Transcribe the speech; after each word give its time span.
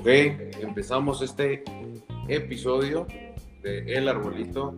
Ok, 0.00 0.06
empezamos 0.62 1.20
este 1.20 1.62
episodio 2.26 3.06
de 3.62 3.80
El 3.80 4.08
Arbolito. 4.08 4.74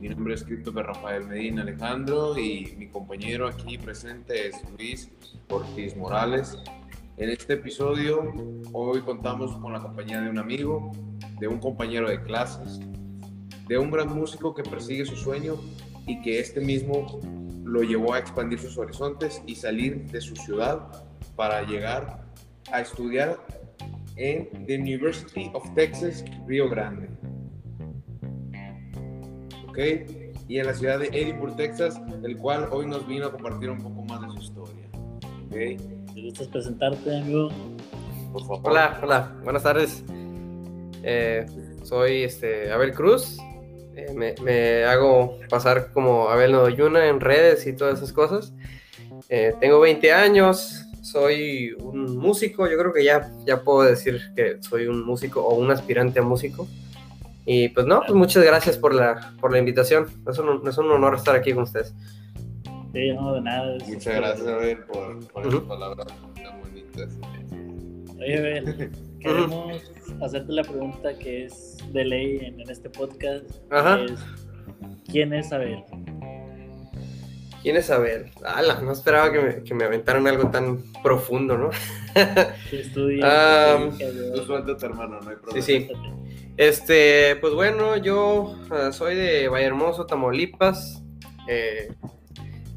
Mi 0.00 0.08
nombre 0.08 0.34
es 0.34 0.44
Christopher 0.44 0.86
Rafael 0.86 1.26
Medina 1.26 1.62
Alejandro 1.62 2.38
y 2.38 2.76
mi 2.78 2.86
compañero 2.86 3.48
aquí 3.48 3.78
presente 3.78 4.46
es 4.46 4.62
Luis 4.78 5.10
Ortiz 5.48 5.96
Morales. 5.96 6.56
En 7.16 7.30
este 7.30 7.54
episodio 7.54 8.32
hoy 8.72 9.00
contamos 9.00 9.56
con 9.56 9.72
la 9.72 9.80
compañía 9.80 10.20
de 10.20 10.30
un 10.30 10.38
amigo, 10.38 10.92
de 11.40 11.48
un 11.48 11.58
compañero 11.58 12.08
de 12.08 12.22
clases, 12.22 12.78
de 13.66 13.76
un 13.76 13.90
gran 13.90 14.14
músico 14.14 14.54
que 14.54 14.62
persigue 14.62 15.04
su 15.04 15.16
sueño 15.16 15.56
y 16.06 16.22
que 16.22 16.38
este 16.38 16.60
mismo 16.60 17.18
lo 17.64 17.82
llevó 17.82 18.14
a 18.14 18.20
expandir 18.20 18.60
sus 18.60 18.78
horizontes 18.78 19.42
y 19.46 19.56
salir 19.56 20.06
de 20.12 20.20
su 20.20 20.36
ciudad 20.36 21.04
para 21.34 21.62
llegar 21.62 22.24
a 22.70 22.80
estudiar 22.80 23.36
en 24.20 24.66
the 24.66 24.76
University 24.76 25.50
of 25.54 25.64
Texas, 25.74 26.24
Río 26.46 26.68
Grande. 26.68 27.08
¿Ok? 29.68 29.78
Y 30.48 30.58
en 30.58 30.66
la 30.66 30.74
ciudad 30.74 30.98
de 30.98 31.06
Edinburgh, 31.08 31.56
Texas, 31.56 32.00
el 32.22 32.36
cual 32.36 32.68
hoy 32.70 32.86
nos 32.86 33.06
vino 33.06 33.26
a 33.26 33.32
compartir 33.32 33.70
un 33.70 33.78
poco 33.78 34.02
más 34.04 34.20
de 34.20 34.28
su 34.28 34.38
historia. 34.38 34.86
¿Ok? 35.46 36.12
¿Te 36.14 36.22
gustas 36.22 36.48
presentarte, 36.48 37.16
amigo? 37.16 37.48
Por 38.32 38.42
favor. 38.42 38.60
Hola, 38.64 39.00
hola, 39.02 39.36
buenas 39.42 39.62
tardes. 39.62 40.04
Eh, 41.02 41.46
soy 41.82 42.24
este, 42.24 42.70
Abel 42.70 42.92
Cruz. 42.92 43.38
Eh, 43.96 44.12
me, 44.14 44.34
me, 44.42 44.84
hago 44.84 45.38
pasar 45.48 45.92
como 45.92 46.28
Abel 46.28 46.52
Nodoyuna 46.52 47.06
en 47.06 47.20
redes 47.20 47.66
y 47.66 47.72
todas 47.72 47.98
esas 47.98 48.12
cosas. 48.12 48.52
Eh, 49.28 49.54
tengo 49.60 49.80
20 49.80 50.12
años, 50.12 50.86
soy 51.02 51.72
un 51.78 52.16
músico, 52.16 52.68
yo 52.68 52.78
creo 52.78 52.92
que 52.92 53.04
ya, 53.04 53.30
ya 53.46 53.62
puedo 53.62 53.82
decir 53.82 54.20
que 54.36 54.62
soy 54.62 54.86
un 54.86 55.04
músico 55.04 55.42
o 55.42 55.54
un 55.54 55.70
aspirante 55.70 56.20
a 56.20 56.22
músico. 56.22 56.66
Y 57.46 57.68
pues 57.70 57.86
no, 57.86 58.00
pues 58.00 58.12
muchas 58.12 58.44
gracias 58.44 58.76
por 58.76 58.94
la, 58.94 59.34
por 59.40 59.52
la 59.52 59.58
invitación. 59.58 60.06
Es 60.28 60.38
un, 60.38 60.66
es 60.68 60.78
un 60.78 60.90
honor 60.90 61.14
estar 61.14 61.34
aquí 61.34 61.52
con 61.52 61.64
ustedes. 61.64 61.94
Sí, 62.92 63.12
no, 63.12 63.34
de 63.34 63.40
nada. 63.40 63.76
Muchas 63.86 64.14
gracias, 64.14 64.46
Abel, 64.46 64.78
por, 64.84 65.26
por 65.28 65.46
esas 65.46 65.60
palabras 65.60 66.06
tan 66.34 66.60
bonitas. 66.60 67.18
Oye, 68.18 68.38
Abel, 68.38 68.90
queremos 69.20 69.92
hacerte 70.22 70.52
la 70.52 70.62
pregunta 70.62 71.18
que 71.18 71.46
es 71.46 71.78
de 71.92 72.04
ley 72.04 72.38
en, 72.42 72.60
en 72.60 72.70
este 72.70 72.90
podcast. 72.90 73.44
Ajá. 73.70 74.00
Es, 74.04 74.20
¿Quién 75.10 75.32
es 75.32 75.52
Abel? 75.52 75.82
¿Quién 77.62 77.76
es 77.76 77.90
Abel? 77.90 78.30
Ala, 78.42 78.80
no 78.80 78.92
esperaba 78.92 79.30
que 79.30 79.38
me, 79.38 79.62
que 79.62 79.74
me 79.74 79.84
aventaran 79.84 80.26
algo 80.26 80.50
tan 80.50 80.82
profundo, 81.02 81.58
¿no? 81.58 81.70
Ah, 83.22 83.88
¿Qué 83.96 84.04
dedicas, 84.06 84.34
Tú 84.34 84.44
suéltate, 84.46 84.86
hermano, 84.86 85.20
no 85.20 85.30
hay 85.30 85.36
problema. 85.36 85.64
Sí, 85.64 85.86
sí. 85.86 85.88
Este, 86.56 87.36
pues 87.36 87.54
bueno, 87.54 87.96
yo 87.96 88.56
uh, 88.70 88.92
soy 88.92 89.14
de 89.14 89.48
Vallehermoso, 89.48 90.06
Tamaulipas. 90.06 91.02
Eh, 91.48 91.92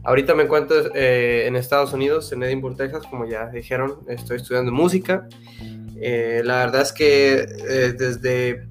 ahorita 0.04 0.36
me 0.36 0.44
encuentro 0.44 0.78
eh, 0.96 1.46
en 1.48 1.56
Estados 1.56 1.94
Unidos, 1.94 2.32
en 2.32 2.44
Edinburgh, 2.44 2.78
Texas, 2.78 3.04
como 3.10 3.26
ya 3.26 3.48
dijeron, 3.48 4.00
estoy 4.08 4.38
estudiando 4.38 4.72
música. 4.72 5.28
Eh, 6.00 6.42
la 6.44 6.66
verdad 6.66 6.82
es 6.82 6.94
que 6.94 7.46
desde 7.98 8.68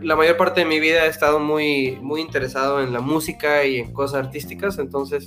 la 0.00 0.16
mayor 0.16 0.36
parte 0.36 0.60
de 0.60 0.66
mi 0.66 0.80
vida 0.80 1.06
he 1.06 1.08
estado 1.08 1.38
muy, 1.38 1.98
muy 2.00 2.20
interesado 2.20 2.82
en 2.82 2.92
la 2.92 3.00
música 3.00 3.64
y 3.64 3.76
en 3.80 3.92
cosas 3.92 4.26
artísticas, 4.26 4.78
entonces 4.78 5.26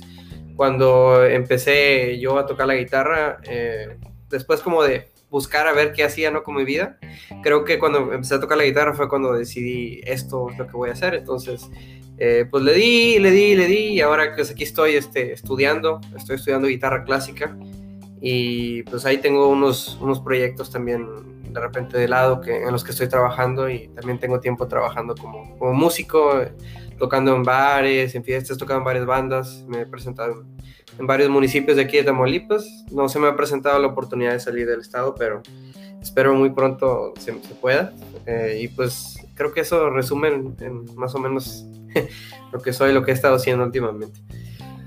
cuando 0.60 1.24
empecé 1.24 2.18
yo 2.18 2.36
a 2.36 2.44
tocar 2.44 2.66
la 2.66 2.74
guitarra, 2.74 3.38
eh, 3.44 3.96
después 4.28 4.60
como 4.60 4.82
de 4.82 5.08
buscar 5.30 5.66
a 5.66 5.72
ver 5.72 5.94
qué 5.94 6.04
hacía 6.04 6.30
no 6.30 6.42
con 6.42 6.54
mi 6.54 6.66
vida, 6.66 6.98
creo 7.42 7.64
que 7.64 7.78
cuando 7.78 8.12
empecé 8.12 8.34
a 8.34 8.40
tocar 8.40 8.58
la 8.58 8.64
guitarra 8.64 8.92
fue 8.92 9.08
cuando 9.08 9.32
decidí 9.32 10.02
esto 10.04 10.50
es 10.50 10.58
lo 10.58 10.66
que 10.66 10.74
voy 10.74 10.90
a 10.90 10.92
hacer, 10.92 11.14
entonces 11.14 11.70
eh, 12.18 12.44
pues 12.50 12.62
le 12.62 12.74
di, 12.74 13.18
le 13.18 13.30
di, 13.30 13.54
le 13.54 13.66
di 13.68 13.86
y 13.94 14.00
ahora 14.02 14.34
pues 14.36 14.50
aquí 14.50 14.64
estoy 14.64 14.96
este, 14.96 15.32
estudiando, 15.32 15.98
estoy 16.14 16.36
estudiando 16.36 16.68
guitarra 16.68 17.04
clásica 17.04 17.56
y 18.20 18.82
pues 18.82 19.06
ahí 19.06 19.16
tengo 19.16 19.48
unos, 19.48 19.96
unos 20.02 20.20
proyectos 20.20 20.70
también 20.70 21.06
de 21.52 21.60
repente 21.60 21.98
de 21.98 22.08
lado 22.08 22.40
que, 22.40 22.62
en 22.62 22.72
los 22.72 22.84
que 22.84 22.92
estoy 22.92 23.08
trabajando 23.08 23.68
y 23.68 23.88
también 23.88 24.18
tengo 24.18 24.40
tiempo 24.40 24.66
trabajando 24.68 25.14
como, 25.14 25.56
como 25.58 25.72
músico, 25.72 26.42
tocando 26.98 27.34
en 27.34 27.42
bares, 27.42 28.14
en 28.14 28.24
fiestas, 28.24 28.58
tocando 28.58 28.78
en 28.78 28.84
varias 28.84 29.06
bandas, 29.06 29.64
me 29.68 29.82
he 29.82 29.86
presentado 29.86 30.44
en, 30.98 31.06
varios 31.06 31.30
municipios 31.30 31.76
de 31.76 31.84
aquí 31.84 31.96
de 31.96 32.04
Tamaulipas, 32.04 32.84
no 32.90 33.08
se 33.08 33.18
me 33.18 33.28
ha 33.28 33.36
presentado 33.36 33.78
la 33.78 33.88
oportunidad 33.88 34.32
de 34.32 34.40
salir 34.40 34.66
del 34.66 34.80
estado, 34.80 35.14
pero 35.14 35.42
espero 36.02 36.34
muy 36.34 36.50
pronto 36.50 37.14
se, 37.18 37.32
se 37.42 37.54
pueda 37.54 37.92
eh, 38.26 38.60
y 38.62 38.68
pues 38.68 39.16
creo 39.34 39.52
que 39.52 39.60
eso 39.60 39.90
resume 39.90 40.28
en, 40.28 40.56
en 40.60 40.94
más 40.96 41.14
o 41.14 41.18
menos 41.18 41.64
lo 42.52 42.60
que 42.60 42.72
soy, 42.72 42.92
lo 42.92 43.02
que 43.02 43.12
he 43.12 43.14
estado 43.14 43.36
haciendo 43.36 43.64
últimamente. 43.64 44.20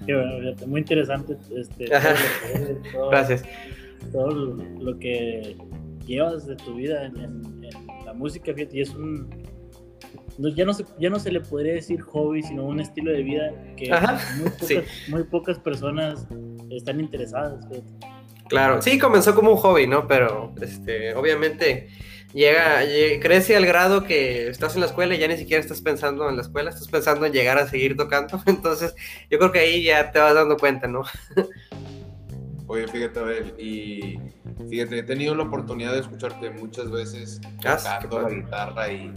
Qué 0.06 0.16
bueno, 0.16 0.56
muy 0.68 0.82
interesante. 0.82 1.38
Este, 1.56 1.86
todo, 1.86 2.82
todo, 2.92 3.10
Gracias. 3.12 3.44
Todo 4.12 4.30
lo 4.32 5.00
que 5.00 5.56
llevas 6.06 6.46
de 6.46 6.56
tu 6.56 6.76
vida 6.76 7.06
en, 7.06 7.18
en, 7.18 7.64
en 7.64 8.06
la 8.06 8.14
música, 8.14 8.54
fíjate, 8.54 8.78
y 8.78 8.82
es 8.82 8.90
un... 8.90 9.30
No, 10.38 10.50
ya, 10.50 10.66
no 10.66 10.74
se, 10.74 10.86
ya 11.00 11.10
no 11.10 11.20
se 11.20 11.32
le 11.32 11.42
podría 11.42 11.74
decir 11.74 12.02
hobby, 12.02 12.42
sino 12.42 12.66
un 12.66 12.80
estilo 12.80 13.12
de 13.12 13.22
vida 13.22 13.52
que 13.78 13.92
muy 14.38 14.50
pocas, 14.50 14.68
sí. 14.68 14.80
muy 15.10 15.24
pocas, 15.24 15.60
personas 15.60 16.28
están 16.72 17.00
interesadas. 17.00 17.68
Fíjate. 17.68 18.14
Claro, 18.48 18.82
sí, 18.82 18.98
comenzó 19.00 19.36
como 19.36 19.52
un 19.52 19.58
hobby, 19.58 19.88
¿no? 19.88 20.08
Pero 20.08 20.54
este, 20.62 21.14
obviamente 21.16 21.90
llega, 22.34 22.84
llega, 22.84 23.22
crece 23.22 23.56
al 23.56 23.66
grado 23.66 24.04
que 24.04 24.48
estás 24.48 24.74
en 24.76 24.82
la 24.82 24.88
escuela 24.88 25.16
y 25.16 25.20
ya 25.20 25.28
ni 25.28 25.38
siquiera 25.38 25.62
estás 25.62 25.82
pensando 25.82 26.28
en 26.30 26.36
la 26.36 26.42
escuela, 26.42 26.70
estás 26.70 26.88
pensando 26.88 27.26
en 27.26 27.34
llegar 27.34 27.58
a 27.58 27.68
seguir 27.68 27.96
tocando. 27.96 28.42
Entonces, 28.46 28.96
yo 29.30 29.38
creo 29.38 29.52
que 29.52 29.60
ahí 29.60 29.84
ya 29.84 30.12
te 30.12 30.20
vas 30.20 30.34
dando 30.36 30.58
cuenta, 30.58 30.88
¿no? 30.88 31.04
Oye, 32.74 32.88
fíjate, 32.88 33.20
Abel, 33.20 33.54
y 33.60 34.20
fíjate, 34.68 34.98
he 34.98 35.04
tenido 35.04 35.36
la 35.36 35.44
oportunidad 35.44 35.94
de 35.94 36.00
escucharte 36.00 36.50
muchas 36.50 36.90
veces 36.90 37.40
tocando 37.62 38.22
la 38.22 38.30
guitarra 38.32 38.92
y, 38.92 39.14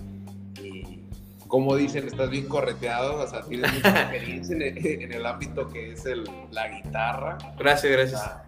y, 0.62 1.02
como 1.48 1.74
dicen, 1.74 2.06
estás 2.06 2.28
bien 2.28 2.48
correteado, 2.48 3.18
o 3.18 3.26
sea, 3.26 3.40
tienes 3.40 3.72
mucha 3.72 3.88
experiencia 4.02 4.56
en 4.56 4.60
el, 4.60 4.86
en 4.86 5.10
el 5.10 5.24
ámbito 5.24 5.70
que 5.70 5.92
es 5.92 6.04
el, 6.04 6.24
la 6.50 6.68
guitarra. 6.68 7.38
Gracias, 7.58 7.90
gracias. 7.90 8.20
O 8.20 8.24
sea, 8.24 8.44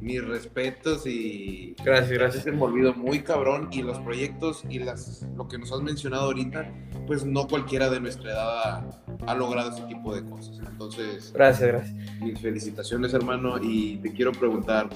mis 0.00 0.24
respetos 0.24 1.06
y 1.06 1.74
gracias, 1.84 2.10
gracias. 2.10 2.44
Se 2.44 2.52
me 2.52 2.62
olvidó 2.62 2.94
muy 2.94 3.20
cabrón 3.20 3.68
y 3.70 3.82
los 3.82 3.98
proyectos 3.98 4.64
y 4.68 4.78
las 4.78 5.26
lo 5.36 5.46
que 5.46 5.58
nos 5.58 5.72
has 5.72 5.82
mencionado 5.82 6.24
ahorita, 6.24 6.72
pues 7.06 7.24
no 7.24 7.46
cualquiera 7.46 7.90
de 7.90 8.00
nuestra 8.00 8.30
edad 8.30 8.64
ha, 8.64 9.02
ha 9.26 9.34
logrado 9.34 9.70
ese 9.70 9.82
tipo 9.82 10.14
de 10.14 10.24
cosas. 10.24 10.58
Entonces, 10.66 11.32
gracias, 11.34 11.68
gracias. 11.68 12.20
Mis 12.20 12.40
felicitaciones, 12.40 13.12
hermano, 13.12 13.58
y 13.62 13.98
te 13.98 14.12
quiero 14.12 14.32
preguntar, 14.32 14.88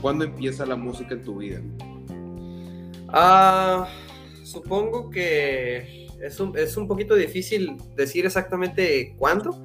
¿cuándo 0.00 0.24
empieza 0.24 0.66
la 0.66 0.76
música 0.76 1.14
en 1.14 1.22
tu 1.22 1.36
vida? 1.38 1.60
Ah, 3.08 3.88
supongo 4.42 5.10
que 5.10 6.08
es 6.22 6.38
un, 6.40 6.56
es 6.56 6.76
un 6.76 6.86
poquito 6.86 7.14
difícil 7.14 7.76
decir 7.96 8.24
exactamente 8.26 9.14
cuándo. 9.18 9.62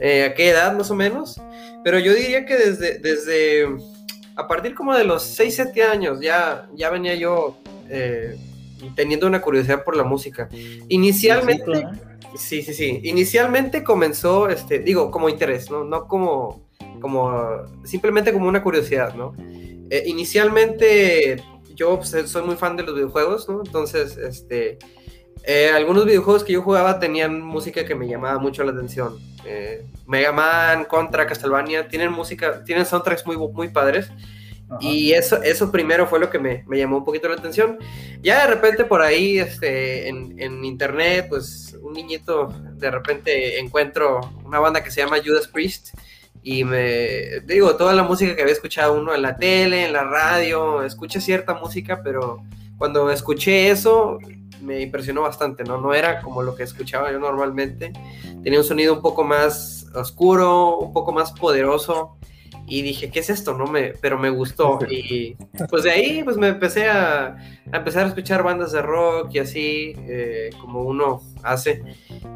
Eh, 0.00 0.24
a 0.24 0.34
qué 0.34 0.50
edad 0.50 0.76
más 0.76 0.90
o 0.90 0.94
menos, 0.94 1.40
pero 1.82 1.98
yo 1.98 2.14
diría 2.14 2.46
que 2.46 2.56
desde, 2.56 2.98
desde 2.98 3.66
a 4.36 4.46
partir 4.46 4.74
como 4.74 4.94
de 4.94 5.04
los 5.04 5.24
6, 5.24 5.54
7 5.56 5.82
años 5.82 6.20
ya, 6.20 6.68
ya 6.74 6.90
venía 6.90 7.16
yo 7.16 7.56
eh, 7.88 8.36
teniendo 8.94 9.26
una 9.26 9.40
curiosidad 9.40 9.82
por 9.82 9.96
la 9.96 10.04
música. 10.04 10.48
Inicialmente, 10.88 11.86
sí, 12.36 12.62
sí, 12.62 12.72
sí, 12.72 13.00
inicialmente 13.02 13.82
comenzó, 13.82 14.48
este, 14.48 14.78
digo, 14.78 15.10
como 15.10 15.28
interés, 15.28 15.68
no, 15.70 15.82
no 15.82 16.06
como, 16.06 16.68
como, 17.00 17.66
simplemente 17.84 18.32
como 18.32 18.46
una 18.46 18.62
curiosidad, 18.62 19.14
¿no? 19.14 19.34
Eh, 19.90 20.04
inicialmente 20.06 21.42
yo 21.74 21.96
pues, 21.96 22.10
soy 22.30 22.42
muy 22.42 22.54
fan 22.54 22.76
de 22.76 22.84
los 22.84 22.94
videojuegos, 22.94 23.48
¿no? 23.48 23.62
Entonces, 23.64 24.16
este... 24.16 24.78
Eh, 25.44 25.70
algunos 25.74 26.04
videojuegos 26.04 26.44
que 26.44 26.52
yo 26.52 26.62
jugaba 26.62 26.98
tenían 26.98 27.40
música 27.40 27.84
que 27.84 27.94
me 27.94 28.06
llamaba 28.06 28.38
mucho 28.38 28.64
la 28.64 28.72
atención. 28.72 29.18
Eh, 29.44 29.84
Mega 30.06 30.32
Man, 30.32 30.84
Contra, 30.84 31.26
Castlevania, 31.26 31.88
tienen 31.88 32.12
música, 32.12 32.64
tienen 32.64 32.84
soundtracks 32.84 33.26
muy, 33.26 33.36
muy 33.36 33.68
padres. 33.68 34.10
Ajá. 34.68 34.78
Y 34.80 35.12
eso, 35.12 35.42
eso 35.42 35.72
primero 35.72 36.06
fue 36.06 36.20
lo 36.20 36.28
que 36.28 36.38
me, 36.38 36.62
me, 36.66 36.76
llamó 36.76 36.98
un 36.98 37.04
poquito 37.04 37.28
la 37.28 37.36
atención. 37.36 37.78
Ya 38.20 38.42
de 38.42 38.54
repente 38.54 38.84
por 38.84 39.00
ahí 39.00 39.38
este, 39.38 40.08
en, 40.08 40.34
en, 40.38 40.62
internet, 40.64 41.26
pues 41.30 41.74
un 41.80 41.94
niñito 41.94 42.48
de 42.74 42.90
repente 42.90 43.58
encuentro 43.58 44.20
una 44.44 44.58
banda 44.58 44.84
que 44.84 44.90
se 44.90 45.00
llama 45.00 45.16
Judas 45.24 45.48
Priest. 45.48 45.94
Y 46.42 46.64
me 46.64 47.40
digo, 47.46 47.76
toda 47.76 47.94
la 47.94 48.02
música 48.02 48.36
que 48.36 48.42
había 48.42 48.54
escuchado 48.54 48.94
uno 48.94 49.14
en 49.14 49.22
la 49.22 49.36
tele, 49.36 49.86
en 49.86 49.92
la 49.92 50.04
radio, 50.04 50.82
escuché 50.82 51.20
cierta 51.20 51.54
música, 51.54 52.00
pero 52.02 52.42
cuando 52.78 53.10
escuché 53.10 53.70
eso, 53.70 54.18
me 54.62 54.80
impresionó 54.80 55.22
bastante, 55.22 55.64
¿no? 55.64 55.78
No 55.78 55.94
era 55.94 56.20
como 56.22 56.42
lo 56.42 56.54
que 56.54 56.62
escuchaba 56.62 57.10
yo 57.12 57.18
normalmente. 57.18 57.92
Tenía 58.42 58.60
un 58.60 58.64
sonido 58.64 58.94
un 58.94 59.02
poco 59.02 59.24
más 59.24 59.86
oscuro, 59.94 60.78
un 60.78 60.92
poco 60.92 61.12
más 61.12 61.32
poderoso. 61.32 62.17
Y 62.68 62.82
dije, 62.82 63.10
¿qué 63.10 63.20
es 63.20 63.30
esto? 63.30 63.54
No 63.54 63.66
me, 63.66 63.94
pero 64.00 64.18
me 64.18 64.30
gustó. 64.30 64.78
Y 64.88 65.36
pues 65.70 65.84
de 65.84 65.90
ahí 65.90 66.22
pues 66.22 66.36
me 66.36 66.48
empecé 66.48 66.86
a, 66.86 67.36
a 67.72 67.76
empezar 67.76 68.04
a 68.04 68.08
escuchar 68.08 68.42
bandas 68.42 68.72
de 68.72 68.82
rock 68.82 69.30
y 69.32 69.38
así, 69.38 69.94
eh, 69.96 70.50
como 70.60 70.82
uno 70.82 71.22
hace. 71.42 71.82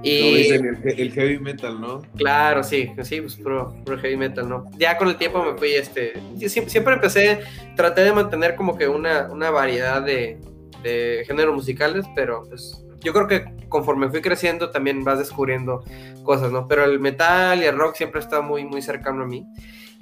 Y 0.02 0.48
el, 0.50 1.12
heavy 1.12 1.38
metal, 1.38 1.80
¿no? 1.80 2.02
Claro, 2.16 2.64
sí, 2.64 2.90
sí, 3.02 3.20
pues 3.20 3.36
puro, 3.36 3.74
heavy 4.00 4.16
metal, 4.16 4.48
¿no? 4.48 4.70
Ya 4.78 4.96
con 4.96 5.08
el 5.08 5.16
tiempo 5.16 5.44
me 5.44 5.58
fui, 5.58 5.72
este, 5.72 6.14
siempre, 6.48 6.94
empecé, 6.94 7.40
traté 7.76 8.02
de 8.02 8.12
mantener 8.12 8.56
como 8.56 8.76
que 8.76 8.88
una, 8.88 9.28
una 9.30 9.50
variedad 9.50 10.02
de, 10.02 10.38
de 10.82 11.24
géneros 11.26 11.54
musicales, 11.54 12.06
pero 12.14 12.44
pues 12.48 12.82
yo 13.00 13.12
creo 13.12 13.26
que 13.26 13.44
conforme 13.68 14.08
fui 14.08 14.20
creciendo 14.20 14.70
también 14.70 15.04
vas 15.04 15.18
descubriendo 15.18 15.82
cosas, 16.22 16.52
¿no? 16.52 16.68
Pero 16.68 16.84
el 16.84 17.00
metal 17.00 17.62
y 17.62 17.66
el 17.66 17.76
rock 17.76 17.96
siempre 17.96 18.20
está 18.20 18.40
muy, 18.40 18.64
muy 18.64 18.82
cercano 18.82 19.24
a 19.24 19.26
mí. 19.26 19.46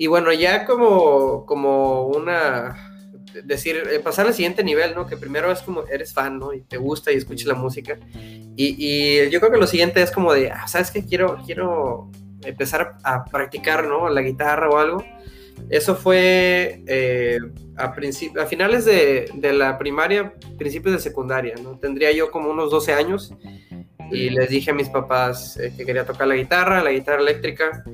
Y 0.00 0.06
bueno, 0.06 0.32
ya 0.32 0.64
como, 0.64 1.44
como 1.44 2.06
una, 2.06 2.75
decir, 3.44 3.82
eh, 3.93 4.00
pasar 4.00 4.26
al 4.26 4.32
siguiente 4.32 4.64
nivel, 4.64 4.94
¿no? 4.94 5.06
Que 5.06 5.19
primero 5.19 5.52
es 5.52 5.61
como 5.61 5.85
eres 5.88 6.14
fan, 6.14 6.38
¿no? 6.38 6.55
Y 6.55 6.62
te 6.62 6.79
gusta 6.79 7.12
y 7.12 7.17
escuchas 7.17 7.47
la 7.47 7.52
música. 7.52 7.99
Y, 8.56 8.76
y 8.79 9.29
yo 9.29 9.41
creo 9.41 9.52
que 9.52 9.58
lo 9.58 9.67
siguiente 9.67 10.00
es 10.00 10.11
como 10.11 10.32
de, 10.32 10.52
ah, 10.52 10.67
¿sabes 10.67 10.91
qué? 10.91 11.05
Quiero, 11.05 11.37
quiero 11.44 12.11
empezar 12.43 12.97
a 13.05 13.26
practicar, 13.26 13.87
¿no? 13.87 14.08
La 14.08 14.23
guitarra 14.23 14.70
o 14.70 14.79
algo. 14.79 15.05
Eso 15.69 15.94
fue 15.94 16.82
eh, 16.87 17.38
a, 17.76 17.94
a 18.38 18.47
finales 18.47 18.87
de, 18.87 19.31
de, 19.35 19.52
la 19.52 19.76
primaria, 19.76 20.32
principios 20.56 20.94
de 20.94 21.02
secundaria, 21.02 21.56
¿no? 21.62 21.79
Tendría 21.79 22.11
yo 22.12 22.31
como 22.31 22.49
unos 22.49 22.70
12 22.70 22.94
años 22.94 23.35
y 24.11 24.31
les 24.31 24.49
dije 24.49 24.70
a 24.70 24.75
mis 24.75 24.88
papás 24.88 25.58
eh, 25.58 25.75
que 25.76 25.85
quería 25.85 26.06
tocar 26.06 26.26
la 26.26 26.37
guitarra, 26.37 26.82
la 26.82 26.91
guitarra 26.91 27.20
eléctrica 27.20 27.85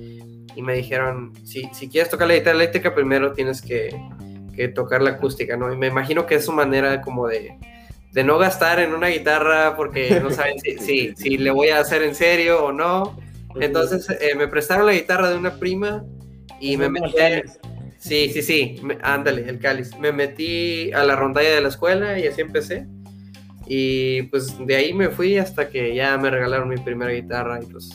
y 0.56 0.62
me 0.62 0.75
dijeron, 0.75 1.35
si, 1.44 1.69
si 1.73 1.88
quieres 1.88 2.11
tocar 2.11 2.26
la 2.26 2.35
guitarra 2.35 2.56
eléctrica, 2.56 2.94
primero 2.94 3.32
tienes 3.32 3.61
que, 3.61 3.94
que, 4.55 4.69
tocar 4.69 5.03
la 5.03 5.11
acústica, 5.11 5.55
¿no? 5.55 5.70
Y 5.70 5.76
me 5.76 5.88
imagino 5.88 6.25
que 6.25 6.37
es 6.37 6.47
su 6.47 6.53
manera 6.53 7.03
como 7.03 7.29
de, 7.29 7.58
de 8.12 8.25
no 8.25 8.38
gastar 8.38 8.81
en 8.81 8.94
una 8.94 9.08
guitarra 9.08 9.76
porque 9.76 10.19
no 10.19 10.31
saben 10.31 10.58
si, 10.58 10.79
si, 10.79 11.14
si, 11.14 11.37
le 11.37 11.50
voy 11.50 11.69
a 11.69 11.81
hacer 11.81 12.03
en 12.03 12.14
serio 12.14 12.64
o 12.64 12.73
no. 12.73 13.20
Entonces 13.61 14.08
eh, 14.08 14.35
me 14.35 14.49
prestaron 14.49 14.87
la 14.87 14.94
guitarra 14.94 15.29
de 15.29 15.37
una 15.37 15.58
prima 15.58 16.05
y 16.58 16.79
me 16.79 16.88
metí... 16.88 17.12
Sí, 17.99 18.31
sí, 18.31 18.41
sí, 18.43 18.81
ándale, 19.03 19.49
el 19.49 19.58
cáliz. 19.58 19.97
Me 19.99 20.12
metí 20.12 20.91
a 20.93 21.05
la 21.05 21.17
rondalla 21.17 21.50
de 21.50 21.61
la 21.61 21.69
escuela 21.69 22.19
y 22.19 22.26
así 22.26 22.41
empecé. 22.41 22.87
Y 23.67 24.23
pues 24.25 24.55
de 24.64 24.76
ahí 24.76 24.94
me 24.94 25.11
fui 25.11 25.37
hasta 25.37 25.69
que 25.69 25.94
ya 25.94 26.17
me 26.17 26.31
regalaron 26.31 26.69
mi 26.69 26.76
primera 26.76 27.11
guitarra 27.11 27.58
y 27.62 27.67
pues 27.67 27.91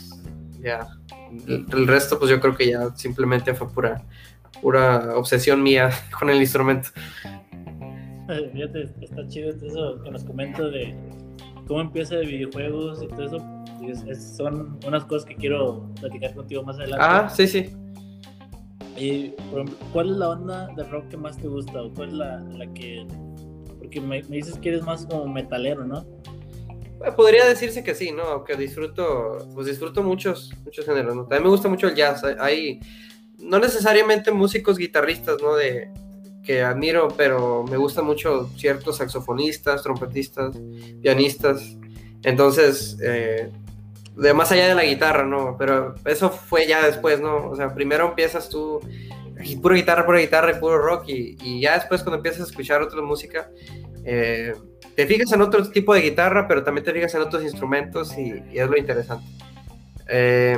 ya 0.60 0.88
el, 1.48 1.88
resto, 1.88 2.19
pues 2.19 2.30
yo 2.30 2.39
creo 2.39 2.56
que 2.56 2.69
ya 2.69 2.95
simplemente 2.95 3.54
fue 3.54 3.69
pura, 3.69 4.04
pura 4.62 5.16
obsesión 5.16 5.62
mía 5.62 5.89
con 6.19 6.30
el 6.30 6.38
instrumento. 6.38 6.89
Eh, 8.30 8.50
fíjate, 8.54 8.89
está 9.01 9.28
chido 9.28 9.50
eso 9.50 10.01
que 10.04 10.12
nos 10.12 10.24
comentas 10.24 10.72
de 10.72 10.95
cómo 11.68 11.81
empieza 11.81 12.16
de 12.16 12.25
videojuegos 12.25 13.04
y 13.04 13.07
todo 13.07 13.25
eso. 13.25 14.25
son 14.38 14.80
unas 14.86 15.04
cosas 15.06 15.25
que 15.25 15.36
quiero 15.36 15.89
platicar 16.00 16.33
contigo 16.33 16.63
más 16.63 16.78
adelante. 16.78 17.06
Ah, 17.07 17.30
sí, 17.30 17.48
sí. 17.48 17.69
Y, 18.98 19.34
¿cuál 19.92 20.12
es 20.12 20.18
la 20.18 20.30
onda 20.30 20.68
de 20.75 20.84
rock 20.84 21.07
que 21.10 21.18
más 21.18 21.38
te 21.38 21.48
gusta? 21.48 21.81
¿O 21.81 21.94
cuál 21.94 22.10
es 22.10 22.13
la, 22.16 22.39
la 22.39 22.72
que...? 22.74 23.06
Porque 23.80 24.00
me, 24.00 24.22
me, 24.24 24.38
dices 24.38 24.57
que 24.60 24.69
eres 24.69 24.84
más 24.84 25.06
como 25.07 25.27
metalero, 25.27 25.86
¿no? 25.86 26.06
Podría 27.15 27.45
decirse 27.45 27.83
que 27.83 27.95
sí, 27.95 28.12
¿no? 28.12 28.44
Que 28.44 28.56
disfruto, 28.56 29.38
pues 29.53 29.68
disfruto 29.68 30.03
muchos, 30.03 30.51
muchos 30.63 30.86
géneros, 30.86 31.15
¿no? 31.15 31.21
También 31.24 31.44
me 31.44 31.50
gusta 31.50 31.69
mucho 31.69 31.88
el 31.88 31.95
jazz. 31.95 32.24
Hay, 32.39 32.80
no 33.39 33.59
necesariamente 33.59 34.31
músicos 34.31 34.77
guitarristas, 34.77 35.42
¿no? 35.42 35.56
De, 35.56 35.92
que 36.44 36.63
admiro, 36.63 37.09
pero 37.15 37.63
me 37.63 37.77
gustan 37.77 38.06
mucho 38.06 38.50
ciertos 38.57 38.98
saxofonistas, 38.98 39.83
trompetistas, 39.83 40.57
pianistas. 41.01 41.77
Entonces, 42.24 42.98
eh, 43.01 43.51
de 44.15 44.33
más 44.33 44.51
allá 44.51 44.68
de 44.68 44.75
la 44.75 44.83
guitarra, 44.83 45.25
¿no? 45.25 45.56
Pero 45.57 45.95
eso 46.06 46.30
fue 46.30 46.68
ya 46.68 46.86
después, 46.86 47.21
¿no? 47.21 47.50
O 47.50 47.56
sea, 47.56 47.74
primero 47.74 48.09
empiezas 48.09 48.50
tú, 48.50 48.80
pura 49.62 49.75
guitarra, 49.75 50.06
pura 50.06 50.19
guitarra 50.19 50.59
puro 50.59 50.80
rock, 50.80 51.09
y, 51.09 51.38
y 51.44 51.62
ya 51.62 51.75
después 51.75 52.01
cuando 52.01 52.18
empiezas 52.18 52.42
a 52.42 52.50
escuchar 52.50 52.81
otra 52.81 53.01
música, 53.01 53.50
eh, 54.06 54.53
te 54.95 55.07
fijas 55.07 55.31
en 55.31 55.42
otro 55.42 55.68
tipo 55.69 55.94
de 55.94 56.01
guitarra, 56.01 56.48
pero 56.48 56.63
también 56.63 56.86
te 56.86 56.94
fijas 56.94 57.13
en 57.15 57.21
otros 57.21 57.44
instrumentos 57.44 58.18
y, 58.18 58.44
es 58.53 58.68
lo 58.68 58.77
interesante. 58.77 59.25
Eh, 60.07 60.57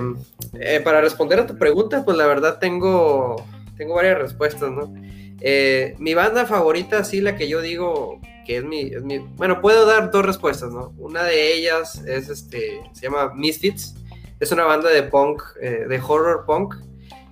eh, 0.60 0.82
para 0.84 1.02
responder 1.02 1.40
a 1.40 1.48
tu 1.48 1.58
pregunta, 1.58 2.04
pues 2.04 2.18
la 2.18 2.26
verdad 2.26 2.58
tengo, 2.60 3.46
tengo 3.78 3.96
varias 3.96 4.18
respuestas, 4.18 4.72
¿no? 4.72 4.94
Eh, 5.40 5.96
mi 6.00 6.14
banda 6.14 6.46
favorita, 6.46 7.04
sí, 7.04 7.22
la 7.22 7.36
que 7.36 7.48
yo 7.48 7.62
digo 7.62 8.20
que 8.46 8.58
es 8.58 8.64
mi, 8.64 8.82
es 8.82 9.04
mi, 9.04 9.20
Bueno, 9.20 9.62
puedo 9.62 9.86
dar 9.86 10.10
dos 10.10 10.26
respuestas, 10.26 10.72
¿no? 10.72 10.94
Una 10.98 11.24
de 11.24 11.54
ellas 11.54 12.04
es, 12.06 12.30
este, 12.30 12.82
se 12.94 13.02
llama 13.04 13.34
Misfits. 13.36 13.96
Es 14.40 14.52
una 14.52 14.66
banda 14.66 14.90
de 14.90 15.04
punk, 15.04 15.42
de 15.56 16.02
horror 16.06 16.46
punk, 16.46 16.76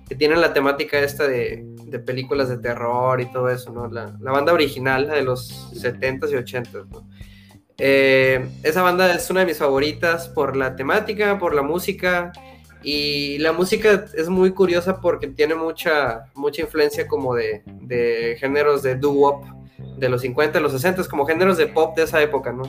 que 0.08 0.14
tiene 0.14 0.36
la 0.36 0.54
temática 0.54 0.98
esta 0.98 1.28
de, 1.28 1.62
de 1.92 1.98
películas 2.00 2.48
de 2.48 2.58
terror 2.58 3.20
y 3.20 3.30
todo 3.30 3.48
eso, 3.50 3.70
¿no? 3.70 3.86
La, 3.88 4.16
la 4.20 4.32
banda 4.32 4.52
original, 4.52 5.08
de 5.08 5.22
los 5.22 5.72
70s 5.74 6.30
y 6.30 6.34
80s, 6.34 6.88
¿no? 6.88 7.06
Eh, 7.78 8.48
esa 8.62 8.82
banda 8.82 9.12
es 9.14 9.28
una 9.30 9.40
de 9.40 9.46
mis 9.46 9.58
favoritas 9.58 10.28
por 10.28 10.56
la 10.56 10.76
temática, 10.76 11.38
por 11.38 11.54
la 11.54 11.62
música. 11.62 12.32
Y 12.82 13.38
la 13.38 13.52
música 13.52 14.06
es 14.14 14.28
muy 14.28 14.50
curiosa 14.50 15.00
porque 15.00 15.28
tiene 15.28 15.54
mucha, 15.54 16.24
mucha 16.34 16.62
influencia 16.62 17.06
como 17.06 17.34
de, 17.34 17.62
de 17.66 18.36
géneros 18.40 18.82
de 18.82 18.96
doo-wop 18.96 19.44
de 19.98 20.08
los 20.08 20.22
50, 20.22 20.58
los 20.60 20.72
60, 20.72 21.04
como 21.08 21.26
géneros 21.26 21.56
de 21.56 21.68
pop 21.68 21.96
de 21.96 22.04
esa 22.04 22.20
época, 22.20 22.52
¿no? 22.52 22.64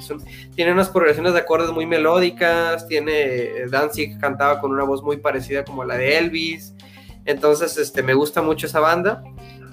tiene 0.56 0.72
unas 0.72 0.90
progresiones 0.90 1.34
de 1.34 1.40
acordes 1.40 1.72
muy 1.72 1.86
melódicas, 1.86 2.88
tiene 2.88 3.68
Danzig 3.70 4.20
cantaba 4.20 4.60
con 4.60 4.72
una 4.72 4.84
voz 4.84 5.02
muy 5.02 5.18
parecida 5.18 5.64
como 5.64 5.84
la 5.84 5.98
de 5.98 6.18
Elvis, 6.18 6.76
entonces, 7.26 7.78
este, 7.78 8.04
me 8.04 8.14
gusta 8.14 8.42
mucho 8.42 8.68
esa 8.68 8.80
banda. 8.80 9.24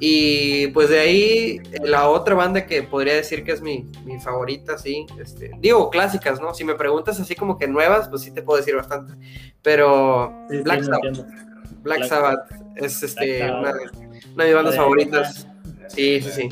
Y 0.03 0.69
pues 0.69 0.89
de 0.89 0.99
ahí, 0.99 1.61
la 1.83 2.09
otra 2.09 2.35
banda 2.35 2.65
que 2.65 2.83
podría 2.83 3.15
decir 3.15 3.45
que 3.45 3.53
es 3.53 3.61
mi, 3.61 3.87
mi 4.07 4.19
favorita, 4.19 4.79
sí, 4.79 5.07
este, 5.21 5.51
digo 5.59 5.91
clásicas, 5.91 6.41
¿no? 6.41 6.55
Si 6.55 6.65
me 6.65 6.75
preguntas 6.75 7.21
así 7.21 7.35
como 7.35 7.59
que 7.59 7.69
nuevas, 7.69 8.09
pues 8.09 8.23
sí 8.23 8.31
te 8.31 8.41
puedo 8.41 8.59
decir 8.59 8.75
bastante. 8.77 9.13
Pero 9.61 10.33
Black, 10.65 10.85
Sabbath, 10.85 11.27
Black, 11.83 12.05
Sabbath 12.05 12.51
es 12.77 13.03
este, 13.03 13.43
una, 13.45 13.75
de, 13.75 13.91
una 14.35 14.45
de 14.45 14.49
mis 14.49 14.55
bandas 14.55 14.77
favoritas. 14.77 15.47
Sí, 15.95 16.21
sí, 16.21 16.31
sí. 16.31 16.49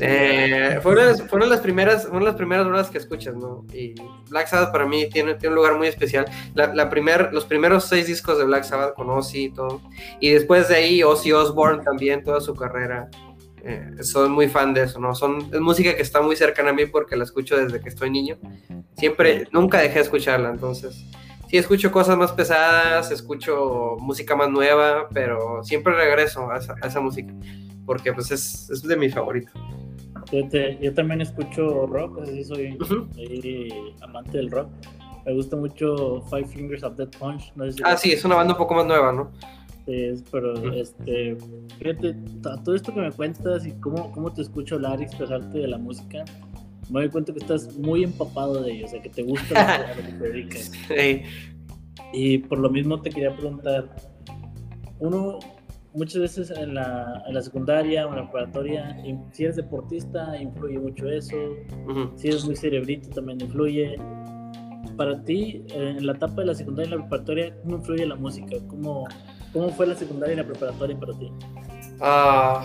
Eh, 0.00 0.78
fueron, 0.82 1.16
fueron, 1.28 1.50
las 1.50 1.60
primeras, 1.60 2.04
fueron 2.04 2.24
las 2.24 2.34
primeras 2.34 2.66
horas 2.66 2.90
que 2.90 2.98
escuchas, 2.98 3.34
¿no? 3.34 3.64
Y 3.74 3.94
Black 4.30 4.48
Sabbath 4.48 4.72
para 4.72 4.86
mí 4.86 5.08
tiene, 5.10 5.34
tiene 5.34 5.50
un 5.50 5.56
lugar 5.56 5.76
muy 5.76 5.88
especial. 5.88 6.24
La, 6.54 6.74
la 6.74 6.88
primer, 6.88 7.32
los 7.32 7.44
primeros 7.44 7.84
seis 7.84 8.06
discos 8.06 8.38
de 8.38 8.44
Black 8.44 8.64
Sabbath 8.64 8.94
con 8.94 9.10
Ozzy 9.10 9.44
y 9.44 9.50
todo. 9.50 9.82
Y 10.18 10.30
después 10.30 10.68
de 10.68 10.76
ahí 10.76 11.02
Ozzy 11.02 11.32
Osbourne 11.32 11.82
también, 11.84 12.24
toda 12.24 12.40
su 12.40 12.54
carrera. 12.54 13.10
Eh, 13.62 14.02
soy 14.02 14.30
muy 14.30 14.48
fan 14.48 14.72
de 14.72 14.84
eso, 14.84 14.98
¿no? 14.98 15.14
Son, 15.14 15.50
es 15.52 15.60
música 15.60 15.94
que 15.94 16.00
está 16.00 16.22
muy 16.22 16.34
cercana 16.34 16.70
a 16.70 16.72
mí 16.72 16.86
porque 16.86 17.16
la 17.16 17.24
escucho 17.24 17.58
desde 17.58 17.80
que 17.80 17.90
estoy 17.90 18.10
niño. 18.10 18.38
Siempre, 18.96 19.48
nunca 19.52 19.80
dejé 19.80 19.96
de 19.96 20.00
escucharla, 20.00 20.48
entonces 20.48 21.04
sí 21.50 21.58
escucho 21.58 21.90
cosas 21.90 22.16
más 22.16 22.32
pesadas, 22.32 23.10
escucho 23.10 23.96
música 23.98 24.34
más 24.36 24.48
nueva, 24.48 25.08
pero 25.12 25.62
siempre 25.64 25.92
regreso 25.94 26.50
a 26.50 26.58
esa, 26.58 26.74
a 26.80 26.86
esa 26.86 27.00
música 27.00 27.34
porque 27.86 28.12
pues 28.12 28.30
es, 28.30 28.70
es 28.70 28.82
de 28.82 28.96
mi 28.96 29.08
favorito. 29.08 29.50
yo 30.80 30.94
también 30.94 31.20
escucho 31.20 31.86
rock, 31.86 32.20
así 32.22 32.44
soy 32.44 32.78
amante 34.02 34.38
del 34.38 34.50
rock. 34.50 34.68
Me 35.26 35.34
gusta 35.34 35.56
mucho 35.56 36.22
Five 36.30 36.46
Fingers 36.46 36.82
of 36.82 36.96
Death 36.96 37.16
Punch. 37.18 37.52
ah, 37.84 37.96
sí, 37.96 38.12
es 38.12 38.24
una 38.24 38.36
banda 38.36 38.54
un 38.54 38.58
poco 38.58 38.74
más 38.74 38.86
nueva, 38.86 39.12
¿no? 39.12 39.30
Sí, 39.86 40.22
pero 40.30 40.72
este, 40.72 41.36
fíjate, 41.78 42.14
todo 42.64 42.74
esto 42.74 42.94
que 42.94 43.00
me 43.00 43.10
cuentas 43.10 43.66
y 43.66 43.72
cómo, 43.80 44.12
cómo 44.12 44.32
te 44.32 44.42
escucho 44.42 44.76
hablar 44.76 45.00
y 45.00 45.04
expresarte 45.04 45.58
de 45.58 45.68
la 45.68 45.78
música, 45.78 46.24
me 46.90 47.00
doy 47.00 47.08
cuenta 47.10 47.32
que 47.32 47.38
estás 47.38 47.76
muy 47.76 48.04
empapado 48.04 48.62
de 48.62 48.72
ello, 48.72 48.86
o 48.86 48.88
sea, 48.88 49.00
que 49.02 49.08
te 49.08 49.22
gusta 49.22 49.94
lo 49.96 50.02
que 50.02 50.12
te 50.12 50.18
dedicas. 50.28 50.72
Sí. 50.88 51.22
Y 52.12 52.38
por 52.38 52.58
lo 52.58 52.70
mismo 52.70 53.00
te 53.00 53.10
quería 53.10 53.34
preguntar, 53.34 53.88
uno, 54.98 55.38
muchas 55.94 56.20
veces 56.20 56.50
en 56.50 56.74
la, 56.74 57.22
en 57.26 57.34
la, 57.34 57.42
secundaria 57.42 58.06
o 58.06 58.10
en 58.10 58.16
la 58.16 58.22
preparatoria, 58.22 58.96
si 59.32 59.44
eres 59.44 59.56
deportista, 59.56 60.40
influye 60.40 60.78
mucho 60.78 61.08
eso. 61.08 61.36
Si 62.16 62.28
eres 62.28 62.44
muy 62.44 62.56
cerebrito, 62.56 63.08
también 63.10 63.40
influye. 63.40 63.96
Para 64.96 65.22
ti, 65.24 65.64
eh, 65.68 65.94
en 65.98 66.06
la 66.06 66.12
etapa 66.12 66.42
de 66.42 66.46
la 66.46 66.54
secundaria 66.54 66.88
y 66.88 66.90
la 66.90 67.00
preparatoria, 67.00 67.56
¿cómo 67.62 67.76
influye 67.76 68.06
la 68.06 68.16
música? 68.16 68.56
¿Cómo, 68.68 69.06
cómo 69.52 69.70
fue 69.70 69.86
la 69.86 69.94
secundaria 69.94 70.34
y 70.34 70.36
la 70.36 70.44
preparatoria 70.44 70.98
para 70.98 71.18
ti? 71.18 71.32
Ah, 72.00 72.64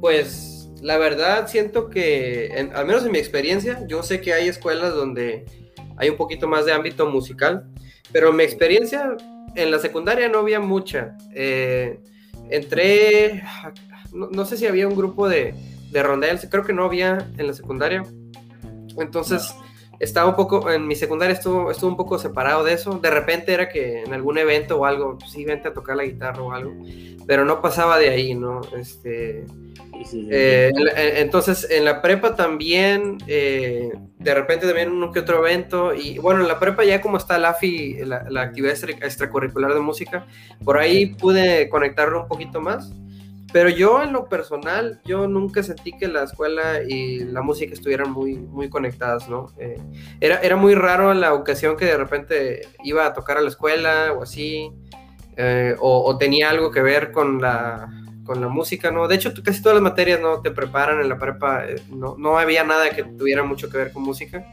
pues 0.00 0.70
la 0.82 0.98
verdad 0.98 1.46
siento 1.48 1.90
que, 1.90 2.70
al 2.74 2.86
menos 2.86 3.04
en 3.04 3.12
mi 3.12 3.18
experiencia, 3.18 3.86
yo 3.86 4.02
sé 4.02 4.20
que 4.20 4.32
hay 4.32 4.48
escuelas 4.48 4.94
donde 4.94 5.44
hay 5.96 6.08
un 6.08 6.16
poquito 6.16 6.48
más 6.48 6.64
de 6.64 6.72
ámbito 6.72 7.06
musical, 7.06 7.66
pero 8.12 8.30
en 8.30 8.36
mi 8.36 8.44
experiencia 8.44 9.16
en 9.54 9.70
la 9.70 9.78
secundaria 9.78 10.28
no 10.28 10.38
había 10.38 10.60
mucha. 10.60 11.16
Eh, 11.34 12.00
entré, 12.50 13.42
no, 14.12 14.44
sé 14.44 14.56
si 14.56 14.66
había 14.66 14.88
un 14.88 14.96
grupo 14.96 15.28
de, 15.28 15.54
de 15.90 16.02
creo 16.50 16.64
que 16.64 16.72
no 16.72 16.84
había 16.84 17.30
en 17.36 17.46
la 17.46 17.52
secundaria. 17.52 18.02
Entonces, 18.98 19.54
estaba 19.98 20.28
un 20.28 20.36
poco, 20.36 20.70
en 20.70 20.86
mi 20.86 20.94
secundaria 20.94 21.34
estuvo, 21.34 21.70
estuvo 21.70 21.90
un 21.90 21.96
poco 21.96 22.18
separado 22.18 22.64
de 22.64 22.74
eso. 22.74 22.98
De 22.98 23.10
repente 23.10 23.52
era 23.52 23.68
que 23.68 24.02
en 24.02 24.12
algún 24.12 24.38
evento 24.38 24.78
o 24.78 24.84
algo, 24.84 25.18
sí, 25.26 25.44
vente 25.44 25.68
a 25.68 25.74
tocar 25.74 25.96
la 25.96 26.04
guitarra 26.04 26.42
o 26.42 26.52
algo, 26.52 26.74
pero 27.26 27.44
no 27.44 27.60
pasaba 27.60 27.98
de 27.98 28.10
ahí, 28.10 28.34
¿no? 28.34 28.60
Este, 28.76 29.44
eh, 30.30 30.72
entonces, 31.16 31.66
en 31.70 31.84
la 31.84 32.02
prepa 32.02 32.36
también, 32.36 33.18
eh, 33.26 33.92
de 34.18 34.34
repente 34.34 34.66
también 34.66 34.90
uno 34.90 35.12
que 35.12 35.20
otro 35.20 35.38
evento, 35.38 35.94
y 35.94 36.18
bueno, 36.18 36.40
en 36.42 36.48
la 36.48 36.58
prepa 36.58 36.84
ya 36.84 37.00
como 37.00 37.16
está 37.16 37.38
la 37.38 37.50
AFI, 37.50 38.04
la, 38.04 38.26
la 38.28 38.42
actividad 38.42 38.76
extracurricular 39.02 39.74
de 39.74 39.80
música, 39.80 40.26
por 40.64 40.78
ahí 40.78 41.06
pude 41.06 41.68
conectarlo 41.68 42.22
un 42.22 42.28
poquito 42.28 42.60
más. 42.60 42.92
Pero 43.56 43.70
yo 43.70 44.02
en 44.02 44.12
lo 44.12 44.28
personal, 44.28 45.00
yo 45.06 45.26
nunca 45.26 45.62
sentí 45.62 45.92
que 45.96 46.08
la 46.08 46.24
escuela 46.24 46.82
y 46.86 47.20
la 47.20 47.40
música 47.40 47.72
estuvieran 47.72 48.10
muy, 48.10 48.36
muy 48.36 48.68
conectadas, 48.68 49.30
¿no? 49.30 49.50
Eh, 49.56 49.80
era, 50.20 50.40
era 50.40 50.56
muy 50.56 50.74
raro 50.74 51.14
la 51.14 51.32
ocasión 51.32 51.74
que 51.74 51.86
de 51.86 51.96
repente 51.96 52.68
iba 52.84 53.06
a 53.06 53.14
tocar 53.14 53.38
a 53.38 53.40
la 53.40 53.48
escuela 53.48 54.12
o 54.12 54.24
así, 54.24 54.70
eh, 55.38 55.74
o, 55.80 56.18
tenía 56.18 56.50
algo 56.50 56.70
que 56.70 56.82
ver 56.82 57.12
con 57.12 57.40
la, 57.40 57.88
con 58.24 58.42
la 58.42 58.48
música, 58.48 58.90
¿no? 58.90 59.08
De 59.08 59.14
hecho, 59.14 59.32
casi 59.42 59.62
todas 59.62 59.76
las 59.76 59.82
materias 59.82 60.20
no 60.20 60.42
te 60.42 60.50
preparan 60.50 61.00
en 61.00 61.08
la 61.08 61.16
prepa, 61.16 61.64
eh, 61.64 61.80
no, 61.88 62.14
no 62.18 62.38
había 62.38 62.62
nada 62.62 62.90
que 62.90 63.04
tuviera 63.04 63.42
mucho 63.42 63.70
que 63.70 63.78
ver 63.78 63.90
con 63.90 64.02
música. 64.02 64.44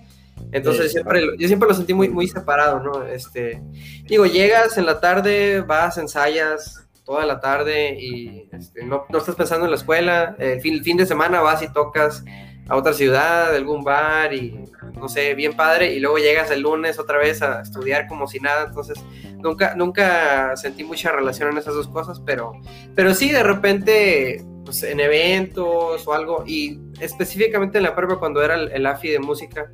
Entonces 0.54 0.94
siempre, 0.94 1.26
yo 1.38 1.48
siempre 1.50 1.68
lo 1.68 1.76
sentí 1.76 1.94
muy, 1.94 2.08
muy 2.08 2.30
separado, 2.30 2.80
¿no? 2.80 3.06
Este, 3.06 3.62
digo, 4.06 4.26
llegas 4.26 4.78
en 4.78 4.86
la 4.86 5.02
tarde, 5.02 5.60
vas, 5.60 5.98
ensayas, 5.98 6.83
toda 7.04 7.26
la 7.26 7.40
tarde 7.40 7.96
y 8.00 8.50
este, 8.52 8.84
no, 8.84 9.06
no, 9.10 9.18
estás 9.18 9.36
pensando 9.36 9.66
en 9.66 9.72
la 9.72 9.78
escuela. 9.78 10.36
El 10.40 10.62
fin, 10.62 10.84
fin 10.84 10.98
de 10.98 11.06
semana 11.06 11.42
vas 11.42 11.62
y 11.62 11.72
tocas 11.72 12.24
a 12.70 12.78
otra 12.78 12.94
ciudad, 12.94 13.54
algún 13.54 13.84
bar 13.84 14.34
y 14.34 14.58
no 14.94 15.10
sé, 15.10 15.34
bien 15.34 15.54
padre. 15.56 15.94
Y 15.94 16.00
luego 16.00 16.18
llegas 16.18 16.52
el 16.52 16.62
lunes 16.62 17.00
otra 17.00 17.18
vez 17.18 17.42
a 17.42 17.62
estudiar 17.62 18.08
como 18.08 18.28
si 18.28 18.40
nada. 18.40 18.66
Entonces 18.68 19.04
nunca, 19.38 19.76
nunca 19.76 20.56
sentí 20.56 20.84
mucha 20.84 21.12
relación 21.12 21.50
en 21.52 21.58
esas 21.58 21.76
dos 21.76 21.88
cosas, 21.88 22.22
pero, 22.26 22.54
pero 22.96 23.14
sí 23.14 23.32
de 23.32 23.44
repente 23.44 24.44
pues, 24.64 24.84
en 24.84 25.00
eventos 25.00 26.08
o 26.08 26.14
algo 26.14 26.44
y 26.48 26.80
específicamente 27.00 27.78
en 27.78 27.84
la 27.84 27.96
prueba 27.96 28.20
cuando 28.20 28.42
era 28.42 28.56
el, 28.56 28.86
AFI 28.86 29.10
de 29.10 29.20
música 29.20 29.72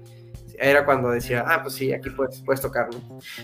era 0.62 0.84
cuando 0.84 1.10
decía, 1.10 1.46
ah, 1.48 1.62
pues 1.62 1.76
sí, 1.76 1.94
aquí 1.94 2.10
puedes, 2.10 2.42
puedes 2.42 2.60
tocar. 2.60 2.90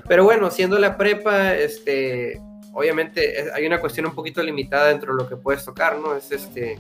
Pero 0.05 0.25
bueno, 0.25 0.51
siendo 0.51 0.77
la 0.77 0.97
prepa, 0.97 1.53
este, 1.53 2.41
obviamente 2.75 3.51
hay 3.53 3.65
una 3.65 3.79
cuestión 3.79 4.05
un 4.05 4.13
poquito 4.13 4.43
limitada 4.43 4.89
dentro 4.89 5.15
de 5.15 5.23
lo 5.23 5.27
que 5.27 5.37
puedes 5.37 5.65
tocar, 5.65 5.97
¿no? 5.97 6.15
Es 6.15 6.31
este 6.31 6.77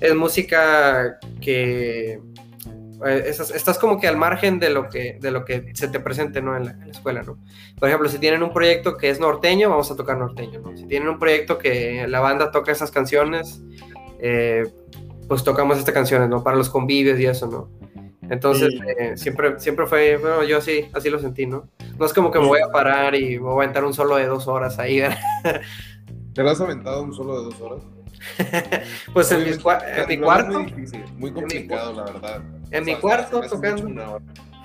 es 0.00 0.14
música 0.14 1.18
que 1.40 2.20
eh, 3.04 3.24
estás, 3.26 3.78
como 3.78 4.00
que 4.00 4.06
al 4.06 4.16
margen 4.16 4.60
de 4.60 4.70
lo 4.70 4.88
que 4.88 5.18
de 5.20 5.30
lo 5.32 5.44
que 5.44 5.72
se 5.74 5.88
te 5.88 5.98
presente 5.98 6.40
¿no? 6.40 6.56
en, 6.56 6.66
la, 6.66 6.86
escuela, 6.88 7.22
¿no? 7.22 7.38
Por 7.78 7.88
ejemplo, 7.88 8.08
si 8.08 8.18
tienen 8.18 8.42
un 8.42 8.52
proyecto 8.52 8.96
que 8.96 9.10
es 9.10 9.18
norteño, 9.18 9.70
vamos 9.70 9.90
a 9.90 9.96
tocar 9.96 10.16
norteño, 10.16 10.60
¿no? 10.60 10.76
Si 10.76 10.86
tienen 10.86 11.08
un 11.08 11.18
proyecto 11.18 11.58
que 11.58 12.06
la 12.08 12.20
banda 12.20 12.52
toca 12.52 12.70
esas 12.70 12.92
canciones, 12.92 13.60
eh, 14.20 14.62
pues 15.26 15.42
tocamos 15.42 15.78
estas 15.78 15.94
canciones, 15.94 16.28
¿no? 16.28 16.44
Para 16.44 16.56
los 16.56 16.70
convivios 16.70 17.18
y 17.18 17.26
eso, 17.26 17.48
¿no? 17.48 17.68
Entonces, 18.30 18.74
eh, 18.98 19.16
siempre, 19.16 19.58
siempre 19.58 19.86
fue, 19.86 20.16
bueno, 20.16 20.44
yo 20.44 20.60
sí, 20.60 20.88
así 20.92 21.10
lo 21.10 21.18
sentí, 21.18 21.46
¿no? 21.46 21.68
No 21.98 22.06
es 22.06 22.12
como 22.12 22.30
que 22.30 22.38
me 22.38 22.46
voy 22.46 22.60
a 22.60 22.70
parar 22.70 23.14
y 23.14 23.38
me 23.38 23.44
voy 23.44 23.60
a 23.60 23.64
aventar 23.64 23.84
un 23.84 23.94
solo 23.94 24.16
de 24.16 24.26
dos 24.26 24.48
horas 24.48 24.78
ahí. 24.78 25.02
¿Te 26.34 26.42
lo 26.42 26.50
has 26.50 26.60
aventado 26.60 27.02
un 27.02 27.14
solo 27.14 27.38
de 27.38 27.44
dos 27.44 27.60
horas? 27.60 27.84
pues 29.12 29.30
en, 29.32 29.44
mi, 29.44 29.50
en 29.50 30.08
mi, 30.08 30.18
cuarto. 30.18 30.60
Muy 30.60 30.66
difícil, 30.66 31.04
muy 31.16 31.32
complicado, 31.32 31.92
la 31.92 32.04
verdad. 32.04 32.42
En 32.70 32.84
mi 32.84 32.94
cuarto 32.96 33.40
tocando. 33.42 34.20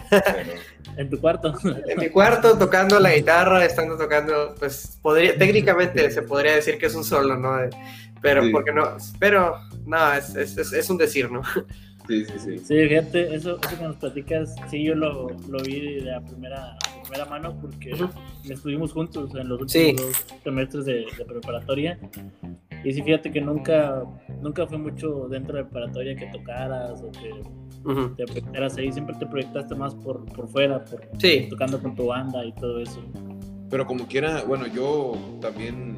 en 0.97 1.09
tu 1.09 1.19
cuarto. 1.19 1.53
en 1.63 1.99
mi 1.99 2.09
cuarto 2.09 2.57
tocando 2.57 2.99
la 2.99 3.13
guitarra, 3.13 3.65
estando 3.65 3.97
tocando, 3.97 4.55
pues 4.57 4.97
podría, 5.01 5.37
técnicamente 5.37 6.09
se 6.09 6.21
podría 6.21 6.55
decir 6.55 6.77
que 6.77 6.87
es 6.87 6.95
un 6.95 7.03
solo, 7.03 7.35
¿no? 7.35 7.57
Pero, 8.21 8.43
porque 8.51 8.71
no, 8.71 8.97
pero, 9.19 9.59
no, 9.85 10.13
es, 10.13 10.35
es, 10.35 10.57
es 10.57 10.89
un 10.89 10.97
decir, 10.97 11.31
¿no? 11.31 11.41
Sí, 12.09 12.25
sí, 12.25 12.39
sí. 12.39 12.57
Sí, 12.57 12.87
fíjate, 12.87 13.35
eso, 13.35 13.59
eso 13.61 13.77
que 13.77 13.83
nos 13.83 13.95
platicas, 13.97 14.55
sí, 14.67 14.83
yo 14.83 14.95
lo, 14.95 15.27
lo 15.47 15.63
vi 15.63 15.97
de 15.97 16.01
la 16.01 16.19
primera, 16.21 16.75
primera 17.03 17.25
mano 17.25 17.55
porque 17.61 17.91
estuvimos 18.49 18.93
juntos 18.93 19.29
en 19.35 19.47
los 19.47 19.61
últimos 19.61 20.01
dos 20.01 20.25
semestres 20.43 20.85
de, 20.85 21.05
preparatoria. 21.27 21.99
Y 22.83 22.93
sí, 22.93 23.03
fíjate 23.03 23.31
que 23.31 23.39
nunca, 23.39 24.03
nunca 24.41 24.65
fue 24.65 24.79
mucho 24.79 25.27
dentro 25.29 25.57
de 25.57 25.65
preparatoria 25.65 26.15
que 26.15 26.25
tocaras 26.35 26.99
o 27.03 27.11
que 27.11 27.29
te 28.17 28.25
proyectaras 28.25 28.75
ahí, 28.77 28.91
siempre 28.91 29.15
te 29.19 29.27
proyectaste 29.27 29.75
más 29.75 29.93
por, 29.93 30.25
por 30.33 30.47
fuera, 30.47 30.83
por, 30.85 31.01
tocando 31.47 31.79
con 31.79 31.93
tu 31.95 32.07
banda 32.07 32.43
y 32.43 32.51
todo 32.53 32.79
eso. 32.79 33.03
Pero 33.69 33.85
como 33.85 34.07
quiera, 34.07 34.41
bueno, 34.45 34.65
yo 34.65 35.15
también 35.41 35.97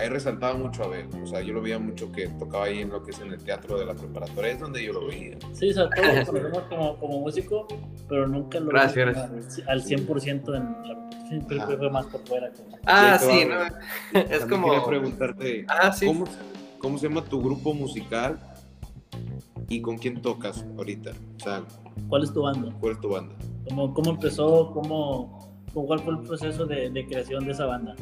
ahí 0.00 0.08
resaltaba 0.08 0.54
mucho 0.54 0.84
a 0.84 0.88
ver, 0.88 1.06
o 1.22 1.26
sea, 1.26 1.42
yo 1.42 1.52
lo 1.52 1.62
veía 1.62 1.78
mucho 1.78 2.10
que 2.10 2.28
tocaba 2.28 2.64
ahí 2.64 2.80
en 2.80 2.90
lo 2.90 3.02
que 3.02 3.10
es 3.10 3.20
en 3.20 3.32
el 3.32 3.42
teatro 3.42 3.78
de 3.78 3.84
la 3.84 3.94
preparatoria, 3.94 4.52
es 4.52 4.60
donde 4.60 4.82
yo 4.82 4.92
lo 4.94 5.06
veía. 5.06 5.36
Sí, 5.52 5.70
o 5.70 5.74
sea, 5.74 5.88
todos 5.90 6.64
como, 6.68 6.98
como 6.98 7.20
músico, 7.20 7.66
pero 8.08 8.26
nunca 8.26 8.58
lo 8.60 8.70
gracias, 8.70 9.60
al 9.66 9.82
100% 9.82 10.56
en 10.56 10.88
la 10.88 11.10
siempre 11.28 11.60
fue 11.60 11.90
más 11.90 12.06
por 12.06 12.26
fuera. 12.26 12.50
Ah, 12.86 13.18
sí, 13.20 13.44
no, 13.44 14.20
es 14.20 14.44
como... 14.46 14.68
Quería 14.68 14.84
preguntarte, 14.84 15.66
ah, 15.68 15.92
sí. 15.92 16.06
¿cómo, 16.06 16.24
¿cómo 16.78 16.98
se 16.98 17.08
llama 17.08 17.24
tu 17.24 17.40
grupo 17.40 17.72
musical 17.72 18.38
y 19.68 19.80
con 19.80 19.98
quién 19.98 20.20
tocas 20.20 20.64
ahorita? 20.76 21.12
O 21.36 21.40
sea, 21.40 21.62
¿cuál 22.08 22.24
es 22.24 22.32
tu 22.32 22.42
banda? 22.42 22.74
¿Cuál 22.80 22.92
es 22.94 23.00
tu 23.00 23.08
banda? 23.10 23.34
¿Cómo, 23.68 23.94
cómo 23.94 24.10
empezó, 24.10 24.72
cómo, 24.72 25.62
cuál 25.72 26.00
fue 26.00 26.14
el 26.14 26.20
proceso 26.20 26.66
de, 26.66 26.90
de 26.90 27.06
creación 27.06 27.44
de 27.44 27.52
esa 27.52 27.66
banda? 27.66 27.94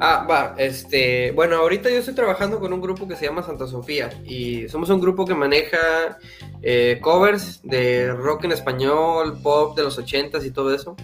Ah, 0.00 0.24
va, 0.30 0.54
este, 0.58 1.32
bueno, 1.32 1.56
ahorita 1.56 1.90
yo 1.90 1.98
estoy 1.98 2.14
trabajando 2.14 2.60
con 2.60 2.72
un 2.72 2.80
grupo 2.80 3.08
que 3.08 3.16
se 3.16 3.26
llama 3.26 3.42
Santa 3.42 3.66
Sofía 3.66 4.10
y 4.24 4.68
somos 4.68 4.90
un 4.90 5.00
grupo 5.00 5.24
que 5.24 5.34
maneja 5.34 6.18
eh, 6.62 6.98
covers 7.02 7.60
de 7.64 8.12
rock 8.12 8.44
en 8.44 8.52
español, 8.52 9.40
pop 9.42 9.76
de 9.76 9.82
los 9.82 9.98
ochentas 9.98 10.44
y 10.44 10.52
todo 10.52 10.72
eso, 10.72 10.94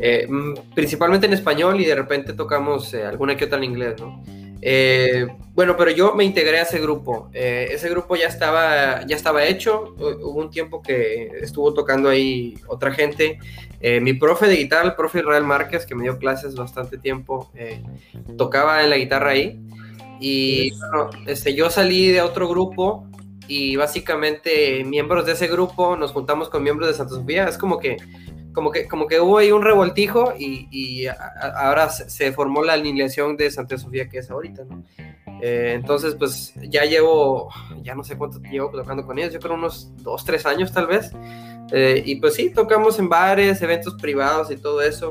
eh, 0.00 0.26
mm, 0.28 0.74
principalmente 0.74 1.26
en 1.26 1.34
español 1.34 1.80
y 1.80 1.84
de 1.84 1.94
repente 1.94 2.32
tocamos 2.32 2.92
eh, 2.94 3.04
alguna 3.04 3.36
que 3.36 3.44
otra 3.44 3.58
en 3.58 3.64
inglés, 3.64 4.00
¿no? 4.00 4.24
Eh, 4.64 5.26
bueno, 5.54 5.76
pero 5.76 5.90
yo 5.90 6.14
me 6.14 6.24
integré 6.24 6.60
a 6.60 6.62
ese 6.62 6.78
grupo. 6.78 7.28
Eh, 7.34 7.68
ese 7.72 7.90
grupo 7.90 8.14
ya 8.14 8.28
estaba, 8.28 9.04
ya 9.04 9.16
estaba 9.16 9.44
hecho. 9.44 9.94
Hubo 9.98 10.40
un 10.40 10.50
tiempo 10.50 10.80
que 10.80 11.26
estuvo 11.40 11.74
tocando 11.74 12.08
ahí 12.08 12.54
otra 12.68 12.92
gente. 12.92 13.38
Eh, 13.80 14.00
mi 14.00 14.14
profe 14.14 14.46
de 14.46 14.56
guitarra, 14.56 14.86
el 14.86 14.94
profe 14.94 15.18
Israel 15.18 15.44
Márquez, 15.44 15.84
que 15.84 15.96
me 15.96 16.04
dio 16.04 16.16
clases 16.16 16.54
bastante 16.54 16.96
tiempo, 16.96 17.50
tocaba 18.38 18.84
en 18.84 18.90
la 18.90 18.96
guitarra 18.96 19.30
ahí. 19.30 19.60
Y 20.20 20.70
bueno, 20.70 21.10
este, 21.26 21.52
yo 21.54 21.68
salí 21.68 22.06
de 22.12 22.22
otro 22.22 22.48
grupo 22.48 23.08
y 23.48 23.74
básicamente 23.74 24.84
miembros 24.84 25.26
de 25.26 25.32
ese 25.32 25.48
grupo 25.48 25.96
nos 25.96 26.12
juntamos 26.12 26.48
con 26.48 26.62
miembros 26.62 26.88
de 26.88 26.94
Santa 26.94 27.16
Sofía. 27.16 27.48
Es 27.48 27.58
como 27.58 27.80
que 27.80 27.96
como 28.52 28.70
que, 28.70 28.86
como 28.86 29.06
que 29.06 29.20
hubo 29.20 29.38
ahí 29.38 29.52
un 29.52 29.62
revoltijo 29.62 30.34
y, 30.38 31.06
ahora 31.06 31.88
se, 31.88 32.32
formó 32.32 32.62
la 32.62 32.74
alineación 32.74 33.36
de 33.36 33.50
Santa 33.50 33.78
Sofía 33.78 34.08
que 34.08 34.18
es 34.18 34.30
ahorita, 34.30 34.64
¿no? 34.64 34.84
Eh, 35.44 35.72
entonces, 35.74 36.14
pues 36.14 36.54
ya 36.68 36.84
llevo, 36.84 37.50
ya 37.82 37.96
no 37.96 38.04
sé 38.04 38.16
cuánto 38.16 38.38
llevo 38.38 38.70
tocando 38.70 39.04
con 39.04 39.18
ellos, 39.18 39.34
yo 39.34 39.40
creo 39.40 39.54
unos 39.54 39.90
dos, 39.96 40.24
tres 40.24 40.46
años 40.46 40.72
tal 40.72 40.86
vez. 40.86 41.10
Eh, 41.72 42.00
y 42.06 42.16
pues 42.16 42.34
sí, 42.34 42.50
tocamos 42.50 42.98
en 43.00 43.08
bares, 43.08 43.60
eventos 43.60 43.94
privados 43.94 44.52
y 44.52 44.56
todo 44.56 44.80
eso. 44.82 45.10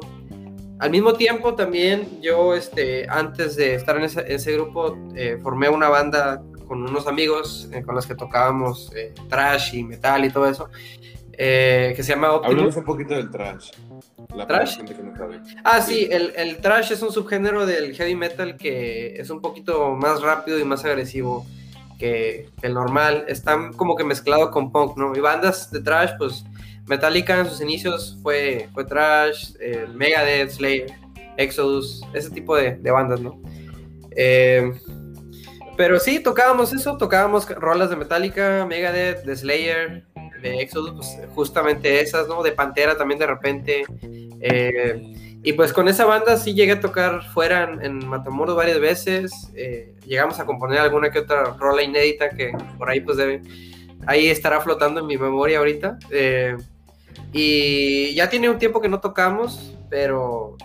Al 0.79 0.89
mismo 0.89 1.13
tiempo 1.13 1.53
también 1.53 2.21
yo, 2.21 2.55
este, 2.55 3.07
antes 3.09 3.57
de 3.57 3.75
estar 3.75 3.97
en 3.97 4.03
ese, 4.03 4.53
grupo, 4.53 4.97
eh, 5.15 5.37
formé 5.43 5.67
una 5.67 5.89
banda 5.89 6.41
con 6.65 6.81
unos 6.81 7.07
amigos 7.07 7.69
con 7.85 7.95
los 7.95 8.07
que 8.07 8.15
tocábamos 8.15 8.89
trash 9.27 9.75
y 9.75 9.83
metal 9.83 10.23
y 10.23 10.29
todo 10.29 10.47
eso. 10.47 10.69
Eh, 11.43 11.93
que 11.95 12.03
se 12.03 12.13
llama 12.13 12.33
Optimus. 12.33 12.75
un 12.75 12.83
poquito 12.83 13.15
del 13.15 13.31
trash. 13.31 13.71
La 14.35 14.45
¿Trash? 14.45 14.77
Ah, 15.63 15.81
sí, 15.81 16.07
el, 16.11 16.33
el, 16.35 16.57
trash 16.57 16.91
es 16.91 17.01
un 17.01 17.11
subgénero 17.11 17.65
del 17.65 17.95
heavy 17.95 18.13
metal 18.13 18.57
que 18.57 19.15
es 19.19 19.31
un 19.31 19.41
poquito 19.41 19.95
más 19.95 20.21
rápido 20.21 20.59
y 20.59 20.63
más 20.65 20.85
agresivo 20.85 21.47
que, 21.97 22.47
el 22.61 22.75
normal. 22.75 23.25
Están 23.27 23.73
como 23.73 23.95
que 23.95 24.03
mezclado 24.03 24.51
con 24.51 24.71
punk, 24.71 24.95
¿no? 24.97 25.15
Y 25.15 25.19
bandas 25.19 25.71
de 25.71 25.81
trash, 25.81 26.11
pues 26.19 26.45
Metallica 26.85 27.39
en 27.39 27.47
sus 27.47 27.59
inicios 27.59 28.19
fue, 28.21 28.69
fue 28.75 28.85
trash, 28.85 29.53
Megadeth, 29.95 30.51
Slayer, 30.51 30.93
Exodus, 31.37 32.03
ese 32.13 32.29
tipo 32.29 32.55
de, 32.55 32.75
de 32.75 32.91
bandas, 32.91 33.19
¿no? 33.19 33.41
Eh, 34.15 34.73
pero 35.75 35.99
sí, 35.99 36.19
tocábamos 36.19 36.71
eso, 36.71 36.97
tocábamos 36.97 37.49
rolas 37.49 37.89
de 37.89 37.95
Metallica, 37.95 38.63
Megadeth, 38.69 39.23
de 39.23 39.35
Slayer, 39.35 40.10
de 40.41 40.61
Exodus, 40.61 40.93
pues, 40.93 41.19
justamente 41.33 42.01
esas, 42.01 42.27
¿no? 42.27 42.43
De 42.43 42.51
Pantera 42.51 42.97
también 42.97 43.19
de 43.19 43.27
repente. 43.27 43.83
Eh, 44.41 45.13
Y 45.43 45.53
pues 45.53 45.73
con 45.73 45.87
esa 45.87 46.05
banda 46.05 46.37
sí 46.37 46.53
llegué 46.53 46.73
a 46.73 46.79
tocar 46.79 47.23
fuera 47.23 47.77
en, 47.81 48.07
Matamoros 48.07 48.55
varias 48.55 48.79
veces. 48.79 49.31
Eh, 49.55 49.95
llegamos 50.05 50.39
a 50.39 50.45
componer 50.45 50.79
alguna 50.79 51.09
que 51.09 51.19
otra 51.19 51.55
rola 51.57 51.81
inédita 51.81 52.29
que 52.29 52.51
por 52.77 52.89
ahí 52.89 52.99
pues 52.99 53.17
debe, 53.17 53.41
ahí 54.05 54.27
estará 54.27 54.61
flotando 54.61 54.99
en 54.99 55.07
mi 55.07 55.17
memoria 55.17 55.57
ahorita. 55.57 55.97
Eh, 56.11 56.57
y 57.33 58.13
ya 58.13 58.29
tiene 58.29 58.49
un 58.49 58.59
tiempo 58.59 58.81
que 58.81 58.89
no 58.89 58.99
tocamos, 58.99 59.75
pero 59.89 60.57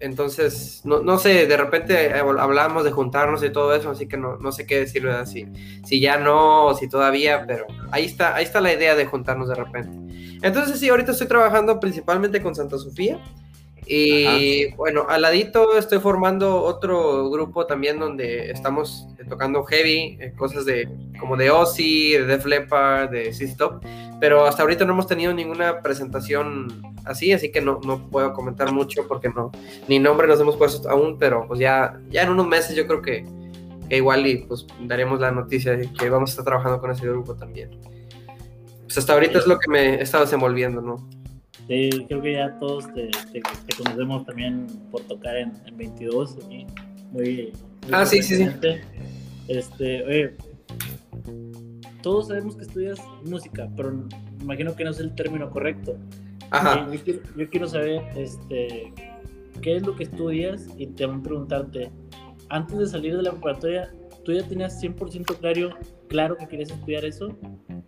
entonces, 0.00 0.82
no, 0.84 1.00
no, 1.00 1.18
sé, 1.18 1.46
de 1.46 1.56
repente 1.56 2.12
hablamos 2.14 2.84
de 2.84 2.92
juntarnos 2.92 3.42
y 3.42 3.50
todo 3.50 3.74
eso, 3.74 3.90
así 3.90 4.06
que 4.06 4.16
no, 4.16 4.36
no 4.36 4.52
sé 4.52 4.64
qué 4.66 4.80
decirle 4.80 5.12
así. 5.12 5.46
Si 5.84 6.00
ya 6.00 6.18
no, 6.18 6.74
si 6.74 6.88
todavía, 6.88 7.44
pero 7.46 7.66
ahí 7.90 8.04
está, 8.04 8.34
ahí 8.36 8.44
está 8.44 8.60
la 8.60 8.72
idea 8.72 8.94
de 8.94 9.06
juntarnos 9.06 9.48
de 9.48 9.56
repente. 9.56 10.38
Entonces, 10.42 10.78
sí, 10.78 10.88
ahorita 10.88 11.12
estoy 11.12 11.26
trabajando 11.26 11.80
principalmente 11.80 12.40
con 12.40 12.54
Santa 12.54 12.78
Sofía. 12.78 13.18
Y 13.90 14.70
bueno, 14.74 15.06
al 15.08 15.22
ladito 15.22 15.78
estoy 15.78 15.98
formando 15.98 16.62
otro 16.62 17.30
grupo 17.30 17.64
también 17.64 17.98
donde 17.98 18.50
estamos 18.50 19.08
tocando 19.30 19.64
heavy, 19.64 20.18
eh, 20.20 20.34
cosas 20.36 20.66
de 20.66 20.86
como 21.18 21.38
de 21.38 21.50
Ozzy, 21.50 22.12
de 22.12 22.26
Def 22.26 22.44
Leppard, 22.44 23.08
de 23.08 23.32
CC 23.32 23.56
Top, 23.56 23.82
pero 24.20 24.44
hasta 24.44 24.62
ahorita 24.62 24.84
no 24.84 24.92
hemos 24.92 25.06
tenido 25.06 25.32
ninguna 25.32 25.80
presentación 25.80 26.82
así, 27.06 27.32
así 27.32 27.50
que 27.50 27.62
no, 27.62 27.80
no 27.82 28.10
puedo 28.10 28.34
comentar 28.34 28.72
mucho 28.72 29.08
porque 29.08 29.30
no, 29.30 29.50
ni 29.88 29.98
nombre 29.98 30.28
nos 30.28 30.38
hemos 30.38 30.56
puesto 30.56 30.90
aún, 30.90 31.18
pero 31.18 31.46
pues 31.48 31.58
ya, 31.58 31.98
ya 32.10 32.24
en 32.24 32.28
unos 32.28 32.46
meses 32.46 32.76
yo 32.76 32.86
creo 32.86 33.00
que, 33.00 33.24
igual 33.88 34.26
y 34.26 34.36
pues 34.36 34.66
daremos 34.82 35.18
la 35.18 35.30
noticia 35.30 35.74
de 35.74 35.90
que 35.90 36.10
vamos 36.10 36.28
a 36.28 36.32
estar 36.32 36.44
trabajando 36.44 36.78
con 36.78 36.90
ese 36.90 37.06
grupo 37.06 37.34
también. 37.34 37.70
Pues 38.84 38.98
hasta 38.98 39.14
ahorita 39.14 39.38
es 39.38 39.46
lo 39.46 39.58
que 39.58 39.70
me 39.70 39.94
he 39.94 40.02
estado 40.02 40.24
desenvolviendo, 40.24 40.82
¿no? 40.82 41.08
Sí, 41.68 41.90
creo 42.08 42.22
que 42.22 42.32
ya 42.32 42.58
todos 42.58 42.86
te, 42.94 43.10
conocemos 43.76 44.24
también 44.24 44.66
por 44.90 45.02
tocar 45.02 45.36
en, 45.36 45.52
22. 45.76 46.38
Muy, 47.12 47.52
ah, 47.92 48.06
sí, 48.06 48.22
sí, 48.22 48.36
sí. 48.36 48.46
Este, 49.48 50.04
oye, 50.04 50.36
todos 52.02 52.28
sabemos 52.28 52.56
que 52.56 52.62
estudias 52.62 52.98
música, 53.24 53.68
pero 53.76 53.92
me 53.92 54.44
imagino 54.44 54.74
que 54.74 54.84
no 54.84 54.90
es 54.90 55.00
el 55.00 55.14
término 55.14 55.50
correcto. 55.50 55.96
Ajá. 56.50 56.88
Yo, 57.36 57.50
quiero, 57.50 57.68
saber 57.68 58.02
este, 58.16 58.92
qué 59.60 59.76
es 59.76 59.86
lo 59.86 59.94
que 59.94 60.04
estudias 60.04 60.66
y 60.78 60.86
te 60.86 61.04
van 61.04 61.20
a 61.20 61.22
preguntarte, 61.22 61.90
antes 62.48 62.78
de 62.78 62.86
salir 62.86 63.14
de 63.14 63.22
la 63.22 63.32
preparatoria, 63.32 63.92
¿tú 64.24 64.32
ya 64.32 64.42
tenías 64.46 64.82
100% 64.82 65.36
claro, 65.36 65.76
claro 66.08 66.36
que 66.38 66.48
querías 66.48 66.70
estudiar 66.70 67.04
eso 67.04 67.36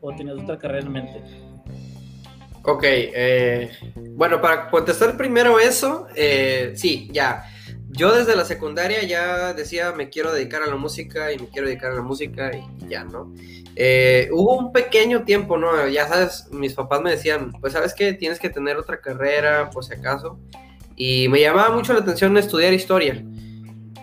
o 0.02 0.14
tenías 0.14 0.36
otra 0.38 0.58
carrera 0.58 0.84
en 0.84 0.92
mente? 0.92 1.49
Ok, 2.62 2.82
eh, 2.84 3.70
bueno, 4.10 4.40
para 4.40 4.68
contestar 4.68 5.16
primero 5.16 5.58
eso, 5.58 6.06
eh, 6.14 6.72
sí, 6.74 7.08
ya. 7.10 7.44
Yo 7.88 8.14
desde 8.14 8.36
la 8.36 8.44
secundaria 8.44 9.02
ya 9.02 9.52
decía 9.52 9.92
me 9.92 10.10
quiero 10.10 10.32
dedicar 10.32 10.62
a 10.62 10.66
la 10.66 10.76
música 10.76 11.32
y 11.32 11.38
me 11.38 11.48
quiero 11.48 11.66
dedicar 11.66 11.90
a 11.92 11.96
la 11.96 12.02
música 12.02 12.50
y 12.54 12.88
ya, 12.88 13.02
¿no? 13.02 13.32
Eh, 13.74 14.28
hubo 14.32 14.58
un 14.58 14.72
pequeño 14.72 15.24
tiempo, 15.24 15.56
¿no? 15.56 15.88
Ya 15.88 16.06
sabes, 16.06 16.48
mis 16.52 16.74
papás 16.74 17.00
me 17.00 17.10
decían, 17.10 17.50
pues 17.60 17.72
sabes 17.72 17.94
que 17.94 18.12
tienes 18.12 18.38
que 18.38 18.50
tener 18.50 18.76
otra 18.76 19.00
carrera, 19.00 19.70
por 19.70 19.84
si 19.84 19.94
acaso. 19.94 20.38
Y 20.96 21.28
me 21.28 21.40
llamaba 21.40 21.74
mucho 21.74 21.94
la 21.94 22.00
atención 22.00 22.36
estudiar 22.36 22.74
historia, 22.74 23.24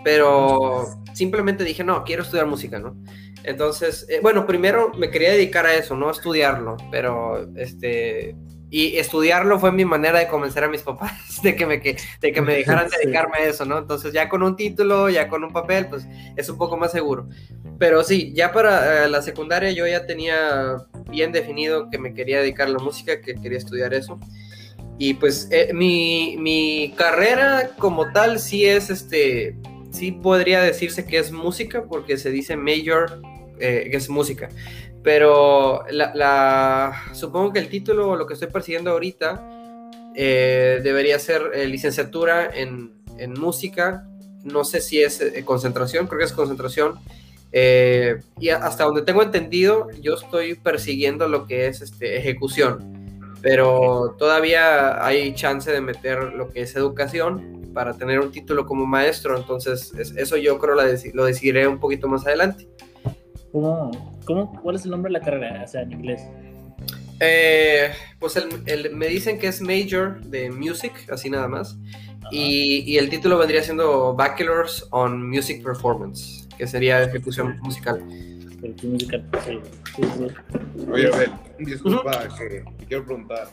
pero 0.02 0.84
simplemente 1.14 1.64
dije, 1.64 1.84
no, 1.84 2.02
quiero 2.02 2.24
estudiar 2.24 2.46
música, 2.46 2.78
¿no? 2.78 2.96
Entonces, 3.44 4.04
eh, 4.10 4.20
bueno, 4.22 4.46
primero 4.46 4.92
me 4.94 5.10
quería 5.10 5.30
dedicar 5.32 5.64
a 5.64 5.74
eso, 5.74 5.96
no 5.96 6.08
a 6.08 6.12
estudiarlo, 6.12 6.76
pero 6.90 7.48
este, 7.56 8.36
y 8.70 8.96
estudiarlo 8.98 9.58
fue 9.58 9.72
mi 9.72 9.84
manera 9.84 10.18
de 10.18 10.28
convencer 10.28 10.64
a 10.64 10.68
mis 10.68 10.82
papás 10.82 11.12
de 11.42 11.56
que 11.56 11.66
me, 11.66 11.80
que, 11.80 11.96
de 12.20 12.32
que 12.32 12.42
me 12.42 12.54
dejaran 12.54 12.88
dedicarme 12.88 13.38
a 13.38 13.44
eso, 13.44 13.64
¿no? 13.64 13.78
Entonces 13.78 14.12
ya 14.12 14.28
con 14.28 14.42
un 14.42 14.56
título, 14.56 15.08
ya 15.08 15.28
con 15.28 15.44
un 15.44 15.52
papel, 15.52 15.86
pues 15.86 16.06
es 16.36 16.48
un 16.48 16.58
poco 16.58 16.76
más 16.76 16.92
seguro. 16.92 17.28
Pero 17.78 18.02
sí, 18.02 18.32
ya 18.34 18.52
para 18.52 19.04
eh, 19.04 19.08
la 19.08 19.22
secundaria 19.22 19.70
yo 19.70 19.86
ya 19.86 20.04
tenía 20.04 20.76
bien 21.08 21.32
definido 21.32 21.88
que 21.90 21.98
me 21.98 22.12
quería 22.12 22.40
dedicar 22.40 22.68
a 22.68 22.72
la 22.72 22.78
música, 22.78 23.20
que 23.20 23.34
quería 23.34 23.58
estudiar 23.58 23.94
eso. 23.94 24.18
Y 24.98 25.14
pues 25.14 25.48
eh, 25.52 25.70
mi, 25.72 26.36
mi, 26.38 26.92
carrera 26.96 27.70
como 27.78 28.10
tal 28.12 28.40
sí 28.40 28.66
es, 28.66 28.90
este, 28.90 29.56
sí 29.92 30.10
podría 30.10 30.60
decirse 30.60 31.06
que 31.06 31.18
es 31.18 31.30
música, 31.30 31.84
porque 31.88 32.16
se 32.16 32.32
dice 32.32 32.56
major, 32.56 33.22
eh, 33.60 33.88
que 33.90 33.96
es 33.96 34.08
música 34.08 34.48
pero 35.08 35.86
la, 35.90 36.92
supongo 37.14 37.54
que 37.54 37.60
el 37.60 37.70
título, 37.70 38.14
lo 38.14 38.26
que 38.26 38.34
estoy 38.34 38.48
persiguiendo 38.48 38.90
ahorita, 38.90 39.42
eh, 40.14 40.80
debería 40.84 41.18
ser 41.18 41.50
eh, 41.54 41.66
licenciatura 41.66 42.50
en, 42.54 42.92
música. 43.38 44.06
No 44.44 44.64
sé 44.64 44.82
si 44.82 45.02
es 45.02 45.22
eh, 45.22 45.42
concentración, 45.46 46.08
creo 46.08 46.18
que 46.18 46.26
es 46.26 46.32
concentración. 46.34 46.98
y 47.50 48.50
hasta 48.50 48.84
donde 48.84 49.00
tengo 49.00 49.22
entendido, 49.22 49.86
yo 49.98 50.12
estoy 50.12 50.56
persiguiendo 50.56 51.26
lo 51.26 51.46
que 51.46 51.68
es 51.68 51.80
este, 51.80 52.18
ejecución. 52.18 53.32
Pero 53.40 54.14
todavía 54.18 55.02
hay 55.02 55.34
chance 55.34 55.72
de 55.72 55.80
meter 55.80 56.34
lo 56.34 56.50
que 56.50 56.60
es 56.60 56.76
educación 56.76 57.70
para 57.72 57.94
tener 57.94 58.20
un 58.20 58.30
título 58.30 58.66
como 58.66 58.84
maestro. 58.84 59.38
Entonces, 59.38 59.90
eso 59.94 60.36
yo 60.36 60.58
creo 60.58 60.74
lo 60.74 61.24
decidiré 61.24 61.66
un 61.66 61.80
poquito 61.80 62.08
más 62.08 62.26
adelante. 62.26 62.68
¿Cómo, 63.52 64.20
cómo, 64.24 64.60
¿Cuál 64.62 64.76
es 64.76 64.84
el 64.84 64.90
nombre 64.90 65.12
de 65.12 65.18
la 65.18 65.24
carrera? 65.24 65.62
O 65.64 65.68
sea, 65.68 65.82
en 65.82 65.92
inglés. 65.92 66.22
Eh, 67.20 67.90
pues 68.18 68.36
el, 68.36 68.94
me 68.94 69.06
dicen 69.08 69.38
que 69.38 69.48
es 69.48 69.60
Major 69.60 70.20
de 70.20 70.50
Music, 70.50 70.92
así 71.10 71.30
nada 71.30 71.48
más. 71.48 71.76
Y, 72.30 72.84
y, 72.86 72.98
el 72.98 73.08
título 73.08 73.38
vendría 73.38 73.62
siendo 73.62 74.14
Bachelor's 74.14 74.86
on 74.90 75.28
Music 75.28 75.62
Performance, 75.62 76.46
que 76.58 76.66
sería 76.66 77.02
ejecución 77.02 77.58
musical. 77.62 78.04
Ejecución 78.58 78.92
musical, 78.92 79.24
sí. 79.44 79.58
Oye, 80.92 81.06
a 81.06 81.16
ver, 81.16 81.30
disculpa, 81.58 82.28
que 82.36 82.64
quiero 82.86 83.04
preguntar. 83.04 83.48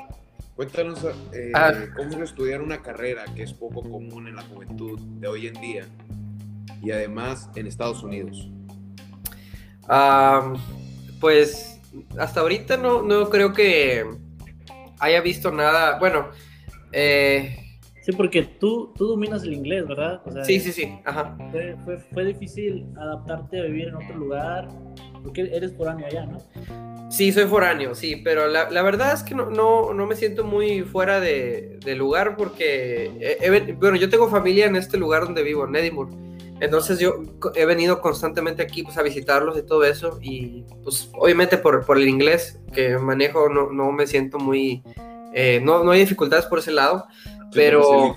Cuéntanos 0.56 1.04
eh, 1.34 1.52
ah. 1.54 1.74
cómo 1.96 2.12
es 2.12 2.30
estudiar 2.30 2.62
una 2.62 2.82
carrera 2.82 3.26
que 3.36 3.44
es 3.44 3.54
poco 3.54 3.82
común 3.82 4.28
en 4.28 4.36
la 4.36 4.42
juventud 4.44 5.00
de 5.00 5.28
hoy 5.28 5.48
en 5.48 5.54
día 5.56 5.86
y 6.82 6.92
además 6.92 7.50
en 7.56 7.68
Estados 7.68 8.04
Unidos 8.04 8.50
pues 11.20 11.80
hasta 12.18 12.42
ahorita 12.42 12.78
no, 12.78 13.02
no 13.02 13.30
creo 13.30 13.54
que 13.54 14.06
haya 15.00 15.22
visto 15.22 15.52
nada. 15.52 16.00
Bueno, 16.00 16.30
eh, 16.92 17.66
Sí, 18.06 18.12
porque 18.12 18.44
tú, 18.44 18.94
tú 18.96 19.08
dominas 19.08 19.42
el 19.42 19.54
inglés, 19.54 19.88
¿verdad? 19.88 20.22
sí, 20.44 20.60
sí, 20.60 20.72
sí. 20.72 20.96
Ajá. 21.06 21.36
Fue, 21.52 21.76
fue, 21.84 21.98
fue, 21.98 22.26
difícil 22.26 22.86
adaptarte 22.96 23.60
a 23.60 23.64
vivir 23.64 23.88
en 23.88 23.96
otro 23.96 24.16
lugar, 24.16 24.68
porque 25.24 25.50
eres 25.52 25.76
foráneo 25.76 26.06
allá, 26.06 26.28
¿no? 26.28 26.38
Sí, 27.10 27.32
soy 27.32 27.46
foráneo, 27.46 27.96
sí, 27.96 28.18
pero 28.18 28.48
la, 28.48 28.70
la 28.70 28.84
verdad 28.84 29.12
es 29.14 29.24
que 29.24 29.34
no, 29.34 29.50
no, 29.50 29.92
no, 29.92 30.06
me 30.06 30.16
siento 30.16 30.44
muy 30.44 30.84
fuera 30.84 31.20
de, 31.20 31.80
de 31.84 31.96
lugar 31.96 32.38
porque, 32.38 33.40
bueno, 33.80 33.98
yo 33.98 34.08
tengo 34.08 34.30
familia 34.30 34.68
en 34.68 34.76
este 34.76 34.98
lugar 34.98 35.24
donde 35.24 35.42
vivo, 35.42 35.68
en 35.68 35.76
Edinburgh. 35.76 36.14
Entonces 36.62 37.00
yo 37.00 37.22
he 37.56 37.66
venido 37.66 38.02
constantemente 38.02 38.64
aquí 38.64 38.84
pues, 38.84 38.98
a 38.98 39.04
visitarlos 39.04 39.58
y 39.58 39.64
todo 39.64 39.84
eso 39.84 40.20
y 40.22 40.64
pues 40.84 41.10
obviamente 41.14 41.58
por, 41.58 41.86
por 41.86 41.98
el 41.98 42.08
inglés 42.08 42.60
que 42.74 42.98
manejo 42.98 43.50
no, 43.50 43.72
no 43.72 43.92
me 43.92 44.08
siento 44.08 44.40
muy... 44.40 44.84
Eh, 45.34 45.60
no, 45.62 45.84
no 45.84 45.92
hay 45.92 46.00
dificultades 46.00 46.46
por 46.46 46.60
ese 46.60 46.72
lado, 46.72 47.06
pero... 47.52 48.16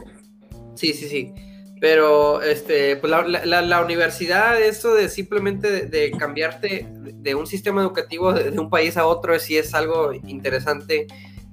Sí, 0.75 0.93
sí, 0.93 1.09
sí. 1.09 1.35
Pero 1.81 2.41
este, 2.43 2.97
pues 2.97 3.11
la, 3.11 3.23
la, 3.27 3.63
la 3.63 3.85
universidad, 3.85 4.61
esto 4.61 4.95
de 4.95 5.09
simplemente 5.09 5.87
de, 5.87 6.11
cambiarte 6.13 6.87
de 6.93 7.35
un 7.35 7.47
sistema 7.47 7.83
educativo 7.83 8.33
de, 8.33 8.51
de, 8.51 8.59
un 8.59 8.71
país 8.71 8.97
a 8.97 9.07
otro, 9.07 9.37
sí 9.39 9.57
es 9.57 9.75
algo 9.75 10.13
interesante 10.13 11.07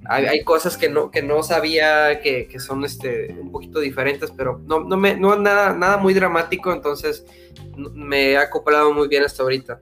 hay, 0.08 0.44
cosas 0.44 0.76
que 0.76 0.88
no, 0.88 1.10
que 1.10 1.22
no 1.22 1.42
sabía 1.42 2.20
que, 2.20 2.46
que, 2.48 2.60
son 2.60 2.84
este, 2.84 3.32
un 3.32 3.50
poquito 3.50 3.80
diferentes, 3.80 4.32
pero 4.36 4.60
no, 4.66 4.80
no, 4.80 4.96
me, 4.96 5.16
no 5.16 5.36
nada, 5.36 5.72
nada 5.72 5.96
muy 5.96 6.14
dramático, 6.14 6.72
entonces 6.72 7.24
me 7.76 8.32
he 8.32 8.36
acoplado 8.36 8.92
muy 8.92 9.08
bien 9.08 9.24
hasta 9.24 9.42
ahorita. 9.42 9.80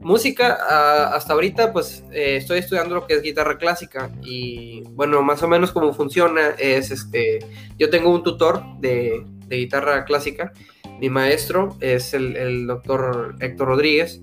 Música, 0.00 0.58
ah, 0.68 1.12
hasta 1.14 1.32
ahorita 1.32 1.72
pues 1.72 2.04
eh, 2.10 2.36
estoy 2.36 2.58
estudiando 2.58 2.96
lo 2.96 3.06
que 3.06 3.14
es 3.14 3.22
guitarra 3.22 3.56
clásica 3.56 4.10
y 4.22 4.82
bueno, 4.90 5.22
más 5.22 5.42
o 5.44 5.48
menos 5.48 5.70
cómo 5.70 5.92
funciona 5.92 6.50
es 6.58 6.90
este, 6.90 7.38
yo 7.78 7.88
tengo 7.88 8.10
un 8.10 8.24
tutor 8.24 8.62
de, 8.80 9.24
de 9.46 9.56
guitarra 9.56 10.04
clásica, 10.04 10.52
mi 10.98 11.08
maestro 11.08 11.76
es 11.80 12.14
el, 12.14 12.36
el 12.36 12.66
doctor 12.66 13.36
Héctor 13.38 13.68
Rodríguez, 13.68 14.20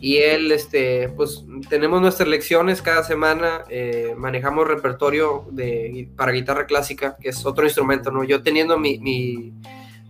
y 0.00 0.16
él, 0.16 0.50
este, 0.50 1.10
pues 1.10 1.44
tenemos 1.68 2.00
nuestras 2.00 2.26
lecciones 2.26 2.80
cada 2.80 3.04
semana, 3.04 3.64
eh, 3.68 4.14
manejamos 4.16 4.66
repertorio 4.66 5.44
de, 5.50 6.08
para 6.16 6.32
guitarra 6.32 6.66
clásica, 6.66 7.16
que 7.20 7.28
es 7.28 7.44
otro 7.44 7.64
instrumento, 7.64 8.10
¿no? 8.10 8.24
Yo 8.24 8.42
teniendo 8.42 8.78
mi, 8.78 8.98
mi 8.98 9.52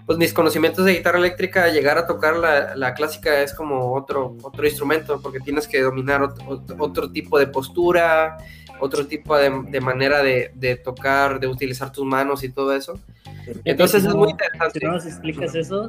pues 0.07 0.19
mis 0.19 0.33
conocimientos 0.33 0.85
de 0.85 0.95
guitarra 0.95 1.19
eléctrica, 1.19 1.69
llegar 1.69 1.99
a 1.99 2.07
tocar 2.07 2.37
la, 2.37 2.75
la 2.75 2.95
clásica 2.95 3.43
es 3.43 3.55
como 3.55 3.95
otro, 3.95 4.37
otro 4.43 4.67
instrumento, 4.67 5.21
porque 5.21 5.41
tienes 5.41 5.69
que 5.69 5.81
dominar 5.81 6.23
otro, 6.23 6.65
otro 6.79 7.11
tipo 7.11 7.39
de 7.39 7.47
postura, 7.47 8.37
otro 8.81 9.07
tipo 9.07 9.37
de, 9.37 9.51
de 9.71 9.81
manera 9.81 10.23
de, 10.23 10.53
de, 10.55 10.77
tocar, 10.77 11.39
de 11.39 11.47
utilizar 11.47 11.93
tus 11.93 12.05
manos 12.05 12.43
y 12.43 12.49
todo 12.49 12.75
eso. 12.75 12.99
Entonces 13.65 14.05
es 14.05 14.15
muy 14.15 14.31
interesante. 14.31 14.81
Nos 14.85 15.07
explicas 15.07 15.55
eso, 15.55 15.89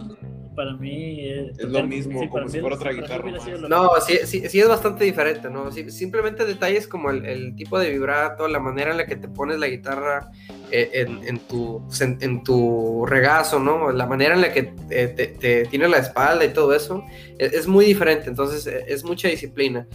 para 0.55 0.73
mí 0.73 1.29
es 1.29 1.57
lo 1.63 1.83
mismo, 1.85 2.29
como 2.29 2.49
si 2.49 2.59
fuera 2.59 2.75
otra 2.75 2.91
guitarra. 2.91 3.31
No, 3.69 3.91
sí, 4.05 4.19
sí, 4.25 4.47
sí, 4.49 4.59
es 4.59 4.67
bastante 4.67 5.05
diferente, 5.05 5.49
¿no? 5.49 5.71
simplemente 5.71 6.45
detalles 6.45 6.87
como 6.87 7.09
el, 7.09 7.55
tipo 7.55 7.79
de 7.79 7.89
vibrato, 7.89 8.47
la 8.47 8.59
manera 8.59 8.91
en 8.91 8.97
la 8.97 9.05
que 9.05 9.15
te 9.15 9.27
pones 9.27 9.59
la 9.59 9.67
guitarra 9.67 10.31
eh, 10.71 11.05
en, 11.25 11.39
tu, 11.39 11.81
en, 11.99 12.43
tu 12.43 13.05
regazo, 13.05 13.59
¿no? 13.59 13.91
La 13.91 14.05
manera 14.05 14.35
en 14.35 14.41
la 14.41 14.51
que 14.51 14.63
te, 14.63 15.07
te, 15.07 15.65
tiene 15.65 15.87
la 15.87 15.97
espalda 15.97 16.45
y 16.45 16.53
todo 16.53 16.73
eso, 16.73 17.03
es, 17.37 17.53
es 17.53 17.67
muy 17.67 17.85
diferente, 17.85 18.29
entonces 18.29 18.67
e, 18.67 18.85
es 18.87 19.03
mucha 19.03 19.27
disciplina. 19.27 19.87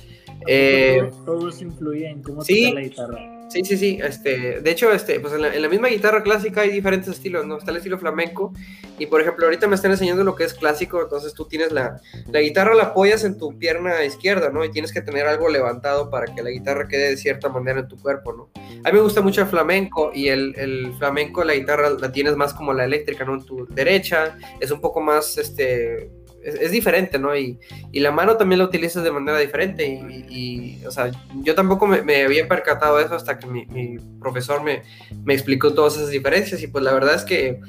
Eh, 0.46 1.10
todo, 1.24 1.48
eso 1.48 1.64
influye 1.64 2.08
en 2.08 2.22
cómo 2.22 2.42
sí, 2.42 2.72
la 2.72 2.80
guitarra. 2.80 3.35
Sí, 3.48 3.64
sí, 3.64 3.76
sí. 3.76 3.98
Este, 4.02 4.60
de 4.60 4.70
hecho, 4.70 4.90
este, 4.92 5.20
pues 5.20 5.32
en 5.32 5.62
la, 5.62 5.68
misma 5.68 5.88
guitarra 5.88 6.22
clásica 6.22 6.62
hay 6.62 6.70
diferentes 6.70 7.08
estilos, 7.08 7.46
¿no? 7.46 7.58
Está 7.58 7.70
el 7.70 7.76
estilo 7.76 7.98
flamenco. 7.98 8.52
Y 8.98 9.06
por 9.06 9.20
ejemplo, 9.20 9.44
ahorita 9.44 9.68
me 9.68 9.76
están 9.76 9.92
enseñando 9.92 10.24
lo 10.24 10.34
que 10.34 10.44
es 10.44 10.54
clásico. 10.54 11.00
Entonces 11.00 11.32
tú 11.32 11.46
tienes 11.46 11.70
la, 11.70 12.00
la 12.30 12.40
guitarra, 12.40 12.74
la 12.74 12.84
apoyas 12.84 13.24
en 13.24 13.38
tu 13.38 13.56
pierna 13.58 14.04
izquierda, 14.04 14.50
¿no? 14.50 14.64
Y 14.64 14.70
tienes 14.70 14.92
que 14.92 15.00
tener 15.00 15.26
algo 15.26 15.48
levantado 15.48 16.10
para 16.10 16.26
que 16.34 16.42
la 16.42 16.50
guitarra 16.50 16.88
quede 16.88 17.10
de 17.10 17.16
cierta 17.16 17.48
manera 17.48 17.80
en 17.80 17.88
tu 17.88 17.96
cuerpo, 17.96 18.32
¿no? 18.32 18.50
A 18.84 18.90
mí 18.90 18.94
me 18.94 19.00
gusta 19.00 19.20
mucho 19.20 19.42
el 19.42 19.46
flamenco. 19.46 20.10
Y 20.12 20.28
el, 20.28 20.54
el 20.56 20.92
flamenco, 20.98 21.44
la 21.44 21.54
guitarra 21.54 21.90
la 21.90 22.10
tienes 22.10 22.36
más 22.36 22.52
como 22.52 22.72
la 22.72 22.84
eléctrica, 22.84 23.24
¿no? 23.24 23.34
En 23.34 23.44
tu 23.44 23.66
derecha. 23.66 24.36
Es 24.60 24.70
un 24.70 24.80
poco 24.80 25.00
más, 25.00 25.38
este 25.38 26.10
es, 26.46 26.70
diferente, 26.70 27.18
¿no? 27.18 27.36
Y, 27.36 27.58
y, 27.90 28.00
la 28.00 28.12
mano 28.12 28.36
también 28.36 28.60
la 28.60 28.64
utilizas 28.64 29.02
de 29.02 29.10
manera 29.10 29.38
diferente. 29.38 29.84
Y, 29.84 30.84
o 30.86 30.90
sea, 30.90 31.10
yo 31.42 31.54
tampoco 31.54 31.86
me, 31.86 32.02
me, 32.02 32.22
había 32.22 32.46
percatado 32.46 32.98
de 32.98 33.04
eso 33.04 33.14
hasta 33.14 33.38
que 33.38 33.46
mi, 33.46 33.66
mi, 33.66 33.98
profesor 34.20 34.62
me, 34.62 34.82
me 35.24 35.34
explicó 35.34 35.74
todas 35.74 35.96
esas 35.96 36.10
diferencias. 36.10 36.62
Y 36.62 36.68
pues 36.68 36.84
la 36.84 36.92
verdad 36.92 37.14
es 37.16 37.24
que 37.24 37.60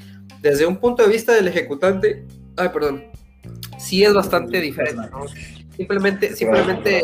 desde 0.41 0.65
un 0.65 0.77
punto 0.77 1.03
de 1.03 1.09
vista 1.09 1.33
del 1.33 1.47
ejecutante, 1.47 2.23
ay, 2.55 2.69
perdón, 2.69 3.05
sí 3.79 4.03
es 4.03 4.13
bastante 4.13 4.61
diferente, 4.61 5.09
¿no? 5.11 5.25
Simplemente, 5.75 6.35
simplemente 6.35 7.03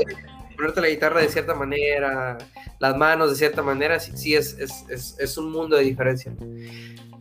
ponerte 0.56 0.82
la 0.82 0.90
guitarra 0.90 1.22
de 1.22 1.30
cierta 1.30 1.56
manera, 1.56 2.38
las 2.80 2.98
manos 2.98 3.32
de 3.32 3.36
cierta 3.36 3.62
manera, 3.62 4.00
sí, 4.00 4.12
sí 4.16 4.36
es, 4.36 4.58
es, 4.60 4.86
es, 4.90 5.16
es 5.20 5.38
un 5.38 5.52
mundo 5.52 5.76
de 5.76 5.84
diferencia. 5.84 6.32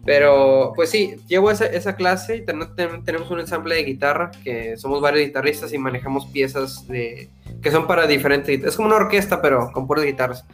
Pero 0.05 0.73
pues 0.75 0.91
sí, 0.91 1.15
llevo 1.29 1.51
esa, 1.51 1.67
esa 1.67 1.95
clase 1.95 2.37
y 2.37 2.45
tenemos 2.45 3.31
un 3.31 3.41
ensamble 3.41 3.77
de 3.77 3.85
guitarra, 3.85 4.33
que 4.43 4.77
somos 4.77 5.01
varios 5.01 5.27
guitarristas 5.27 5.73
y 5.73 5.79
manejamos 5.79 6.27
piezas 6.27 6.89
de, 6.89 7.31
que 7.63 7.71
son 7.71 7.87
para 7.87 8.07
diferentes, 8.07 8.65
es 8.65 8.77
como 8.77 8.89
una 8.89 8.97
orquesta 8.97 9.41
pero 9.41 9.71
con 9.73 9.87
puras 9.87 10.05
guitarras. 10.05 10.45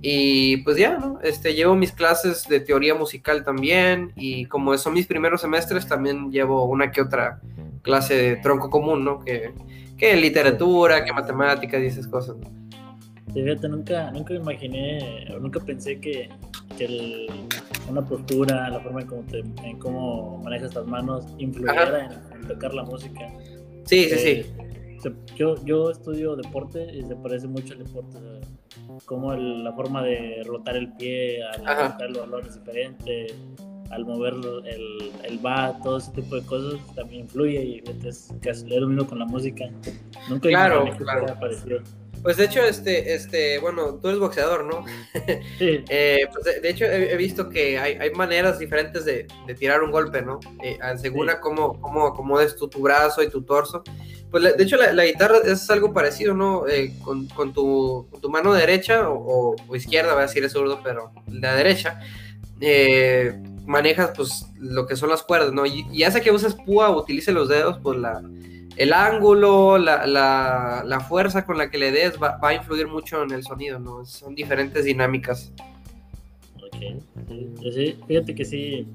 Y 0.00 0.58
pues 0.58 0.76
ya, 0.76 0.96
¿no? 0.96 1.18
Este, 1.22 1.54
llevo 1.54 1.74
mis 1.74 1.92
clases 1.92 2.46
de 2.48 2.60
teoría 2.60 2.94
musical 2.94 3.44
también 3.44 4.12
y 4.14 4.44
como 4.46 4.76
son 4.78 4.94
mis 4.94 5.06
primeros 5.06 5.40
semestres 5.40 5.88
también 5.88 6.30
llevo 6.30 6.64
una 6.66 6.92
que 6.92 7.00
otra 7.00 7.40
clase 7.82 8.14
de 8.14 8.36
tronco 8.36 8.70
común, 8.70 9.04
¿no? 9.04 9.20
Que, 9.24 9.52
que 9.96 10.16
literatura, 10.16 11.04
que 11.04 11.12
matemáticas 11.12 11.82
y 11.82 11.86
esas 11.86 12.06
cosas. 12.06 12.36
fíjate, 13.34 13.68
nunca, 13.68 14.10
nunca 14.12 14.34
imaginé, 14.34 15.26
nunca 15.40 15.58
pensé 15.58 15.98
que, 15.98 16.28
una 17.88 18.04
postura, 18.04 18.68
la 18.70 18.80
forma 18.80 19.00
en 19.00 19.06
cómo, 19.06 19.22
te, 19.22 19.38
en 19.38 19.78
cómo 19.78 20.38
manejas 20.44 20.74
las 20.74 20.86
manos, 20.86 21.26
influyera 21.38 22.08
en, 22.32 22.46
tocar 22.46 22.74
la 22.74 22.84
música. 22.84 23.28
Sí, 23.84 24.04
sí, 24.04 24.18
sí. 24.18 24.28
Eh, 24.28 25.14
yo, 25.36 25.54
yo 25.64 25.90
estudio 25.90 26.36
deporte 26.36 26.84
y 26.92 27.04
se 27.04 27.16
parece 27.16 27.46
mucho 27.46 27.74
al 27.74 27.84
deporte. 27.84 28.18
Como 29.04 29.34
la 29.34 29.72
forma 29.72 30.02
de 30.02 30.42
rotar 30.44 30.76
el 30.76 30.92
pie, 30.94 31.42
al 31.44 31.60
rotar 31.60 32.10
los 32.10 32.18
valores 32.18 32.54
diferentes, 32.54 33.34
al 33.90 34.04
mover 34.04 34.34
el, 34.66 35.12
el 35.24 35.38
bat, 35.38 35.80
todo 35.82 35.98
ese 35.98 36.12
tipo 36.12 36.36
de 36.36 36.42
cosas 36.42 36.80
también 36.94 37.22
influye 37.22 37.62
y 37.62 38.06
es 38.06 38.34
casi 38.42 38.66
lo 38.66 38.88
mismo 38.88 39.06
con 39.06 39.18
la 39.18 39.26
música. 39.26 39.66
Nunca 40.28 40.48
claro, 40.48 40.84
claro. 40.96 41.26
parecido. 41.40 41.80
Pues 42.22 42.36
de 42.36 42.44
hecho, 42.44 42.62
este, 42.62 43.14
este, 43.14 43.58
bueno, 43.58 43.94
tú 43.94 44.08
eres 44.08 44.20
boxeador, 44.20 44.64
¿no? 44.64 44.84
Sí. 45.58 45.84
Eh, 45.88 46.26
pues 46.32 46.62
de, 46.62 46.68
hecho, 46.68 46.84
he, 46.84 47.16
visto 47.16 47.48
que 47.48 47.78
hay, 47.78 47.94
hay 47.94 48.10
maneras 48.12 48.58
diferentes 48.58 49.04
de, 49.04 49.26
de, 49.46 49.54
tirar 49.54 49.82
un 49.82 49.90
golpe, 49.90 50.22
¿no? 50.22 50.40
Eh, 50.62 50.78
según 51.00 51.28
cómo, 51.40 51.80
cómo 51.80 52.06
acomodes 52.06 52.56
tu, 52.56 52.68
tu, 52.68 52.80
brazo 52.80 53.22
y 53.22 53.28
tu 53.28 53.42
torso. 53.42 53.82
Pues 54.30 54.56
de 54.56 54.62
hecho, 54.62 54.76
la, 54.76 55.04
guitarra 55.04 55.38
es 55.44 55.68
algo 55.70 55.92
parecido, 55.92 56.34
¿no? 56.34 56.66
Eh, 56.68 56.94
con, 57.02 57.26
con, 57.28 57.52
tu, 57.52 58.08
tu, 58.20 58.30
mano 58.30 58.52
derecha 58.52 59.08
o, 59.08 59.56
o, 59.68 59.76
izquierda, 59.76 60.12
voy 60.12 60.22
a 60.22 60.26
decir 60.26 60.44
es 60.44 60.52
zurdo, 60.52 60.80
pero 60.82 61.12
la 61.28 61.54
derecha, 61.54 62.00
manejas 63.66 64.12
pues 64.16 64.46
lo 64.58 64.86
que 64.86 64.96
son 64.96 65.10
las 65.10 65.22
cuerdas, 65.22 65.52
¿no? 65.52 65.66
Y, 65.66 65.86
y 65.92 66.04
hace 66.04 66.20
que 66.20 66.30
uses 66.30 66.54
púa 66.54 66.90
o 66.90 67.00
utilice 67.00 67.32
los 67.32 67.48
dedos, 67.48 67.78
pues 67.82 67.98
la 67.98 68.22
el 68.78 68.92
ángulo, 68.92 69.76
la, 69.76 70.06
la, 70.06 71.00
fuerza 71.00 71.44
con 71.44 71.58
la 71.58 71.68
que 71.68 71.78
le 71.78 71.90
des 71.90 72.14
va, 72.22 72.38
a 72.40 72.54
influir 72.54 72.86
mucho 72.86 73.24
en 73.24 73.32
el 73.32 73.42
sonido, 73.42 73.80
¿no? 73.80 74.04
Son 74.04 74.34
diferentes 74.36 74.84
dinámicas. 74.84 75.52
Ok, 76.56 77.02
sí, 77.74 77.98
fíjate 78.06 78.34
que 78.36 78.44
sí. 78.44 78.86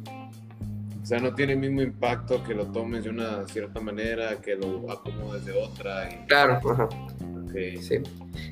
O 1.01 1.05
sea, 1.05 1.19
no 1.19 1.35
tiene 1.35 1.53
el 1.53 1.59
mismo 1.59 1.81
impacto 1.81 2.41
que 2.45 2.53
lo 2.53 2.65
tomes 2.67 3.03
de 3.03 3.09
una 3.09 3.45
cierta 3.45 3.81
manera, 3.81 4.39
que 4.39 4.55
lo 4.55 4.89
acomodes 4.89 5.45
de 5.45 5.51
otra. 5.51 6.07
Claro, 6.27 6.61
ajá. 6.71 6.87
Okay. 7.49 7.77
Sí. 7.81 7.95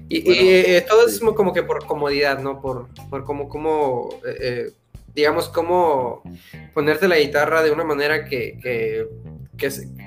Y, 0.09 0.23
eh, 0.27 0.85
todo 0.87 1.07
es 1.07 1.17
como 1.21 1.53
que 1.53 1.63
por 1.63 1.85
comodidad, 1.85 2.39
¿no? 2.39 2.61
Por, 2.61 2.89
por 3.09 3.23
como, 3.23 3.47
como 3.47 4.09
eh, 4.25 4.37
eh, 4.41 4.71
digamos, 5.15 5.47
cómo 5.47 6.23
ponerte 6.73 7.07
la 7.07 7.17
guitarra 7.17 7.63
de 7.63 7.71
una 7.71 7.85
manera 7.85 8.25
que, 8.25 8.59
que 8.61 9.07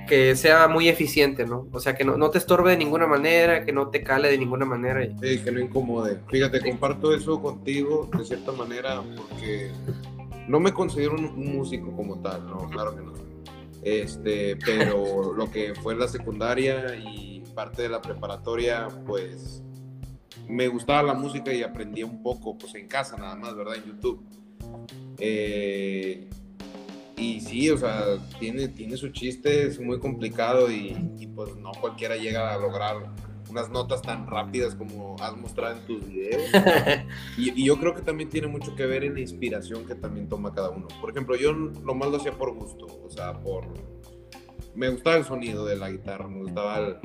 que, 0.07 0.37
sea 0.37 0.69
muy 0.69 0.89
eficiente, 0.89 1.47
¿no? 1.47 1.69
O 1.73 1.81
sea, 1.81 1.95
que 1.95 2.05
no, 2.05 2.31
te 2.31 2.39
estorbe 2.39 2.73
de 2.73 2.77
ninguna 2.77 3.07
manera, 3.07 3.65
que 3.65 3.73
no 3.73 3.89
te 3.89 4.03
cale 4.03 4.31
de 4.31 4.39
ninguna 4.39 4.65
manera. 4.65 5.05
Sí, 5.21 5.39
que 5.39 5.53
no 5.53 5.61
incomode. 5.61 6.19
Fíjate, 6.31 6.61
comparto 6.61 7.15
eso 7.15 7.41
contigo 7.41 8.09
de 8.17 8.25
cierta 8.25 8.53
manera 8.53 9.03
porque 9.17 9.71
no 10.49 10.61
me 10.61 10.73
considero 10.73 11.15
un, 11.15 11.55
músico 11.57 11.95
como 11.95 12.21
tal, 12.21 12.47
no, 12.47 12.69
claro 12.69 12.97
que 12.97 13.03
no. 13.03 13.13
Este, 13.83 14.57
pero 14.57 15.33
lo 15.37 15.51
que 15.51 15.75
fue 15.75 15.95
la 15.95 16.09
secundaria 16.09 16.97
y 16.97 17.43
parte 17.55 17.83
de 17.83 17.89
la 17.89 18.03
preparatoria, 18.03 18.89
pues 19.07 19.63
me 20.49 20.69
gustaba 20.69 21.03
la 21.03 21.15
música 21.15 21.53
y 21.53 21.63
aprendí 21.63 22.03
un 22.03 22.23
poco, 22.23 22.59
pues 22.59 22.75
en 22.75 22.89
casa 22.89 23.17
nada 23.17 23.37
más, 23.37 23.55
¿verdad? 23.55 23.77
En 23.77 23.85
YouTube. 23.85 24.25
Eh, 25.19 26.29
y 27.17 27.41
sí, 27.41 27.71
o 27.71 27.79
sea, 27.79 28.19
tiene, 28.39 28.69
tiene 28.69 28.97
su 28.97 29.09
chiste, 29.11 29.67
es 29.67 29.81
muy 29.81 29.99
complicado 30.01 30.71
y, 30.71 31.29
pues 31.35 31.55
no 31.57 31.71
cualquiera 31.81 32.17
llega 32.17 32.53
a 32.53 32.59
lograr 32.59 32.97
unas 33.49 33.71
notas 33.71 34.03
tan 34.03 34.27
rápidas 34.27 34.75
como 34.75 35.17
has 35.21 35.37
mostrado 35.37 35.77
en 35.77 35.87
tus 35.87 36.07
videos. 36.07 36.43
y, 37.39 37.65
yo 37.65 37.79
creo 37.79 37.95
que 37.95 38.03
también 38.03 38.29
tiene 38.29 38.49
mucho 38.49 38.75
que 38.75 38.87
ver 38.87 39.05
en 39.05 39.15
la 39.15 39.21
inspiración 39.21 39.87
que 39.87 39.95
también 39.95 40.29
toma 40.29 40.53
cada 40.53 40.71
uno. 40.71 40.89
Por 41.01 41.11
ejemplo, 41.11 41.37
yo 41.37 41.53
nomás 41.53 42.11
lo 42.11 42.17
hacía 42.17 42.33
por 42.33 42.53
gusto, 42.55 42.87
o 43.05 43.11
sea, 43.11 43.39
por... 43.41 43.67
Me 44.75 44.89
gustaba 44.89 45.17
el 45.17 45.25
sonido 45.25 45.65
de 45.65 45.77
la 45.77 45.89
guitarra, 45.89 46.27
me 46.27 46.41
gustaba 46.41 47.01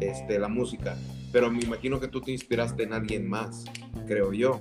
este, 0.00 0.40
la 0.40 0.48
música, 0.48 0.98
pero 1.30 1.52
me 1.52 1.62
imagino 1.62 2.00
que 2.00 2.08
tú 2.08 2.20
te 2.20 2.32
inspiraste 2.32 2.82
en 2.82 2.92
alguien 2.92 3.28
más, 3.28 3.64
creo 4.08 4.32
yo. 4.32 4.60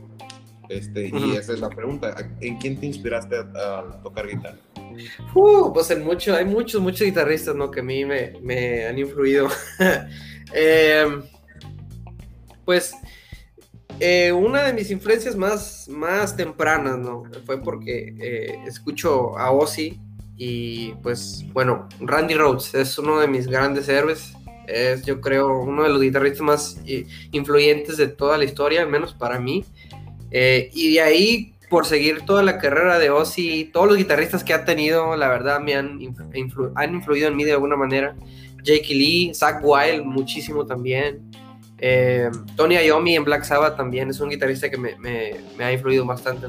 Este, 0.72 1.10
Y 1.10 1.36
esa 1.36 1.54
es 1.54 1.60
la 1.60 1.70
pregunta, 1.70 2.16
¿en 2.40 2.58
quién 2.58 2.80
te 2.80 2.86
inspiraste 2.86 3.36
a 3.36 4.00
tocar 4.02 4.28
guitarra? 4.28 4.58
Uh, 5.34 5.74
pues 5.74 5.92
en 5.92 6.04
mucho, 6.04 6.36
hay 6.36 6.46
muchos, 6.46 6.82
muchos 6.82 7.02
guitarristas, 7.02 7.56
¿no? 7.56 7.70
Que 7.70 7.82
a 7.82 7.84
mí 7.84 8.06
me, 8.06 8.34
me 8.42 8.86
han 8.86 8.98
influido. 8.98 9.50
Em, 10.54 11.22
pues 12.66 12.94
eh, 14.00 14.32
una 14.32 14.64
de 14.64 14.74
mis 14.74 14.92
influencias 14.92 15.36
más, 15.36 15.88
más 15.88 16.36
tempranas, 16.36 16.98
¿no? 16.98 17.24
Fue 17.46 17.62
porque 17.62 18.16
eh, 18.20 18.60
escucho 18.66 19.38
a 19.38 19.52
Ozzy 19.52 20.00
y 20.36 20.94
pues 21.04 21.46
bueno, 21.54 21.88
Randy 22.00 22.34
Rhodes 22.34 22.74
es 22.74 22.98
uno 22.98 23.20
de 23.20 23.28
mis 23.28 23.48
grandes 23.48 23.88
héroes. 23.88 24.34
Es 24.68 25.06
yo 25.06 25.22
creo 25.22 25.60
uno 25.60 25.84
de 25.84 25.90
los 25.90 26.02
guitarristas 26.02 26.42
más 26.42 26.82
eh, 26.86 27.06
influyentes 27.32 27.98
de 27.98 28.08
toda 28.08 28.38
la 28.38 28.46
historia, 28.46 28.82
al 28.82 28.90
menos 28.90 29.14
para 29.14 29.40
mí. 29.40 29.64
Y 30.32 30.94
de 30.94 31.02
ahí 31.02 31.56
por 31.72 31.86
seguir 31.86 32.24
toda 32.26 32.44
la 32.44 32.58
carrera 32.58 33.00
de 33.00 33.10
Ozzy, 33.10 33.70
todos 33.72 33.88
los 33.88 33.98
guitarristas 33.98 34.44
que 34.44 34.54
ha 34.54 34.66
tenido, 34.66 35.16
la 35.16 35.30
verdad 35.30 35.62
me 35.62 35.74
han, 35.74 36.00
han 36.76 36.94
influido 36.94 37.30
en 37.30 37.36
mí 37.38 37.46
de 37.46 37.54
alguna 37.54 37.78
manera. 37.78 38.14
Jake 38.62 38.94
Lee, 38.94 39.34
Zach 39.34 39.62
Wild, 39.64 40.04
muchísimo 40.04 40.66
también. 40.66 41.32
Eh, 41.78 42.30
Tony 42.58 42.76
Iommi 42.76 43.16
en 43.16 43.24
Black 43.24 43.44
Sabbath 43.44 43.78
también 43.78 44.10
es 44.10 44.20
un 44.20 44.30
guitarrista 44.30 44.70
que 44.70 44.78
me, 44.78 44.96
me, 45.00 45.64
ha 45.64 45.72
influido 45.72 46.06
bastante. 46.06 46.48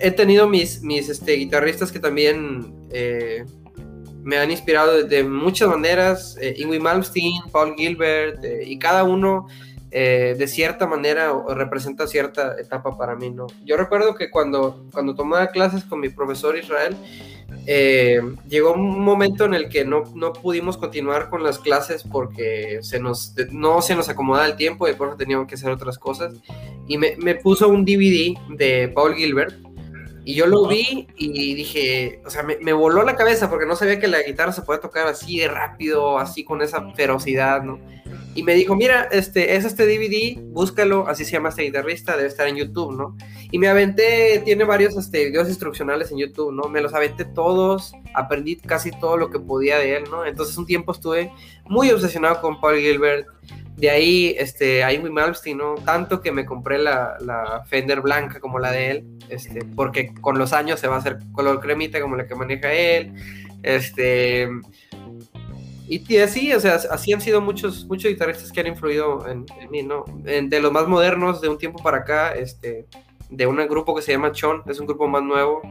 He 0.00 0.10
tenido 0.10 0.46
mis, 0.46 0.82
mis 0.82 1.08
este, 1.08 1.32
guitarristas 1.32 1.90
que 1.90 1.98
también 1.98 2.72
eh, 2.90 3.44
me 4.22 4.36
han 4.36 4.50
inspirado 4.50 5.02
de, 5.02 5.24
muchas 5.24 5.70
maneras. 5.70 6.36
Eh, 6.40 6.54
Ingrid 6.58 6.80
Malmsteen, 6.80 7.42
Paul 7.50 7.74
Gilbert, 7.76 8.44
y 8.64 8.78
cada 8.78 9.04
uno 9.04 9.46
eh, 9.96 10.34
de 10.36 10.48
cierta 10.48 10.88
manera 10.88 11.32
representa 11.50 12.08
cierta 12.08 12.60
etapa 12.60 12.98
para 12.98 13.14
mí, 13.14 13.30
¿no? 13.30 13.46
Yo 13.64 13.76
recuerdo 13.76 14.16
que 14.16 14.28
cuando, 14.28 14.84
cuando 14.92 15.14
tomaba 15.14 15.46
clases 15.52 15.84
con 15.84 16.00
mi 16.00 16.08
profesor 16.08 16.58
Israel, 16.58 16.96
eh, 17.64 18.20
llegó 18.48 18.72
un 18.72 18.98
momento 19.04 19.44
en 19.44 19.54
el 19.54 19.68
que 19.68 19.84
no, 19.84 20.02
no, 20.16 20.32
pudimos 20.32 20.78
continuar 20.78 21.30
con 21.30 21.44
las 21.44 21.60
clases 21.60 22.02
porque 22.02 22.80
se 22.82 22.98
nos, 22.98 23.36
no 23.52 23.82
se 23.82 23.94
nos 23.94 24.08
acomodaba 24.08 24.46
el 24.46 24.56
tiempo 24.56 24.88
y 24.88 24.94
por 24.94 25.06
eso 25.06 25.16
teníamos 25.16 25.46
que 25.46 25.54
hacer 25.54 25.70
otras 25.70 25.96
cosas. 25.96 26.34
Y 26.88 26.98
me, 26.98 27.14
me 27.18 27.36
puso 27.36 27.68
un 27.68 27.84
DVD 27.84 28.36
de 28.48 28.88
Paul 28.88 29.14
Gilbert 29.14 29.54
y 30.24 30.34
yo 30.34 30.48
lo 30.48 30.66
vi 30.66 31.06
y 31.16 31.54
dije, 31.54 32.20
o 32.26 32.30
sea, 32.30 32.42
me, 32.42 32.56
me, 32.56 32.72
voló 32.72 33.04
la 33.04 33.14
cabeza 33.14 33.48
porque 33.48 33.66
no 33.66 33.76
sabía 33.76 34.00
que 34.00 34.08
la 34.08 34.22
guitarra 34.22 34.50
se 34.50 34.62
puede 34.62 34.80
tocar 34.80 35.06
así 35.06 35.38
de 35.38 35.46
rápido, 35.46 36.18
así 36.18 36.42
con 36.42 36.62
esa 36.62 36.90
ferocidad, 36.94 37.62
¿no? 37.62 37.78
Y 38.34 38.42
me 38.42 38.54
dijo, 38.54 38.74
mira, 38.74 39.08
este, 39.12 39.54
es 39.54 39.64
este 39.64 39.86
DVD, 39.86 40.40
búscalo, 40.40 41.06
así 41.06 41.24
se 41.24 41.32
llama 41.32 41.50
este 41.50 41.62
guitarrista, 41.62 42.16
debe 42.16 42.28
estar 42.28 42.48
en 42.48 42.56
YouTube, 42.56 42.96
¿no? 42.96 43.16
Y 43.52 43.58
me 43.58 43.68
aventé, 43.68 44.42
tiene 44.44 44.64
varios 44.64 44.96
este, 44.96 45.26
videos 45.26 45.48
instruccionales 45.48 46.10
en 46.10 46.18
YouTube, 46.18 46.52
¿no? 46.52 46.68
Me 46.68 46.80
los 46.80 46.94
aventé 46.94 47.24
todos, 47.24 47.92
aprendí 48.12 48.56
casi 48.56 48.90
todo 48.90 49.16
lo 49.16 49.30
que 49.30 49.38
podía 49.38 49.78
de 49.78 49.96
él, 49.96 50.04
¿no? 50.10 50.26
Entonces 50.26 50.56
un 50.58 50.66
tiempo 50.66 50.90
estuve 50.90 51.30
muy 51.66 51.90
obsesionado 51.90 52.40
con 52.40 52.60
Paul 52.60 52.78
Gilbert, 52.78 53.28
de 53.76 53.90
ahí, 53.90 54.34
este, 54.38 54.84
Amy 54.84 55.10
Malmsteen, 55.10 55.58
¿no? 55.58 55.74
Tanto 55.76 56.20
que 56.20 56.32
me 56.32 56.44
compré 56.44 56.78
la, 56.78 57.16
la, 57.20 57.64
Fender 57.66 58.00
blanca 58.00 58.40
como 58.40 58.58
la 58.58 58.70
de 58.70 58.90
él, 58.90 59.04
este, 59.28 59.64
porque 59.64 60.12
con 60.20 60.38
los 60.38 60.52
años 60.52 60.80
se 60.80 60.86
va 60.86 60.96
a 60.96 60.98
hacer 60.98 61.18
color 61.32 61.60
cremita 61.60 62.00
como 62.00 62.16
la 62.16 62.26
que 62.26 62.34
maneja 62.34 62.72
él, 62.72 63.12
este... 63.62 64.48
Y 65.86 66.16
así, 66.18 66.52
o 66.52 66.60
sea, 66.60 66.76
así 66.90 67.12
han 67.12 67.20
sido 67.20 67.40
muchos, 67.40 67.84
muchos 67.86 68.10
guitarristas 68.10 68.50
que 68.50 68.60
han 68.60 68.68
influido 68.68 69.26
en, 69.28 69.44
mí, 69.70 69.82
¿no? 69.82 70.04
de 70.22 70.60
los 70.60 70.72
más 70.72 70.88
modernos, 70.88 71.40
de 71.40 71.48
un 71.48 71.58
tiempo 71.58 71.82
para 71.82 71.98
acá, 71.98 72.32
este, 72.32 72.86
de 73.28 73.46
un 73.46 73.56
grupo 73.68 73.94
que 73.94 74.02
se 74.02 74.12
llama 74.12 74.32
Chon, 74.32 74.62
es 74.66 74.78
un 74.80 74.86
grupo 74.86 75.08
más 75.08 75.22
nuevo. 75.22 75.62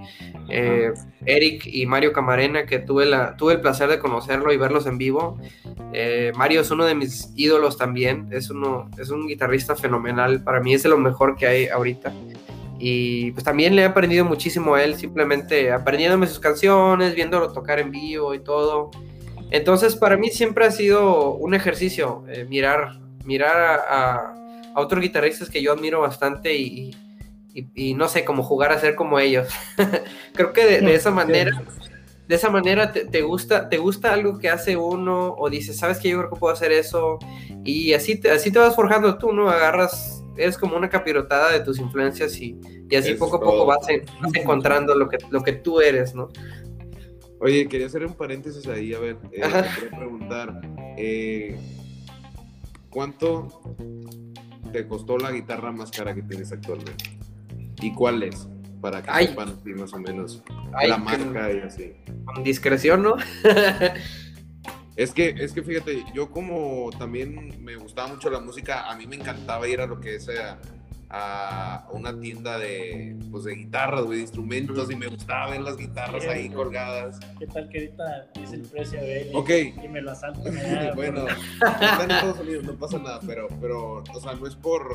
Eh, 0.50 0.94
Eric 1.26 1.66
y 1.66 1.86
Mario 1.86 2.14
Camarena, 2.14 2.66
que 2.66 2.80
tuve, 2.80 3.06
la, 3.06 3.36
tuve 3.38 3.54
el 3.54 3.62
placer 3.62 3.90
de 3.90 4.00
conocerlo 4.00 4.52
y 4.52 4.58
verlos 4.58 4.86
en 4.86 4.98
vivo. 4.98 5.38
Eh, 5.94 6.32
Mario 6.36 6.62
es 6.62 6.72
uno 6.72 6.86
de 6.86 6.96
mis 6.96 7.32
ídolos 7.36 7.78
también, 7.78 8.28
es, 8.32 8.50
uno, 8.50 8.90
es 8.98 9.10
un 9.10 9.28
guitarrista 9.28 9.76
fenomenal, 9.76 10.44
para 10.44 10.60
mí 10.60 10.74
es 10.74 10.84
de 10.84 10.90
lo 10.90 10.98
mejor 10.98 11.36
que 11.36 11.48
hay 11.48 11.68
ahorita. 11.68 12.14
Y 12.80 13.32
pues 13.32 13.44
también 13.44 13.76
le 13.76 13.84
he 13.84 13.86
aprendido 13.86 14.26
muchísimo 14.26 14.76
a 14.76 14.84
él, 14.84 14.96
simplemente 14.96 15.72
aprendiéndome 15.72 16.28
sus 16.28 16.40
canciones, 16.40 17.16
viéndolo 17.16 17.54
tocar 17.54 17.80
en 17.80 17.92
vivo 17.92 18.34
y 18.34 18.40
todo. 18.40 18.92
Entonces 19.52 19.96
para 19.96 20.18
mí 20.18 20.30
siempre 20.30 20.66
ha 20.66 20.72
sido 20.72 21.34
un 21.34 21.54
ejercicio 21.54 22.24
eh, 22.28 22.46
mirar, 22.46 23.00
mirar 23.24 23.58
a, 23.58 23.76
a, 24.16 24.34
otros 24.76 25.02
guitarristas 25.02 25.50
que 25.50 25.62
yo 25.62 25.74
admiro 25.74 26.02
bastante 26.02 26.56
y, 26.56 26.96
y, 27.54 27.94
no 27.94 28.08
sé, 28.08 28.26
cómo 28.26 28.44
jugar 28.44 28.72
a 28.72 28.80
ser 28.80 28.96
como 28.96 29.20
ellos. 29.20 29.48
Creo 30.34 30.54
que 30.54 30.66
de, 30.66 30.96
esa 30.96 31.12
manera, 31.12 31.64
de 32.28 32.36
esa 32.36 32.50
manera 32.50 32.92
te, 32.92 33.22
gusta, 33.22 33.70
te 33.70 33.78
gusta 33.78 34.14
algo 34.14 34.40
que 34.40 34.50
hace 34.50 34.76
uno 34.76 35.36
o 35.38 35.50
dices, 35.50 35.78
sabes 35.78 36.00
que 36.00 36.10
yo 36.10 36.20
creo 36.20 36.30
que 36.32 36.40
puedo 36.40 36.54
hacer 36.54 36.72
eso 36.72 37.20
y 37.64 37.94
así 37.94 38.20
te, 38.20 38.32
así 38.32 38.52
te 38.52 38.60
vas 38.60 38.76
forjando 38.76 39.18
tú, 39.18 39.32
¿no? 39.34 39.50
Agarras, 39.50 40.24
eres 40.36 40.58
como 40.58 40.76
una 40.76 40.90
capirotada 40.90 41.52
de 41.52 41.60
tus 41.60 41.78
influencias 41.78 42.36
y, 42.38 42.60
y 42.90 42.96
así 42.96 43.14
poco 43.14 43.38
a 43.38 43.40
poco 43.40 43.66
vas, 43.66 43.86
encontrando 44.34 44.96
lo 44.96 45.08
que, 45.08 45.18
lo 45.30 45.44
que 45.44 45.54
tú 45.54 45.80
eres, 45.80 46.16
¿no? 46.16 46.30
Oye, 47.44 47.68
quería 47.68 47.88
hacer 47.88 48.06
un 48.06 48.14
paréntesis 48.14 48.66
ahí, 48.70 48.94
a 48.94 49.00
ver, 49.00 49.18
eh, 49.34 49.42
quería 49.42 49.98
preguntar, 49.98 50.62
eh, 50.98 51.58
¿cuánto 52.90 53.76
te 54.72 54.88
costó 54.88 55.18
la 55.18 55.30
guitarra 55.30 55.74
más 55.74 55.92
cara 55.92 56.16
que 56.16 56.22
tienes 56.22 56.54
actualmente? 56.54 57.04
¿Y 57.82 57.94
cuál 57.94 58.24
es? 58.24 58.48
Para 58.80 59.04
que 59.04 59.28
sepan 59.28 59.50
así 59.60 59.74
más 59.74 59.94
o 59.94 60.00
menos 60.00 60.42
la 60.88 60.98
marca 60.98 61.52
y 61.52 61.60
así. 61.60 61.92
Con 62.24 62.46
discreción, 62.46 63.04
¿no? 63.04 63.18
es 64.96 65.12
que, 65.12 65.36
es 65.38 65.52
que 65.52 65.64
fíjate, 65.64 66.06
yo 66.14 66.32
como 66.32 66.92
también 66.98 67.62
me 67.62 67.76
gustaba 67.76 68.08
mucho 68.08 68.30
la 68.30 68.40
música, 68.40 68.90
a 68.90 68.96
mí 68.96 69.06
me 69.06 69.18
encantaba 69.18 69.68
ir 69.68 69.82
a 69.82 69.86
lo 69.86 70.00
que 70.00 70.18
sea 70.22 70.54
a 70.54 70.60
una 71.92 72.20
tienda 72.20 72.58
de, 72.58 73.16
pues, 73.30 73.44
de 73.44 73.56
guitarras, 73.56 74.10
de 74.10 74.20
instrumentos, 74.20 74.90
y 74.92 74.96
me 74.96 75.08
gustaba 75.08 75.52
ver 75.52 75.62
las 75.62 75.78
guitarras 75.78 76.26
ahí 76.26 76.50
colgadas. 76.50 77.20
¿Qué 77.40 77.48
tal 77.48 77.70
que 77.70 77.80
ahorita 77.80 78.32
es 78.42 78.54
el 78.54 78.62
precio 78.62 79.00
de 79.00 79.22
él? 79.22 79.32
Ok. 79.36 79.50
Y 79.84 79.88
me 79.88 80.02
lo 80.02 80.12
asalto. 80.12 80.42
bueno, 80.96 81.26
está 81.28 82.04
en 82.04 82.12
Estados 82.12 82.40
Unidos, 82.40 82.64
no 82.64 82.76
pasa 82.76 82.98
nada, 82.98 83.20
pero, 83.26 83.48
pero, 83.62 84.04
o 84.14 84.20
sea, 84.20 84.34
no 84.34 84.48
es 84.48 84.56
por 84.56 84.92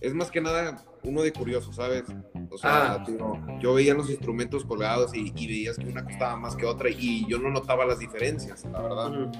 es 0.00 0.14
más 0.14 0.30
que 0.30 0.40
nada 0.40 0.76
uno 1.02 1.22
de 1.22 1.32
curioso, 1.32 1.72
¿sabes? 1.72 2.04
O 2.50 2.58
sea, 2.58 2.94
ah. 2.94 3.06
yo 3.60 3.74
veía 3.74 3.94
los 3.94 4.10
instrumentos 4.10 4.64
colgados 4.64 5.12
y, 5.14 5.30
veías 5.46 5.76
que 5.76 5.86
una 5.86 6.04
costaba 6.04 6.36
más 6.36 6.54
que 6.54 6.66
otra 6.66 6.88
y 6.90 7.26
yo 7.26 7.38
no 7.38 7.50
notaba 7.50 7.84
las 7.84 7.98
diferencias, 7.98 8.64
la 8.64 8.80
verdad. 8.80 9.32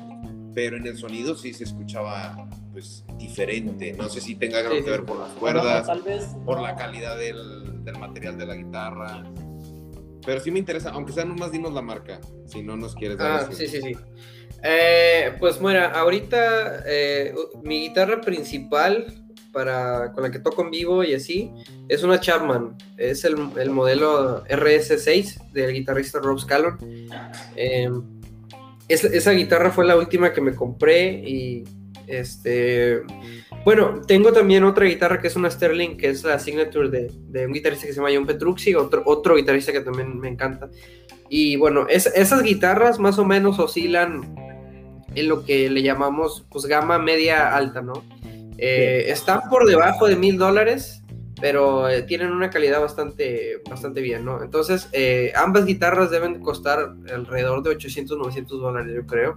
Pero 0.58 0.76
en 0.76 0.88
el 0.88 0.98
sonido 0.98 1.36
sí 1.36 1.54
se 1.54 1.62
escuchaba 1.62 2.48
pues 2.72 3.04
diferente. 3.16 3.92
No 3.92 4.08
sé 4.08 4.20
si 4.20 4.34
tenga 4.34 4.58
algo 4.58 4.72
que 4.84 4.90
ver 4.90 5.04
por 5.04 5.20
las 5.20 5.30
cuerdas, 5.34 5.86
tal 5.86 6.02
vez, 6.02 6.34
por 6.44 6.60
la 6.60 6.74
calidad 6.74 7.16
del, 7.16 7.84
del, 7.84 7.96
material 7.96 8.36
de 8.36 8.44
la 8.44 8.56
guitarra. 8.56 9.22
Pero 10.26 10.40
sí 10.40 10.50
me 10.50 10.58
interesa, 10.58 10.90
aunque 10.90 11.12
sea 11.12 11.24
nomás 11.24 11.52
dinos 11.52 11.72
la 11.72 11.80
marca, 11.80 12.20
si 12.46 12.60
no 12.64 12.76
nos 12.76 12.96
quieres 12.96 13.18
dar. 13.18 13.42
Ah, 13.42 13.48
sí, 13.52 13.68
sí, 13.68 13.80
sí. 13.80 13.96
Eh, 14.64 15.36
pues 15.38 15.60
mira, 15.60 15.92
ahorita 15.92 16.82
eh, 16.86 17.32
mi 17.62 17.82
guitarra 17.82 18.20
principal 18.20 19.14
para, 19.52 20.10
con 20.10 20.24
la 20.24 20.32
que 20.32 20.40
toco 20.40 20.62
en 20.62 20.72
vivo 20.72 21.04
y 21.04 21.14
así, 21.14 21.52
es 21.88 22.02
una 22.02 22.18
Chapman. 22.18 22.76
Es 22.96 23.24
el, 23.24 23.36
el 23.60 23.70
modelo 23.70 24.44
RS6 24.46 25.52
del 25.52 25.72
guitarrista 25.72 26.18
Rob 26.18 26.40
Scallon. 26.40 26.78
Em, 28.88 29.12
esa 29.12 29.32
guitarra 29.32 29.70
fue 29.70 29.84
la 29.84 29.96
última 29.96 30.32
que 30.32 30.40
me 30.40 30.54
compré 30.54 31.10
y 31.10 31.64
este... 32.06 33.02
Bueno, 33.64 34.00
tengo 34.06 34.32
también 34.32 34.64
otra 34.64 34.86
guitarra 34.86 35.20
que 35.20 35.26
es 35.26 35.36
una 35.36 35.50
Sterling, 35.50 35.96
que 35.96 36.08
es 36.08 36.24
la 36.24 36.38
signature 36.38 36.88
de, 36.88 37.10
de 37.28 37.46
un 37.46 37.52
guitarrista 37.52 37.86
que 37.86 37.92
se 37.92 37.98
llama 37.98 38.14
John 38.14 38.26
Petrucci, 38.26 38.74
otro, 38.74 39.02
otro 39.04 39.36
guitarrista 39.36 39.72
que 39.72 39.80
también 39.80 40.18
me 40.18 40.28
encanta. 40.28 40.70
Y 41.28 41.56
bueno, 41.56 41.86
esas 41.88 42.42
guitarras 42.42 42.98
más 42.98 43.18
o 43.18 43.24
menos 43.24 43.58
oscilan 43.58 44.34
en 45.14 45.28
lo 45.28 45.44
que 45.44 45.68
le 45.68 45.82
llamamos 45.82 46.46
pues 46.50 46.64
gama 46.66 46.98
media 46.98 47.54
alta, 47.54 47.82
¿no? 47.82 48.04
Eh, 48.56 49.06
están 49.08 49.42
por 49.50 49.68
debajo 49.68 50.06
de 50.08 50.16
mil 50.16 50.38
dólares, 50.38 50.97
pero 51.40 51.88
eh, 51.88 52.02
tienen 52.02 52.32
una 52.32 52.50
calidad 52.50 52.80
bastante, 52.80 53.62
bastante 53.68 54.00
bien, 54.00 54.24
¿no? 54.24 54.42
Entonces, 54.42 54.88
eh, 54.92 55.32
ambas 55.36 55.66
guitarras 55.66 56.10
deben 56.10 56.40
costar 56.40 56.94
alrededor 57.12 57.62
de 57.62 57.70
800, 57.70 58.18
900 58.18 58.60
dólares, 58.60 58.92
yo 58.94 59.06
creo. 59.06 59.34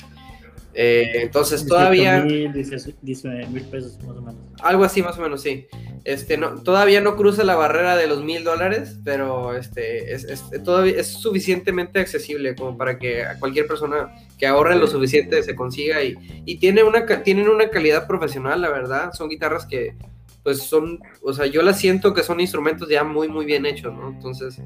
Eh, 0.74 1.24
entonces 1.24 1.66
todavía... 1.66 2.22
Mil, 2.22 2.50
mil 2.54 3.64
pesos 3.70 4.00
más 4.04 4.18
o 4.18 4.22
menos. 4.22 4.42
Algo 4.62 4.84
así 4.84 5.02
más 5.02 5.18
o 5.18 5.22
menos, 5.22 5.42
sí. 5.42 5.68
Este, 6.04 6.38
no, 6.38 6.64
todavía 6.64 7.02
no 7.02 7.16
cruza 7.16 7.44
la 7.44 7.56
barrera 7.56 7.96
de 7.96 8.08
los 8.08 8.24
mil 8.24 8.44
dólares, 8.44 8.98
pero 9.04 9.56
este, 9.56 10.14
es, 10.14 10.24
es, 10.24 10.44
todavía 10.64 11.00
es 11.00 11.08
suficientemente 11.08 12.00
accesible 12.00 12.56
como 12.56 12.78
para 12.78 12.98
que 12.98 13.24
a 13.24 13.38
cualquier 13.38 13.68
persona 13.68 14.12
que 14.40 14.48
ahorre 14.48 14.76
lo 14.78 14.88
suficiente 14.88 15.44
se 15.44 15.56
consiga 15.56 16.02
y, 16.02 16.16
y 16.46 16.58
tiene 16.58 16.84
una, 16.84 17.06
tienen 17.22 17.50
una 17.50 17.70
calidad 17.70 18.08
profesional, 18.08 18.62
la 18.62 18.70
verdad. 18.70 19.12
Son 19.14 19.30
guitarras 19.30 19.66
que 19.66 19.96
pues 20.44 20.64
son, 20.64 21.00
o 21.22 21.34
sea, 21.34 21.46
yo 21.46 21.62
las 21.62 21.80
siento 21.80 22.14
que 22.14 22.24
son 22.24 22.40
instrumentos 22.40 22.90
ya 22.90 23.04
muy, 23.04 23.28
muy 23.28 23.46
bien 23.46 23.66
hechos, 23.66 23.94
¿no? 23.94 24.10
Entonces, 24.10 24.62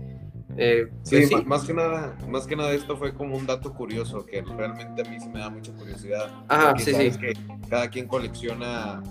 eh, 0.57 0.87
sí, 1.03 1.27
pues 1.29 1.45
Más, 1.45 1.63
que 1.65 1.73
nada, 1.73 2.17
más 2.29 2.47
que 2.47 2.55
nada 2.55 2.73
esto 2.73 2.95
fue 2.95 3.13
como 3.13 3.35
un 3.35 3.45
dato 3.45 3.73
curioso 3.73 4.25
que 4.25 4.41
realmente 4.41 5.01
a 5.01 5.09
mí 5.09 5.19
se 5.19 5.29
me 5.29 5.39
da 5.39 5.49
mucha 5.49 5.73
curiosidad. 5.73 6.31
Ajá, 6.47 6.77
sí, 6.77 6.93
sí. 6.93 7.19
Que 7.19 7.33
cada 7.69 7.89
quien 7.89 8.07
colecciona 8.07 9.03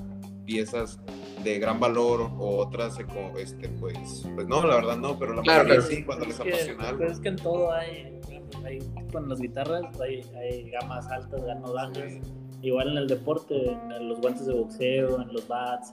piezas 0.46 1.00
de 1.42 1.59
gran 1.59 1.81
valor 1.81 2.31
o 2.38 2.59
otras 2.59 2.98
este 3.38 3.68
pues 3.68 4.27
pues 4.35 4.46
no 4.46 4.66
la 4.66 4.77
verdad 4.77 4.96
no 4.98 5.18
pero 5.18 5.35
la 5.35 5.42
claro, 5.42 5.81
sí 5.81 6.03
cuando 6.05 6.27
les 6.27 6.38
apasiona 6.38 6.88
algo 6.88 6.98
pero 6.98 7.12
es 7.12 7.20
que 7.20 7.29
en 7.29 7.37
todo 7.37 7.72
hay, 7.72 8.20
hay 8.64 8.79
con 9.12 9.29
las 9.29 9.40
guitarras 9.40 9.85
hay, 10.00 10.22
hay 10.37 10.70
gamas 10.70 11.07
altas 11.09 11.44
gamas 11.44 11.72
bajas 11.72 12.20
igual 12.62 12.92
en 12.92 12.98
el 12.98 13.09
deporte 13.09 13.55
en 13.72 14.09
los 14.09 14.20
guantes 14.20 14.46
de 14.46 14.55
boxeo 14.55 15.20
en 15.20 15.33
los 15.33 15.46
bats 15.48 15.92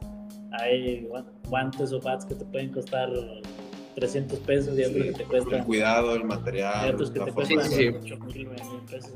hay 0.52 1.08
guantes 1.48 1.94
o 1.94 2.00
bats 2.00 2.26
que 2.26 2.36
te 2.36 2.46
pueden 2.46 2.72
costar 2.72 3.10
300 3.96 4.40
pesos 4.40 4.78
y 4.78 4.84
otros 4.84 5.04
que 5.04 5.12
te 5.14 5.24
cuestan. 5.26 5.60
El 5.60 5.66
cuidado, 5.66 6.16
el 6.16 6.24
material. 6.24 6.88
Y 6.88 6.94
otros 6.94 7.12
que 7.12 7.20
te 7.20 7.32
cuestan 7.32 7.70
sí, 7.70 7.88
8 7.88 8.20
mil, 8.34 8.50
pesos. 8.90 9.12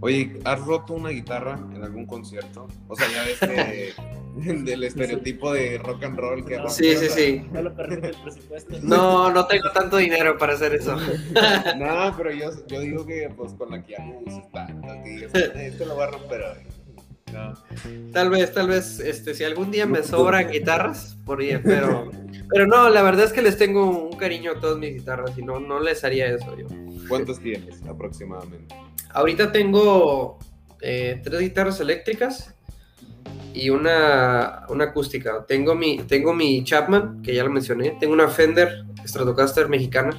Oye, 0.00 0.38
¿has 0.44 0.60
roto 0.60 0.94
una 0.94 1.10
guitarra 1.10 1.58
en 1.74 1.84
algún 1.84 2.06
concierto? 2.06 2.66
O 2.88 2.96
sea, 2.96 3.06
ya 3.12 3.24
ves 3.24 3.38
que 3.38 3.92
del 4.64 4.84
estereotipo 4.84 5.52
de 5.52 5.78
rock 5.78 6.04
and 6.04 6.18
roll 6.18 6.44
que 6.44 6.56
no, 6.56 6.68
Sí, 6.70 6.96
sí, 6.96 7.08
sí. 7.08 7.46
No 7.52 7.62
lo 7.62 7.74
permite 7.74 8.08
el 8.08 8.16
presupuesto. 8.16 8.78
No, 8.82 9.30
no 9.30 9.46
tengo 9.46 9.70
tanto 9.72 9.98
dinero 9.98 10.38
para 10.38 10.54
hacer 10.54 10.74
eso. 10.74 10.96
no, 11.76 12.14
pero 12.16 12.32
yo, 12.32 12.50
yo 12.66 12.80
digo 12.80 13.04
que 13.04 13.28
pues 13.36 13.52
con 13.54 13.70
la 13.70 13.82
que 13.82 13.94
está. 14.26 14.66
Que 15.04 15.66
esto 15.66 15.84
lo 15.84 15.96
va 15.96 16.04
a 16.04 16.10
romper 16.12 16.42
hoy. 16.42 16.79
Tal 18.12 18.30
vez, 18.30 18.52
tal 18.52 18.68
vez, 18.68 18.98
este, 19.00 19.34
si 19.34 19.44
algún 19.44 19.70
día 19.70 19.86
me 19.86 20.02
sobran 20.02 20.50
guitarras, 20.50 21.16
podría, 21.24 21.62
pero, 21.62 22.10
pero 22.48 22.66
no, 22.66 22.88
la 22.88 23.02
verdad 23.02 23.26
es 23.26 23.32
que 23.32 23.42
les 23.42 23.56
tengo 23.56 23.88
un 23.88 24.16
cariño 24.16 24.52
a 24.52 24.60
todas 24.60 24.78
mis 24.78 24.94
guitarras 24.94 25.36
y 25.38 25.42
no, 25.42 25.60
no 25.60 25.80
les 25.80 26.02
haría 26.02 26.26
eso 26.26 26.56
yo. 26.56 26.66
¿Cuántos 27.08 27.40
tienes 27.40 27.82
aproximadamente? 27.82 28.74
Ahorita 29.12 29.52
tengo 29.52 30.38
eh, 30.80 31.20
tres 31.22 31.40
guitarras 31.40 31.80
eléctricas 31.80 32.54
y 33.54 33.70
una, 33.70 34.66
una 34.68 34.84
acústica. 34.84 35.44
Tengo 35.46 35.74
mi, 35.74 35.98
tengo 35.98 36.32
mi 36.32 36.64
Chapman, 36.64 37.22
que 37.22 37.34
ya 37.34 37.44
lo 37.44 37.50
mencioné. 37.50 37.96
Tengo 37.98 38.12
una 38.12 38.28
Fender 38.28 38.84
Stratocaster 39.04 39.68
mexicana. 39.68 40.16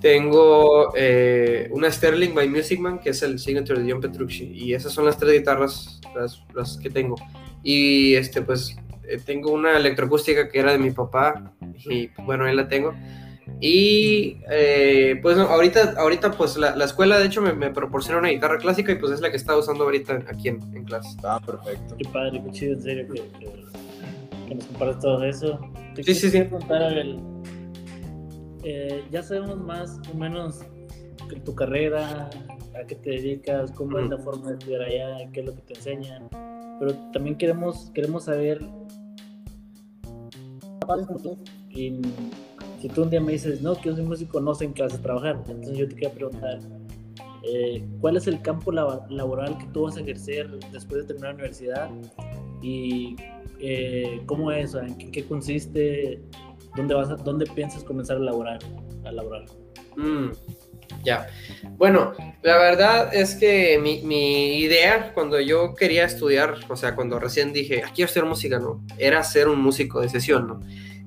Tengo 0.00 0.92
eh, 0.94 1.68
una 1.72 1.90
Sterling 1.90 2.34
by 2.34 2.48
Music 2.48 2.78
Man, 2.78 2.98
que 2.98 3.10
es 3.10 3.22
el 3.22 3.38
signature 3.38 3.82
de 3.82 3.90
John 3.90 4.00
Petrucci. 4.00 4.52
Y 4.54 4.74
esas 4.74 4.92
son 4.92 5.04
las 5.04 5.18
tres 5.18 5.32
guitarras 5.32 6.00
las, 6.16 6.42
las 6.54 6.76
que 6.78 6.90
tengo. 6.90 7.16
Y 7.62 8.14
este, 8.14 8.42
pues, 8.42 8.76
eh, 9.08 9.18
tengo 9.24 9.52
una 9.52 9.76
electroacústica 9.76 10.48
que 10.48 10.58
era 10.58 10.72
de 10.72 10.78
mi 10.78 10.90
papá. 10.90 11.52
Y 11.88 12.10
bueno, 12.24 12.44
ahí 12.44 12.54
la 12.54 12.68
tengo. 12.68 12.94
Y 13.60 14.38
eh, 14.50 15.18
pues 15.22 15.38
ahorita, 15.38 15.94
ahorita 15.98 16.32
pues 16.32 16.56
la, 16.56 16.74
la 16.74 16.84
escuela 16.84 17.18
de 17.18 17.26
hecho 17.26 17.40
me, 17.40 17.52
me, 17.52 17.70
proporciona 17.70 18.18
una 18.18 18.28
guitarra 18.28 18.58
clásica 18.58 18.92
y 18.92 18.96
pues 18.96 19.12
es 19.12 19.20
la 19.20 19.30
que 19.30 19.36
está 19.36 19.56
usando 19.56 19.84
ahorita 19.84 20.24
aquí 20.28 20.48
en, 20.48 20.60
en 20.74 20.84
clase. 20.84 21.16
Ah, 21.22 21.40
perfecto. 21.44 21.96
Qué 21.96 22.08
padre, 22.08 22.42
qué 22.44 22.50
chido, 22.50 22.74
en 22.74 22.82
serio, 22.82 23.06
que, 23.06 23.22
que, 23.38 24.48
que 24.48 24.54
nos 24.56 24.64
compartas 24.64 25.00
todo 25.00 25.24
eso. 25.24 25.60
Te 25.94 26.02
sí, 26.02 26.14
sí, 26.14 26.30
sí. 26.30 26.44
Contar, 26.46 26.92
el, 26.98 27.20
eh, 28.64 29.04
ya 29.12 29.22
sabemos 29.22 29.58
más 29.58 30.00
o 30.12 30.16
menos 30.16 30.60
tu 31.44 31.54
carrera, 31.54 32.28
a 32.80 32.86
qué 32.86 32.94
te 32.94 33.10
dedicas, 33.10 33.70
cómo 33.72 33.98
es 33.98 34.08
la 34.08 34.18
forma 34.18 34.50
de 34.50 34.58
estudiar 34.58 34.82
allá, 34.82 35.30
qué 35.32 35.40
es 35.40 35.46
lo 35.46 35.54
que 35.54 35.62
te 35.62 35.74
enseñan. 35.74 36.28
Pero 36.78 36.94
también 37.12 37.36
queremos, 37.36 37.90
queremos 37.94 38.24
saber 38.24 38.60
y 41.70 42.00
si 42.80 42.88
tú 42.88 43.02
un 43.02 43.10
día 43.10 43.20
me 43.20 43.32
dices, 43.32 43.60
no, 43.60 43.74
que 43.74 43.88
yo 43.88 43.96
soy 43.96 44.04
músico, 44.04 44.40
no 44.40 44.54
sé 44.54 44.66
en 44.66 44.74
qué 44.74 44.82
vas 44.82 44.94
a 44.94 45.02
trabajar. 45.02 45.42
Entonces 45.48 45.76
yo 45.76 45.88
te 45.88 45.94
quería 45.94 46.12
preguntar, 46.12 46.60
eh, 47.42 47.84
¿cuál 48.00 48.16
es 48.16 48.26
el 48.26 48.40
campo 48.42 48.72
lab 48.72 49.10
laboral 49.10 49.58
que 49.58 49.66
tú 49.66 49.82
vas 49.82 49.96
a 49.96 50.00
ejercer 50.00 50.48
después 50.72 51.02
de 51.02 51.06
terminar 51.08 51.30
la 51.30 51.34
universidad? 51.34 51.90
¿Y 52.62 53.16
eh, 53.58 54.22
cómo 54.26 54.52
es? 54.52 54.74
¿En 54.74 54.96
qué, 54.96 55.10
qué 55.10 55.24
consiste? 55.24 56.22
¿Dónde, 56.76 56.94
vas 56.94 57.10
a, 57.10 57.16
¿Dónde 57.16 57.46
piensas 57.46 57.82
comenzar 57.82 58.18
a 58.18 58.20
laborar? 58.20 58.58
A 59.04 59.12
laborar? 59.12 59.46
Mm, 59.96 60.30
ya. 61.04 61.28
Bueno, 61.76 62.12
la 62.42 62.56
verdad 62.58 63.14
es 63.14 63.34
que 63.34 63.78
mi, 63.78 64.58
idea 64.58 65.12
cuando 65.12 65.40
yo 65.40 65.74
quería 65.74 66.04
estudiar, 66.04 66.54
o 66.68 66.76
sea, 66.76 66.94
cuando 66.94 67.18
recién 67.18 67.52
dije, 67.52 67.82
ah, 67.84 67.90
quiero 67.94 68.10
hacer 68.10 68.24
música, 68.24 68.58
¿no? 68.58 68.82
Era 68.98 69.22
ser 69.24 69.48
un 69.48 69.60
músico 69.60 70.00
de 70.00 70.08
sesión, 70.08 70.46
¿no? 70.46 70.60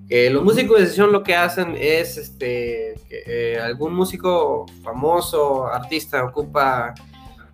Eh, 0.10 0.30
los 0.32 0.44
músicos 0.44 0.80
de 0.80 0.88
sesión 0.88 1.12
lo 1.12 1.22
que 1.22 1.36
hacen 1.36 1.76
es 1.80 2.18
este, 2.18 2.96
que 3.08 3.24
eh, 3.28 3.60
algún 3.60 3.94
músico 3.94 4.66
famoso, 4.84 5.68
artista, 5.68 6.24
ocupa, 6.24 6.96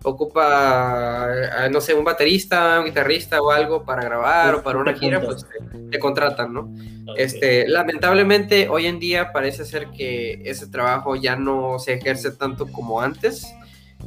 ocupa 0.02 1.26
eh, 1.30 1.70
no 1.70 1.80
sé, 1.80 1.94
un 1.94 2.04
baterista, 2.04 2.80
un 2.80 2.86
guitarrista 2.86 3.40
o 3.40 3.50
algo 3.50 3.84
para 3.84 4.02
grabar 4.02 4.56
o 4.56 4.62
para 4.62 4.78
una 4.78 4.94
gira, 4.94 5.20
pues 5.20 5.46
te, 5.46 5.78
te 5.90 5.98
contratan, 5.98 6.52
¿no? 6.52 6.72
Okay. 7.08 7.24
Este, 7.24 7.68
lamentablemente 7.68 8.68
hoy 8.68 8.86
en 8.86 8.98
día 8.98 9.32
parece 9.32 9.64
ser 9.64 9.88
que 9.90 10.42
ese 10.44 10.66
trabajo 10.66 11.16
ya 11.16 11.36
no 11.36 11.78
se 11.78 11.94
ejerce 11.94 12.32
tanto 12.32 12.70
como 12.70 13.00
antes. 13.00 13.46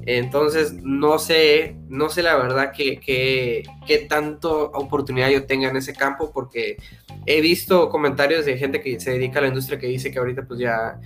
Entonces, 0.05 0.73
no 0.73 1.19
sé, 1.19 1.75
no 1.89 2.09
sé 2.09 2.23
la 2.23 2.35
verdad 2.37 2.71
que, 2.71 2.99
que, 2.99 3.63
que 3.85 3.99
tanto 3.99 4.71
oportunidad 4.71 5.29
yo 5.29 5.45
tenga 5.45 5.69
en 5.69 5.77
ese 5.77 5.93
campo, 5.93 6.31
porque 6.31 6.77
he 7.25 7.41
visto 7.41 7.89
comentarios 7.89 8.45
de 8.45 8.57
gente 8.57 8.81
que 8.81 8.99
se 8.99 9.11
dedica 9.11 9.39
a 9.39 9.41
la 9.41 9.47
industria 9.49 9.79
que 9.79 9.87
dice 9.87 10.11
que 10.11 10.19
ahorita 10.19 10.43
pues 10.43 10.59
ya 10.59 10.99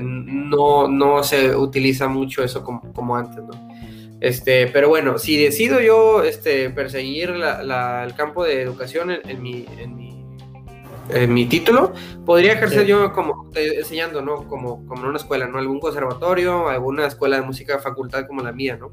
no, 0.00 0.88
no 0.88 1.22
se 1.22 1.54
utiliza 1.56 2.08
mucho 2.08 2.44
eso 2.44 2.62
como, 2.62 2.92
como 2.92 3.16
antes, 3.16 3.42
¿no? 3.42 3.73
Este, 4.24 4.68
pero 4.68 4.88
bueno, 4.88 5.18
si 5.18 5.36
decido 5.36 5.80
yo 5.80 6.22
este, 6.22 6.70
perseguir 6.70 7.28
la, 7.28 7.62
la, 7.62 8.04
el 8.04 8.14
campo 8.14 8.42
de 8.42 8.62
educación 8.62 9.10
en, 9.10 9.20
en, 9.28 9.42
mi, 9.42 9.66
en, 9.78 9.94
mi, 9.94 10.24
en, 11.10 11.34
mi, 11.34 11.44
título, 11.44 11.92
podría 12.24 12.54
ejercer 12.54 12.84
sí. 12.84 12.86
yo 12.86 13.12
como 13.12 13.50
enseñando, 13.54 14.22
¿no? 14.22 14.48
Como, 14.48 14.86
como 14.86 15.02
en 15.02 15.08
una 15.08 15.18
escuela, 15.18 15.46
¿no? 15.46 15.58
Algún 15.58 15.78
conservatorio, 15.78 16.70
alguna 16.70 17.06
escuela 17.06 17.36
de 17.36 17.42
música, 17.42 17.78
facultad 17.80 18.26
como 18.26 18.40
la 18.40 18.52
mía, 18.52 18.78
¿no? 18.78 18.92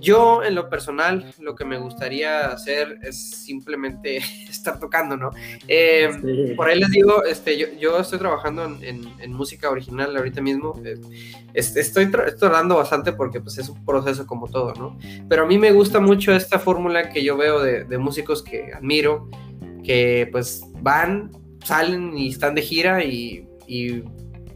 Yo, 0.00 0.42
en 0.42 0.54
lo 0.54 0.68
personal, 0.70 1.32
lo 1.40 1.54
que 1.54 1.64
me 1.64 1.78
gustaría 1.78 2.46
hacer 2.46 2.98
es 3.02 3.30
simplemente 3.44 4.16
estar 4.48 4.80
tocando, 4.80 5.16
¿no? 5.16 5.30
Eh, 5.68 6.10
sí. 6.22 6.54
Por 6.54 6.68
ahí 6.68 6.78
les 6.78 6.90
digo, 6.90 7.24
este, 7.24 7.58
yo, 7.58 7.66
yo 7.78 7.98
estoy 7.98 8.18
trabajando 8.18 8.64
en, 8.64 8.82
en, 8.82 9.12
en, 9.20 9.32
música 9.32 9.70
original 9.70 10.16
ahorita 10.16 10.40
mismo. 10.40 10.80
Eh, 10.84 10.98
estoy, 11.54 11.82
estoy 11.82 12.10
tardando 12.10 12.76
bastante 12.76 13.12
porque 13.12 13.40
pues, 13.40 13.58
es 13.58 13.68
un 13.68 13.84
proceso 13.84 14.26
como 14.26 14.48
todo, 14.48 14.72
¿no? 14.74 14.98
Pero 15.28 15.44
a 15.44 15.46
mí 15.46 15.58
me 15.58 15.72
gusta 15.72 16.00
mucho 16.00 16.32
esta 16.32 16.58
fórmula 16.58 17.10
que 17.10 17.22
yo 17.22 17.36
veo 17.36 17.60
de, 17.60 17.84
de 17.84 17.98
músicos 17.98 18.42
que 18.42 18.72
admiro, 18.72 19.28
que 19.84 20.28
pues 20.32 20.62
van, 20.80 21.30
salen 21.64 22.16
y 22.16 22.28
están 22.28 22.54
de 22.54 22.62
gira 22.62 23.04
y, 23.04 23.46
y 23.66 24.02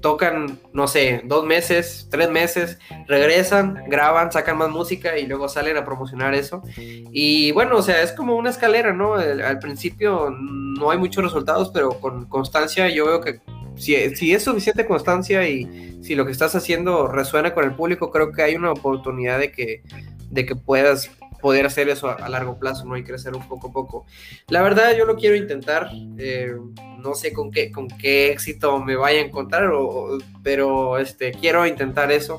tocan, 0.05 0.59
no 0.75 0.87
sé, 0.87 1.23
dos 1.25 1.47
meses, 1.47 2.09
tres 2.11 2.29
meses, 2.29 2.79
regresan, 3.09 3.85
graban, 3.89 4.31
sacan 4.31 4.59
más 4.59 4.69
música 4.69 5.19
y 5.19 5.27
luego 5.27 5.49
salen 5.49 5.79
a 5.79 5.85
promocionar 5.87 6.35
eso. 6.35 6.63
Y 6.77 7.53
bueno, 7.53 7.79
o 7.79 7.83
sea, 7.83 8.03
es 8.03 8.13
como 8.13 8.37
una 8.37 8.51
escalera, 8.51 8.93
¿no? 8.93 9.15
Al 9.15 9.59
principio 9.61 10.29
no 10.29 10.91
hay 10.91 10.99
muchos 10.99 11.25
resultados, 11.25 11.71
pero 11.73 12.01
con 12.01 12.27
constancia 12.27 12.91
yo 12.91 13.07
veo 13.07 13.23
que 13.23 13.41
si, 13.77 14.15
si 14.15 14.35
es 14.35 14.45
suficiente 14.45 14.85
constancia 14.85 15.49
y 15.49 15.99
si 16.03 16.15
lo 16.15 16.27
que 16.27 16.33
estás 16.33 16.55
haciendo 16.55 17.09
resuena 17.09 17.55
con 17.55 17.65
el 17.65 17.75
público, 17.75 18.11
creo 18.11 18.31
que 18.31 18.43
hay 18.43 18.57
una 18.57 18.73
oportunidad 18.73 19.39
de 19.39 19.53
que, 19.53 19.81
de 20.29 20.45
que 20.45 20.55
puedas 20.55 21.13
poder 21.45 21.67
hacer 21.67 21.91
eso 21.91 22.09
a, 22.09 22.15
a, 22.15 22.29
largo 22.31 22.59
plazo, 22.59 22.87
¿no? 22.87 22.97
Y 22.97 23.05
crecer 23.05 23.37
un 23.37 23.47
poco 23.47 23.69
a 23.69 23.71
poco. 23.71 24.07
La 24.49 24.63
verdad, 24.63 24.97
yo 24.97 25.05
lo 25.05 25.15
quiero 25.15 25.37
intentar. 25.37 25.91
Eh, 26.17 26.55
no 26.99 27.13
sé 27.13 27.35
con 27.35 27.51
qué, 27.51 27.71
con 27.71 27.87
qué 27.87 28.33
éxito 28.33 28.83
me 28.83 28.97
vaya 28.97 29.19
a 29.19 29.25
encontrar, 29.25 29.67
o, 29.67 30.17
pero 30.43 30.97
este, 30.97 31.33
quiero 31.33 31.67
intentar 31.67 32.11
eso. 32.11 32.39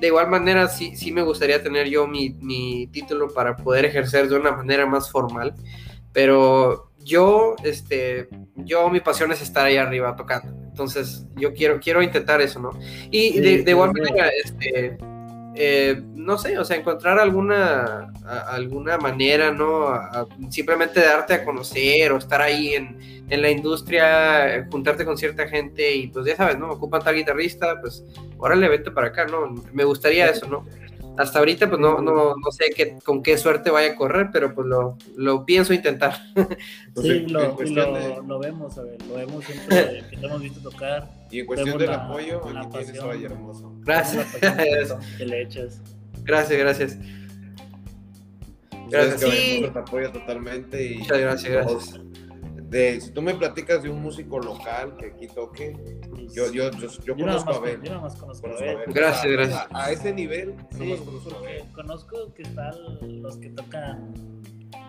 De 0.00 0.06
igual 0.06 0.28
manera, 0.30 0.68
sí, 0.68 0.94
sí 0.94 1.10
me 1.10 1.22
gustaría 1.22 1.64
tener 1.64 1.88
yo 1.88 2.06
mi, 2.06 2.30
mi 2.30 2.86
título 2.92 3.34
para 3.34 3.56
poder 3.56 3.86
ejercer 3.86 4.28
de 4.28 4.36
una 4.36 4.52
manera 4.52 4.86
más 4.86 5.10
formal. 5.10 5.56
Pero 6.12 6.92
yo, 7.00 7.56
este, 7.64 8.28
yo, 8.54 8.88
mi 8.88 9.00
pasión 9.00 9.32
es 9.32 9.42
estar 9.42 9.66
ahí 9.66 9.78
arriba 9.78 10.14
tocando. 10.14 10.52
Entonces, 10.68 11.26
yo 11.34 11.52
quiero, 11.54 11.80
quiero 11.80 12.04
intentar 12.04 12.40
eso, 12.40 12.60
¿no? 12.60 12.70
Y 13.10 13.32
sí, 13.32 13.40
de, 13.40 13.64
de, 13.64 13.70
igual 13.72 13.92
manera, 13.92 14.30
este 14.44 14.96
eh, 15.56 16.02
no 16.14 16.36
sé, 16.36 16.58
o 16.58 16.64
sea, 16.64 16.76
encontrar 16.76 17.18
alguna, 17.18 18.12
a, 18.24 18.54
alguna 18.54 18.98
manera, 18.98 19.52
¿no? 19.52 19.88
A, 19.88 20.06
a 20.06 20.26
simplemente 20.50 21.00
darte 21.00 21.34
a 21.34 21.44
conocer 21.44 22.10
o 22.12 22.18
estar 22.18 22.42
ahí 22.42 22.74
en, 22.74 23.24
en, 23.28 23.42
la 23.42 23.50
industria, 23.50 24.66
juntarte 24.70 25.04
con 25.04 25.16
cierta 25.16 25.46
gente 25.46 25.94
y 25.94 26.08
pues 26.08 26.26
ya 26.26 26.36
sabes, 26.36 26.58
¿no? 26.58 26.70
Ocupan 26.70 27.02
tal 27.02 27.14
guitarrista, 27.14 27.80
pues 27.80 28.04
órale, 28.36 28.68
vete 28.68 28.90
para 28.90 29.08
acá, 29.08 29.26
¿no? 29.26 29.54
Me 29.72 29.84
gustaría 29.84 30.28
eso, 30.28 30.46
¿no? 30.46 30.66
Hasta 31.16 31.38
ahorita 31.38 31.68
pues 31.68 31.80
no, 31.80 32.00
no, 32.00 32.34
no 32.34 32.50
sé 32.50 32.70
qué, 32.74 32.98
con 33.04 33.22
qué 33.22 33.38
suerte 33.38 33.70
vaya 33.70 33.92
a 33.92 33.96
correr, 33.96 34.30
pero 34.32 34.54
pues 34.54 34.66
lo, 34.66 34.96
lo 35.16 35.44
pienso 35.44 35.72
intentar. 35.72 36.14
Sí, 36.96 37.26
lo, 37.26 37.56
lo, 37.58 38.22
lo, 38.22 38.38
vemos, 38.38 38.78
a 38.78 38.82
ver, 38.82 39.02
lo 39.06 39.14
vemos 39.14 39.44
siempre 39.44 40.04
que 40.10 40.16
te 40.16 40.26
hemos 40.26 40.40
visto 40.40 40.60
tocar. 40.70 41.10
Y 41.30 41.40
en 41.40 41.46
cuestión 41.46 41.76
del 41.76 41.90
la, 41.90 42.04
apoyo, 42.04 42.40
la 42.52 42.60
aquí 42.60 42.68
pasión, 42.68 42.84
tienes 42.84 43.02
a 43.02 43.06
Valle 43.06 43.26
Hermoso. 43.26 43.72
Gracias. 43.80 44.26
Que 45.18 45.26
le 45.26 45.42
echas. 45.42 45.80
Gracias, 46.22 46.58
gracias. 46.58 46.98
Gracias, 48.88 49.20
sí. 49.20 49.68
te 49.72 49.78
apoya 49.78 50.12
totalmente. 50.12 50.92
Y 50.92 50.98
Muchas 50.98 51.18
gracias, 51.18 51.52
gracias. 51.52 52.00
De, 52.74 53.00
si 53.00 53.12
tú 53.12 53.22
me 53.22 53.32
platicas 53.34 53.84
de 53.84 53.88
un 53.88 54.02
músico 54.02 54.40
local 54.40 54.96
que 54.96 55.06
aquí 55.06 55.28
toque, 55.28 55.76
yo, 56.34 56.50
yo, 56.50 56.72
yo, 56.72 56.80
yo, 56.80 57.04
yo 57.04 57.14
conozco 57.14 57.50
más, 57.50 57.56
a 57.56 57.60
Ben. 57.60 57.82
Yo 57.84 57.90
nada 57.90 58.02
más 58.02 58.16
conozco, 58.16 58.48
conozco 58.48 58.64
a 58.64 58.74
Ben. 58.74 58.92
Gracias, 58.92 59.32
gracias. 59.32 59.66
A, 59.70 59.84
a, 59.84 59.92
ese 59.92 60.12
nivel, 60.12 60.56
sí, 60.72 60.96
conozco, 61.04 61.42
conozco 61.72 62.34
que 62.34 62.42
están 62.42 62.74
los 63.22 63.36
que 63.36 63.50
tocan 63.50 64.12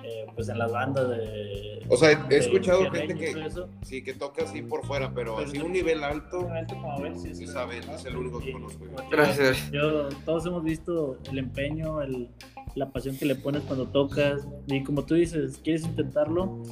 eh, 0.04 0.26
pues 0.34 0.50
en 0.50 0.58
las 0.58 0.72
bandas 0.72 1.10
de. 1.10 1.84
O 1.88 1.96
sea, 1.96 2.28
he 2.32 2.38
escuchado 2.38 2.90
gente 2.90 3.14
que, 3.14 3.50
sí, 3.84 4.04
que 4.04 4.14
toca 4.16 4.46
así 4.46 4.64
por 4.64 4.84
fuera, 4.88 5.14
pero, 5.14 5.36
pero 5.36 5.48
así 5.48 5.60
un 5.60 5.72
nivel 5.72 6.04
alto. 6.04 6.50
alto 6.50 6.74
como 6.74 7.02
ver, 7.02 7.16
sí, 7.18 7.36
sí, 7.36 7.46
saben, 7.46 7.88
es 7.88 8.04
el 8.06 8.16
único 8.18 8.40
que 8.40 8.52
conozco. 8.52 8.84
Gracias. 9.12 9.72
Yo, 9.72 10.10
todos 10.26 10.46
hemos 10.48 10.64
visto 10.64 11.20
el 11.30 11.38
empeño, 11.38 12.02
el, 12.02 12.32
la 12.76 12.92
pasión 12.92 13.18
que 13.18 13.26
le 13.26 13.36
pones 13.36 13.64
cuando 13.64 13.88
tocas. 13.88 14.48
Y 14.68 14.84
como 14.84 15.06
tú 15.06 15.16
dices, 15.16 15.60
quieres 15.64 15.84
intentarlo. 15.84 16.64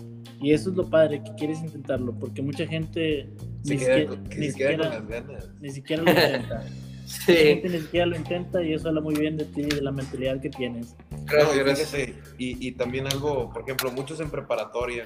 Y 0.41 0.51
eso 0.51 0.71
es 0.71 0.75
lo 0.75 0.89
padre, 0.89 1.23
que 1.23 1.33
quieres 1.35 1.61
intentarlo, 1.61 2.13
porque 2.19 2.41
mucha 2.41 2.67
gente 2.67 3.29
Se 3.63 3.75
ni, 3.75 3.79
queda, 3.79 3.95
siquiera, 3.97 4.19
ni, 4.35 4.49
siquiera, 4.49 5.03
ni 5.61 5.69
siquiera 5.69 6.03
lo 6.03 6.11
intenta. 6.11 6.63
Sí. 7.05 7.33
La 7.33 7.39
gente 7.39 7.69
ni 7.69 7.79
siquiera 7.79 8.05
lo 8.05 8.15
intenta 8.15 8.63
y 8.63 8.73
eso 8.73 8.87
habla 8.87 9.01
muy 9.01 9.13
bien 9.15 9.35
de 9.35 9.43
ti 9.43 9.61
y 9.61 9.65
de 9.65 9.81
la 9.81 9.91
mentalidad 9.91 10.39
que 10.39 10.49
tienes. 10.49 10.95
Gracias, 11.25 11.57
no, 11.57 11.63
gracias. 11.63 11.93
Y, 12.37 12.67
y, 12.67 12.71
también 12.71 13.05
algo, 13.07 13.51
por 13.51 13.63
ejemplo, 13.63 13.91
muchos 13.91 14.21
en 14.21 14.29
preparatoria, 14.29 15.03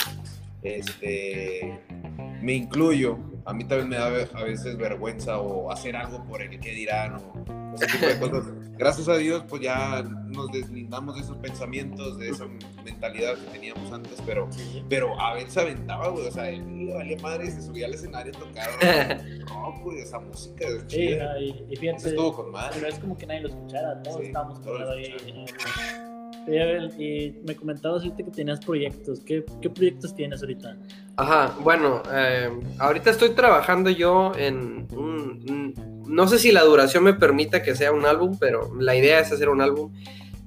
este, 0.62 1.80
me 2.42 2.54
incluyo, 2.54 3.18
a 3.46 3.54
mí 3.54 3.64
también 3.64 3.90
me 3.90 3.96
da 3.96 4.08
a 4.08 4.44
veces 4.44 4.78
vergüenza 4.78 5.40
o 5.40 5.72
hacer 5.72 5.96
algo 5.96 6.24
por 6.26 6.42
el 6.42 6.60
que 6.60 6.72
dirán 6.72 7.16
o, 7.16 7.67
ese 7.78 7.98
tipo 7.98 8.06
de 8.06 8.20
cosas. 8.20 8.54
Gracias 8.78 9.08
a 9.08 9.18
Dios, 9.18 9.44
pues 9.50 9.64
ya 9.64 10.04
nos 10.28 10.52
deslindamos 10.52 11.16
de 11.16 11.22
esos 11.22 11.38
pensamientos, 11.38 12.20
de 12.20 12.30
esa 12.30 12.46
mentalidad 12.84 13.36
que 13.36 13.52
teníamos 13.52 13.92
antes, 13.92 14.22
pero, 14.26 14.48
pero 14.88 15.20
a 15.20 15.34
ver 15.34 15.50
se 15.50 15.62
aventaba, 15.62 16.10
güey, 16.10 16.28
o 16.28 16.32
sea, 16.32 16.50
él 16.50 16.92
valía 16.94 17.18
madre, 17.22 17.50
se 17.50 17.62
subía 17.62 17.88
al 17.88 17.96
escenario, 17.96 18.32
tocaba 18.34 18.78
rock, 19.48 19.84
güey, 19.84 20.00
esa 20.00 20.20
música. 20.20 20.66
Sí, 20.88 21.18
y, 21.40 21.66
y 21.70 21.76
fíjate, 21.76 22.10
estuvo 22.10 22.34
con 22.34 22.52
madre. 22.52 22.76
Pero 22.76 22.88
es 22.88 23.00
como 23.00 23.18
que 23.18 23.26
nadie 23.26 23.42
lo 23.42 23.50
escuchara, 23.50 24.02
todos 24.04 24.22
estábamos 24.22 24.62
todos 24.62 24.82
ahí. 24.90 25.16
Y 26.48 27.36
me 27.46 27.56
comentabas 27.56 28.04
ahorita 28.04 28.24
que 28.24 28.32
tenías 28.32 28.64
proyectos. 28.64 29.20
¿Qué, 29.20 29.44
¿Qué, 29.62 29.70
proyectos 29.70 30.16
tienes 30.16 30.42
ahorita? 30.42 30.78
Ajá, 31.18 31.54
bueno, 31.62 32.02
eh, 32.14 32.50
ahorita 32.80 33.10
estoy 33.10 33.32
trabajando 33.32 33.90
yo 33.90 34.32
en 34.36 34.88
un, 34.96 35.74
No 36.08 36.28
sé 36.28 36.40
si 36.40 36.52
la 36.52 36.64
duración 36.64 37.04
me 37.04 37.14
permita 37.14 37.64
que 37.64 37.76
sea 37.76 37.92
un 37.92 38.06
álbum, 38.06 38.38
pero 38.40 38.74
la 38.80 38.96
idea 38.96 39.20
es 39.20 39.32
hacer 39.32 39.50
un 39.50 39.62
álbum. 39.62 39.94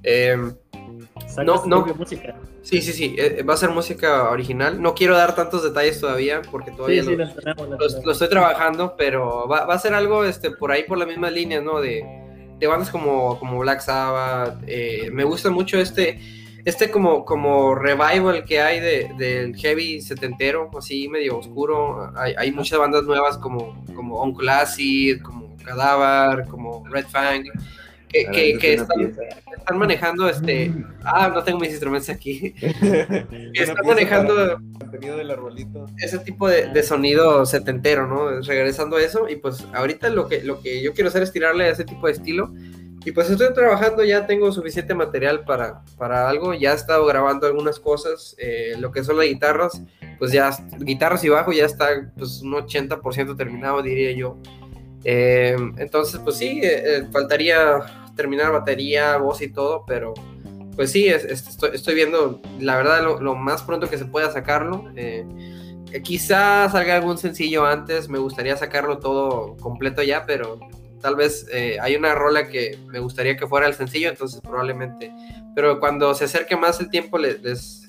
Eh, 0.03 0.37
no, 1.45 1.65
no. 1.65 1.85
música? 1.95 2.35
Sí, 2.61 2.81
sí, 2.81 2.93
sí, 2.93 3.15
eh, 3.17 3.43
va 3.43 3.53
a 3.53 3.57
ser 3.57 3.69
música 3.69 4.29
original. 4.29 4.81
No 4.81 4.93
quiero 4.93 5.15
dar 5.15 5.35
tantos 5.35 5.63
detalles 5.63 5.99
todavía 5.99 6.41
porque 6.51 6.71
todavía 6.71 7.03
sí, 7.03 7.15
lo, 7.15 7.25
sí, 7.25 7.33
tenemos, 7.35 8.03
lo, 8.03 8.11
estoy 8.11 8.29
trabajando, 8.29 8.95
pero 8.97 9.47
va, 9.47 9.65
va, 9.65 9.75
a 9.75 9.79
ser 9.79 9.93
algo 9.93 10.23
este, 10.23 10.51
por 10.51 10.71
ahí, 10.71 10.83
por 10.83 10.97
la 10.97 11.05
misma 11.05 11.29
línea, 11.29 11.61
¿no? 11.61 11.79
De 11.79 12.05
de 12.61 12.67
bandas 12.67 12.91
como, 12.91 13.39
como 13.39 13.57
Black 13.57 13.81
Sabbath. 13.81 14.63
Eh, 14.67 15.09
me 15.11 15.23
gusta 15.23 15.49
mucho 15.49 15.79
este, 15.79 16.19
este 16.63 16.91
como, 16.91 17.25
como 17.25 17.73
revival 17.73 18.45
que 18.45 18.61
hay 18.61 18.79
del 18.79 19.17
de, 19.17 19.53
heavy 19.57 19.99
setentero, 19.99 20.69
así 20.77 21.07
medio 21.07 21.39
oscuro. 21.39 22.13
Hay, 22.15 22.35
hay, 22.37 22.51
muchas 22.51 22.77
bandas 22.77 23.03
nuevas 23.03 23.39
como, 23.39 23.83
como 23.95 24.21
On 24.21 24.35
Classic, 24.35 25.19
como 25.23 25.40
Cadaver, 25.63 26.45
como 26.47 26.83
Red 26.87 27.05
Fang 27.07 27.43
que, 28.11 28.57
que, 28.59 28.73
están, 28.73 29.77
manejando 29.77 30.27
este. 30.27 30.73
Ah, 31.03 31.31
no 31.33 31.43
tengo 31.43 31.59
mis 31.59 31.69
instrumentos 31.69 32.09
aquí. 32.09 32.53
están 33.53 33.85
manejando. 33.85 34.59
Del 34.91 35.31
arbolito. 35.31 35.85
Ese 35.97 36.19
tipo 36.19 36.47
de, 36.49 36.83
sonido 36.83 37.45
setentero, 37.45 38.07
¿no? 38.07 38.41
Regresando 38.41 38.97
a 38.97 39.01
eso. 39.01 39.29
Y 39.29 39.37
pues 39.37 39.65
ahorita 39.73 40.09
lo 40.09 40.27
que, 40.27 40.43
lo 40.43 40.61
que 40.61 40.81
yo 40.81 40.93
quiero 40.93 41.09
hacer 41.09 41.23
es 41.23 41.31
tirarle 41.31 41.65
a 41.65 41.69
ese 41.69 41.85
tipo 41.85 42.07
de 42.07 42.13
estilo. 42.13 42.51
Y 43.03 43.13
pues 43.13 43.29
estoy 43.31 43.51
trabajando, 43.53 44.03
ya 44.03 44.27
tengo 44.27 44.51
suficiente 44.51 44.93
material 44.93 45.43
para, 45.43 45.81
para 45.97 46.29
algo. 46.29 46.53
Ya 46.53 46.73
he 46.73 46.75
estado 46.75 47.05
grabando 47.05 47.47
algunas 47.47 47.79
cosas. 47.79 48.35
Eh, 48.37 48.73
lo 48.77 48.91
que 48.91 49.03
son 49.03 49.17
las 49.17 49.27
guitarras, 49.27 49.81
pues 50.19 50.31
ya, 50.31 50.51
guitarras 50.79 51.23
y 51.23 51.29
bajo 51.29 51.51
ya 51.51 51.65
está 51.65 52.11
pues 52.17 52.41
un 52.41 52.51
80% 52.51 53.37
terminado, 53.37 53.81
diría 53.81 54.11
yo. 54.11 54.37
Eh, 55.03 55.55
entonces, 55.77 56.19
pues 56.23 56.37
sí, 56.37 56.59
eh, 56.63 57.07
faltaría 57.11 57.79
terminar 58.15 58.51
batería, 58.51 59.17
voz 59.17 59.41
y 59.41 59.49
todo, 59.49 59.83
pero 59.87 60.13
pues 60.75 60.91
sí, 60.91 61.07
estoy, 61.07 61.95
viendo, 61.95 62.41
la 62.59 62.77
verdad, 62.77 63.03
lo, 63.19 63.35
más 63.35 63.61
pronto 63.63 63.89
que 63.89 63.97
se 63.97 64.05
pueda 64.05 64.31
sacarlo. 64.31 64.91
Eh, 64.95 65.25
quizás 66.03 66.71
salga 66.71 66.95
algún 66.95 67.17
sencillo 67.17 67.65
antes, 67.65 68.07
me 68.07 68.19
gustaría 68.19 68.55
sacarlo 68.55 68.99
todo 68.99 69.57
completo 69.57 70.01
ya, 70.01 70.25
pero 70.25 70.59
tal 71.01 71.15
vez 71.15 71.47
eh, 71.51 71.77
hay 71.81 71.95
una 71.95 72.15
rola 72.15 72.47
que 72.47 72.77
me 72.87 72.99
gustaría 72.99 73.35
que 73.35 73.47
fuera 73.47 73.67
el 73.67 73.73
sencillo, 73.73 74.09
entonces 74.09 74.39
probablemente, 74.41 75.11
pero 75.55 75.79
cuando 75.79 76.13
se 76.13 76.25
acerque 76.25 76.55
más 76.55 76.79
el 76.79 76.89
tiempo 76.89 77.17
les, 77.17 77.41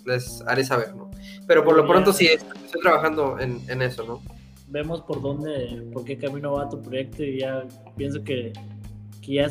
les, 0.04 0.42
haré 0.46 0.64
saber, 0.64 0.94
¿no? 0.96 1.10
Pero 1.46 1.64
por 1.64 1.76
lo 1.76 1.86
pronto 1.86 2.12
sí, 2.12 2.26
estoy 2.26 2.80
trabajando 2.80 3.38
en, 3.38 3.62
en 3.68 3.82
eso, 3.82 4.04
¿no? 4.04 4.22
Vemos 4.68 5.02
por 5.02 5.20
dónde, 5.20 5.88
por 5.92 6.04
qué 6.04 6.16
camino 6.16 6.52
va 6.52 6.68
tu 6.68 6.80
proyecto 6.80 7.22
y 7.22 7.40
ya 7.40 7.66
pienso 7.96 8.22
que 8.24 8.52
que 9.22 9.34
ya 9.34 9.48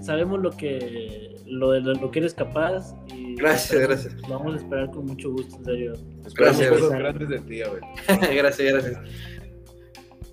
sabemos 0.00 0.40
lo 0.40 0.50
que 0.52 1.34
lo 1.44 1.72
de 1.72 1.80
lo 1.80 2.10
que 2.10 2.20
eres 2.20 2.34
capaz 2.34 2.94
y 3.12 3.34
gracias 3.34 3.82
gracias. 3.82 4.16
vamos 4.28 4.54
a 4.54 4.56
esperar 4.58 4.90
con 4.92 5.06
mucho 5.06 5.32
gusto 5.32 5.56
en 5.56 5.64
serio. 5.64 5.92
Gracias 6.34 6.70
cosas 6.70 6.90
grandes 6.90 7.28
del 7.28 7.46
día 7.46 7.68
güey. 7.68 7.82
Gracias 8.36 8.72
gracias. 8.72 9.00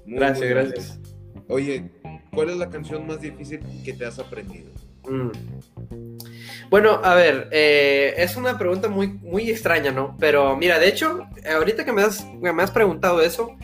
Gracias 0.05 0.49
gracias. 0.49 0.99
Oye 1.49 1.91
cuál 2.31 2.49
es 2.49 2.57
la 2.57 2.69
canción 2.69 3.07
más 3.07 3.21
difícil 3.21 3.59
que 3.83 3.93
te 3.93 4.05
has 4.05 4.19
aprendido 4.19 4.69
mm. 5.09 5.31
Bueno, 6.69 6.99
a 7.03 7.13
ver, 7.13 7.47
eh, 7.51 8.15
es 8.17 8.35
una 8.35 8.57
pregunta 8.57 8.89
muy, 8.89 9.07
muy 9.07 9.49
extraña, 9.51 9.91
¿no? 9.91 10.17
Pero 10.19 10.57
mira, 10.57 10.79
de 10.79 10.87
hecho, 10.87 11.27
ahorita 11.47 11.85
que 11.85 11.93
me 11.93 12.01
has, 12.01 12.25
me 12.33 12.63
has 12.63 12.71
preguntado 12.71 13.21
eso, 13.21 13.55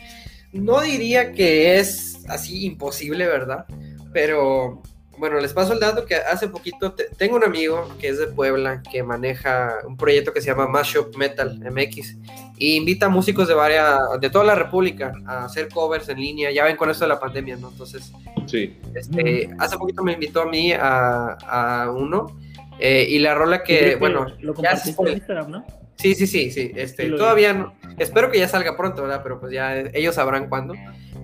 no 0.52 0.80
diría 0.80 1.32
que 1.32 1.78
es 1.78 2.24
así 2.28 2.64
imposible, 2.64 3.26
¿verdad? 3.26 3.66
Pero 4.12 4.82
bueno, 5.18 5.38
les 5.38 5.52
paso 5.52 5.72
el 5.72 5.80
dato 5.80 6.04
que 6.04 6.16
hace 6.16 6.48
poquito 6.48 6.94
tengo 7.16 7.36
un 7.36 7.44
amigo 7.44 7.88
que 8.00 8.08
es 8.08 8.18
de 8.18 8.26
Puebla 8.26 8.82
que 8.90 9.02
maneja 9.02 9.78
un 9.86 9.96
proyecto 9.96 10.32
que 10.32 10.40
se 10.40 10.48
llama 10.48 10.66
Mashup 10.66 11.16
Metal 11.16 11.60
MX 11.60 12.16
y 12.56 12.76
invita 12.76 13.06
a 13.06 13.08
músicos 13.08 13.46
de 13.48 13.54
varias, 13.54 13.98
de 14.20 14.30
toda 14.30 14.44
la 14.44 14.54
República 14.54 15.12
a 15.26 15.44
hacer 15.44 15.68
covers 15.68 16.08
en 16.08 16.18
línea. 16.20 16.50
Ya 16.50 16.64
ven 16.64 16.76
con 16.76 16.90
esto 16.90 17.04
de 17.04 17.10
la 17.10 17.20
pandemia, 17.20 17.56
¿no? 17.56 17.70
Entonces, 17.70 18.12
sí. 18.46 18.76
Este, 18.94 19.50
hace 19.58 19.78
poquito 19.78 20.02
me 20.02 20.12
invitó 20.12 20.42
a 20.42 20.46
mí 20.46 20.72
a, 20.72 21.36
a 21.40 21.90
uno 21.90 22.38
eh, 22.78 23.06
y 23.08 23.18
la 23.18 23.34
rola 23.34 23.62
que, 23.62 23.96
bueno, 23.96 24.26
lo 24.40 24.54
compartiste 24.54 25.02
en 25.02 25.12
Instagram, 25.14 25.50
¿no? 25.50 25.81
Sí, 25.96 26.14
sí, 26.14 26.26
sí, 26.26 26.50
sí. 26.50 26.72
Este, 26.74 27.10
todavía 27.10 27.52
no, 27.52 27.74
espero 27.98 28.30
que 28.30 28.38
ya 28.38 28.48
salga 28.48 28.76
pronto, 28.76 29.02
¿verdad? 29.02 29.20
Pero 29.22 29.40
pues 29.40 29.52
ya 29.52 29.78
ellos 29.78 30.14
sabrán 30.14 30.48
cuándo. 30.48 30.74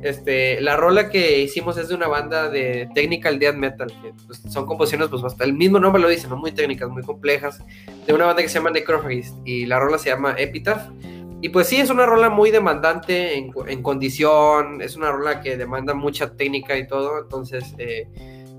Este, 0.02 0.60
la 0.60 0.76
rola 0.76 1.10
que 1.10 1.40
hicimos 1.40 1.76
es 1.76 1.88
de 1.88 1.94
una 1.94 2.06
banda 2.06 2.48
de 2.48 2.88
technical 2.94 3.38
death 3.38 3.56
metal, 3.56 3.88
que 4.00 4.12
pues, 4.26 4.40
son 4.48 4.66
composiciones, 4.66 5.08
pues 5.08 5.24
hasta 5.24 5.44
el 5.44 5.54
mismo 5.54 5.80
nombre 5.80 6.00
lo 6.00 6.08
dice, 6.08 6.28
¿no? 6.28 6.36
Muy 6.36 6.52
técnicas, 6.52 6.88
muy 6.88 7.02
complejas, 7.02 7.60
de 8.06 8.14
una 8.14 8.26
banda 8.26 8.42
que 8.42 8.48
se 8.48 8.54
llama 8.54 8.70
Necrophagist, 8.70 9.36
y 9.44 9.66
la 9.66 9.80
rola 9.80 9.98
se 9.98 10.10
llama 10.10 10.34
Epitaph. 10.38 10.88
Y 11.40 11.48
pues 11.48 11.68
sí, 11.68 11.76
es 11.76 11.90
una 11.90 12.06
rola 12.06 12.30
muy 12.30 12.50
demandante 12.50 13.36
en, 13.36 13.52
en 13.66 13.82
condición, 13.82 14.80
es 14.82 14.96
una 14.96 15.10
rola 15.10 15.40
que 15.40 15.56
demanda 15.56 15.94
mucha 15.94 16.36
técnica 16.36 16.76
y 16.76 16.86
todo, 16.86 17.20
entonces 17.22 17.74
eh, 17.78 18.08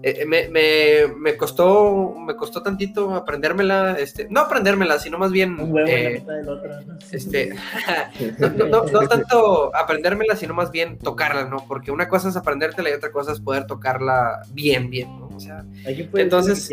eh, 0.01 0.25
me, 0.25 0.47
me, 0.47 1.13
me, 1.17 1.35
costó 1.35 2.15
me 2.15 2.33
costó 2.35 2.63
tantito 2.63 3.13
aprendérmela, 3.13 3.97
este, 3.99 4.27
no 4.29 4.41
aprendérmela, 4.41 4.97
sino 4.97 5.17
más 5.17 5.31
bien 5.31 5.57
eh, 5.87 6.23
este, 7.11 7.53
no, 8.57 8.65
no, 8.85 9.07
tanto 9.07 9.75
aprendérmela, 9.75 10.37
sino 10.37 10.53
más 10.53 10.71
bien 10.71 10.97
tocarla, 10.99 11.45
¿no? 11.45 11.65
Porque 11.67 11.91
una 11.91 12.07
cosa 12.07 12.29
es 12.29 12.37
aprendértela 12.37 12.89
y 12.89 12.93
otra 12.93 13.11
cosa 13.11 13.33
es 13.33 13.41
poder 13.41 13.67
tocarla 13.67 14.41
bien, 14.53 14.89
bien, 14.89 15.19
¿no? 15.19 15.27
O 15.35 15.39
sea, 15.39 15.65
entonces, 15.85 16.69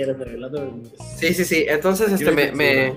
sí, 1.16 1.34
sí, 1.34 1.44
sí, 1.44 1.66
entonces 1.68 2.12
este 2.12 2.30
me, 2.30 2.52
me 2.52 2.96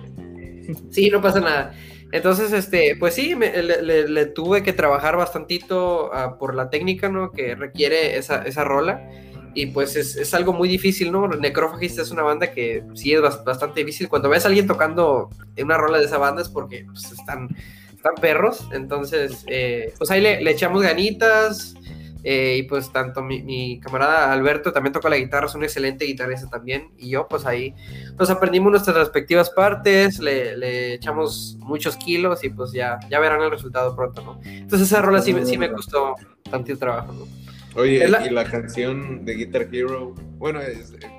sí, 0.91 1.09
no 1.09 1.21
pasa 1.21 1.39
nada. 1.39 1.73
Entonces, 2.11 2.51
este, 2.53 2.95
pues 2.99 3.13
sí, 3.13 3.35
me, 3.35 3.61
le, 3.61 4.07
le, 4.07 4.25
tuve 4.25 4.63
que 4.63 4.73
trabajar 4.73 5.15
bastantito 5.15 6.09
uh, 6.09 6.39
por 6.39 6.55
la 6.55 6.71
técnica, 6.71 7.07
¿no? 7.07 7.31
Que 7.31 7.53
requiere 7.53 8.17
esa, 8.17 8.43
esa 8.43 8.63
rola 8.63 9.07
y 9.53 9.67
pues 9.67 9.95
es, 9.95 10.15
es, 10.15 10.33
algo 10.33 10.53
muy 10.53 10.69
difícil, 10.69 11.11
¿no? 11.11 11.27
Necrophagist 11.27 11.99
es 11.99 12.11
una 12.11 12.23
banda 12.23 12.51
que 12.51 12.83
sí 12.93 13.13
es 13.13 13.21
bastante 13.21 13.81
difícil. 13.81 14.09
Cuando 14.09 14.29
ves 14.29 14.45
a 14.45 14.47
alguien 14.47 14.67
tocando 14.67 15.29
una 15.61 15.77
rola 15.77 15.97
de 15.97 16.05
esa 16.05 16.17
banda 16.17 16.41
es 16.41 16.49
porque 16.49 16.85
pues, 16.85 17.11
están, 17.11 17.49
están 17.93 18.15
perros, 18.15 18.67
entonces 18.71 19.43
eh, 19.47 19.93
pues 19.97 20.11
ahí 20.11 20.21
le, 20.21 20.41
le, 20.41 20.51
echamos 20.51 20.81
ganitas. 20.81 21.75
Eh, 22.21 22.57
y 22.57 22.63
pues 22.63 22.91
tanto 22.91 23.21
mi, 23.21 23.41
mi, 23.43 23.79
camarada 23.79 24.33
Alberto 24.33 24.73
también 24.73 24.91
toca 24.91 25.07
la 25.07 25.15
guitarra, 25.15 25.45
es 25.45 25.55
un 25.55 25.63
excelente 25.63 26.03
guitarrista 26.03 26.49
también, 26.49 26.91
y 26.97 27.11
yo 27.11 27.29
pues 27.29 27.45
ahí 27.45 27.73
nos 28.19 28.29
aprendimos 28.29 28.71
nuestras 28.71 28.97
respectivas 28.97 29.49
partes, 29.51 30.19
le, 30.19 30.57
le, 30.57 30.95
echamos 30.95 31.55
muchos 31.59 31.95
kilos 31.95 32.43
y 32.43 32.49
pues 32.49 32.73
ya, 32.73 32.99
ya 33.09 33.21
verán 33.21 33.41
el 33.41 33.49
resultado 33.49 33.95
pronto, 33.95 34.21
¿no? 34.21 34.41
Entonces 34.43 34.89
esa 34.89 35.01
rola 35.01 35.21
sí, 35.21 35.33
sí 35.45 35.57
me 35.57 35.71
costó 35.71 36.15
tanto 36.51 36.77
trabajo, 36.77 37.13
¿no? 37.13 37.48
Oye, 37.79 38.05
y 38.05 38.29
la 38.29 38.43
canción 38.43 39.23
de 39.23 39.35
Guitar 39.35 39.67
Hero, 39.71 40.13
bueno, 40.37 40.59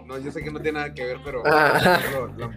no, 0.07 0.19
yo 0.19 0.31
sé 0.31 0.43
que 0.43 0.51
no 0.51 0.61
tiene 0.61 0.79
nada 0.79 0.93
que 0.93 1.05
ver, 1.05 1.19
pero 1.25 1.43
ah. 1.47 2.01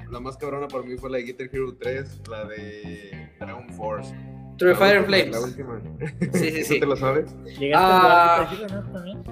la, 0.09 0.19
más 0.19 0.37
cabrona 0.37 0.67
para 0.67 0.83
mí 0.83 0.97
fue 0.97 1.09
la 1.09 1.17
de 1.17 1.23
Guitar 1.23 1.49
Hero 1.51 1.75
3, 1.79 2.21
la 2.29 2.45
de 2.45 3.29
Dragon 3.39 3.69
Force. 3.73 4.13
True 4.57 4.75
Fire 4.75 4.97
and 4.97 5.05
Flames. 5.05 5.31
La 5.31 5.41
última. 5.41 5.81
Sí, 6.33 6.51
sí, 6.51 6.63
sí. 6.65 6.79
¿Te 6.79 6.85
lo 6.85 6.95
sabes? 6.95 7.35
¿Llegaste 7.59 7.75
a 7.75 8.35
ah. 8.35 8.49
Guitar 8.51 8.71
Hero 8.71 8.89
también? 8.91 9.23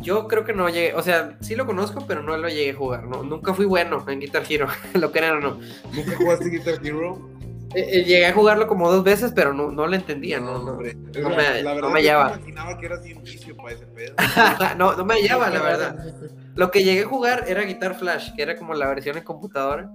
Yo 0.00 0.28
creo 0.28 0.44
que 0.44 0.52
no 0.52 0.68
llegué, 0.68 0.94
o 0.94 1.02
sea, 1.02 1.36
sí 1.40 1.54
lo 1.54 1.66
conozco, 1.66 2.04
pero 2.06 2.22
no 2.22 2.36
lo 2.36 2.48
llegué 2.48 2.70
a 2.70 2.74
jugar. 2.74 3.04
No, 3.06 3.22
nunca 3.22 3.54
fui 3.54 3.66
bueno 3.66 4.04
en 4.08 4.20
Guitar 4.20 4.42
Hero, 4.48 4.66
lo 4.94 5.12
que 5.12 5.18
era 5.18 5.34
o 5.34 5.40
no. 5.40 5.60
¿Nunca 5.92 6.16
jugaste 6.16 6.48
Guitar 6.48 6.84
Hero? 6.84 7.29
Eh, 7.74 7.88
eh, 7.92 8.04
llegué 8.04 8.26
a 8.26 8.32
jugarlo 8.32 8.66
como 8.66 8.90
dos 8.90 9.04
veces, 9.04 9.32
pero 9.34 9.54
no, 9.54 9.70
no 9.70 9.86
lo 9.86 9.94
entendía, 9.94 10.40
no, 10.40 10.58
no, 10.58 10.76
me, 10.76 10.92
la 10.92 11.28
verdad, 11.28 11.80
no 11.80 11.90
me 11.90 12.00
hallaba. 12.00 12.34
imaginaba 12.34 12.78
que 12.78 12.86
era 12.86 12.96
un 12.96 13.22
vicio 13.22 13.56
para 13.56 13.72
ese 13.72 13.86
pedo. 13.86 14.14
no, 14.76 14.96
no 14.96 15.04
me 15.04 15.14
hallaba, 15.14 15.50
la 15.50 15.62
verdad. 15.62 16.14
Lo 16.56 16.70
que 16.70 16.82
llegué 16.82 17.02
a 17.02 17.06
jugar 17.06 17.44
era 17.46 17.62
Guitar 17.62 17.94
Flash, 17.94 18.34
que 18.34 18.42
era 18.42 18.56
como 18.56 18.74
la 18.74 18.88
versión 18.88 19.16
en 19.16 19.22
computadora. 19.22 19.90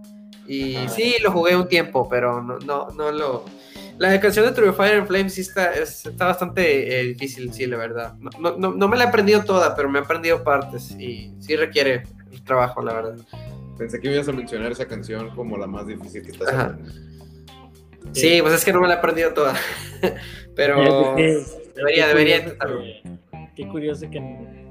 Y 0.47 0.77
sí, 0.89 1.15
lo 1.23 1.31
jugué 1.31 1.55
un 1.55 1.67
tiempo, 1.67 2.07
pero 2.07 2.41
no, 2.41 2.59
no, 2.59 2.87
no 2.91 3.11
lo. 3.11 3.45
la 3.97 4.19
canción 4.19 4.45
de 4.45 4.51
True 4.51 4.73
Fire 4.73 4.99
and 4.99 5.07
Flames 5.07 5.33
sí 5.33 5.41
está, 5.41 5.73
está 5.73 6.25
bastante 6.25 6.99
eh, 6.99 7.03
difícil, 7.03 7.51
sí, 7.51 7.65
la 7.65 7.77
verdad. 7.77 8.13
No, 8.39 8.55
no, 8.57 8.71
no, 8.71 8.87
me 8.87 8.95
la 8.95 9.05
he 9.05 9.07
aprendido 9.07 9.43
toda, 9.43 9.75
pero 9.75 9.89
me 9.89 9.99
he 9.99 10.01
aprendido 10.03 10.43
partes 10.43 10.91
y 10.91 11.33
sí 11.39 11.55
requiere 11.55 12.03
trabajo, 12.45 12.81
la 12.81 12.93
verdad. 12.93 13.15
Pensé 13.77 13.99
que 13.99 14.13
ibas 14.13 14.29
a 14.29 14.31
mencionar 14.31 14.71
esa 14.71 14.85
canción 14.85 15.35
como 15.35 15.57
la 15.57 15.67
más 15.67 15.87
difícil 15.87 16.23
que 16.23 16.31
estás 16.31 16.47
haciendo. 16.47 17.14
Sí, 18.11 18.41
pues 18.41 18.53
es 18.53 18.65
que 18.65 18.73
no 18.73 18.81
me 18.81 18.87
la 18.87 18.95
he 18.95 18.97
aprendido 18.97 19.33
toda. 19.33 19.55
pero 20.55 21.15
debería, 21.75 22.07
debería 22.07 22.37
intentarlo. 22.37 22.81
Qué 23.55 23.65
curioso 23.69 24.09
que, 24.09 24.21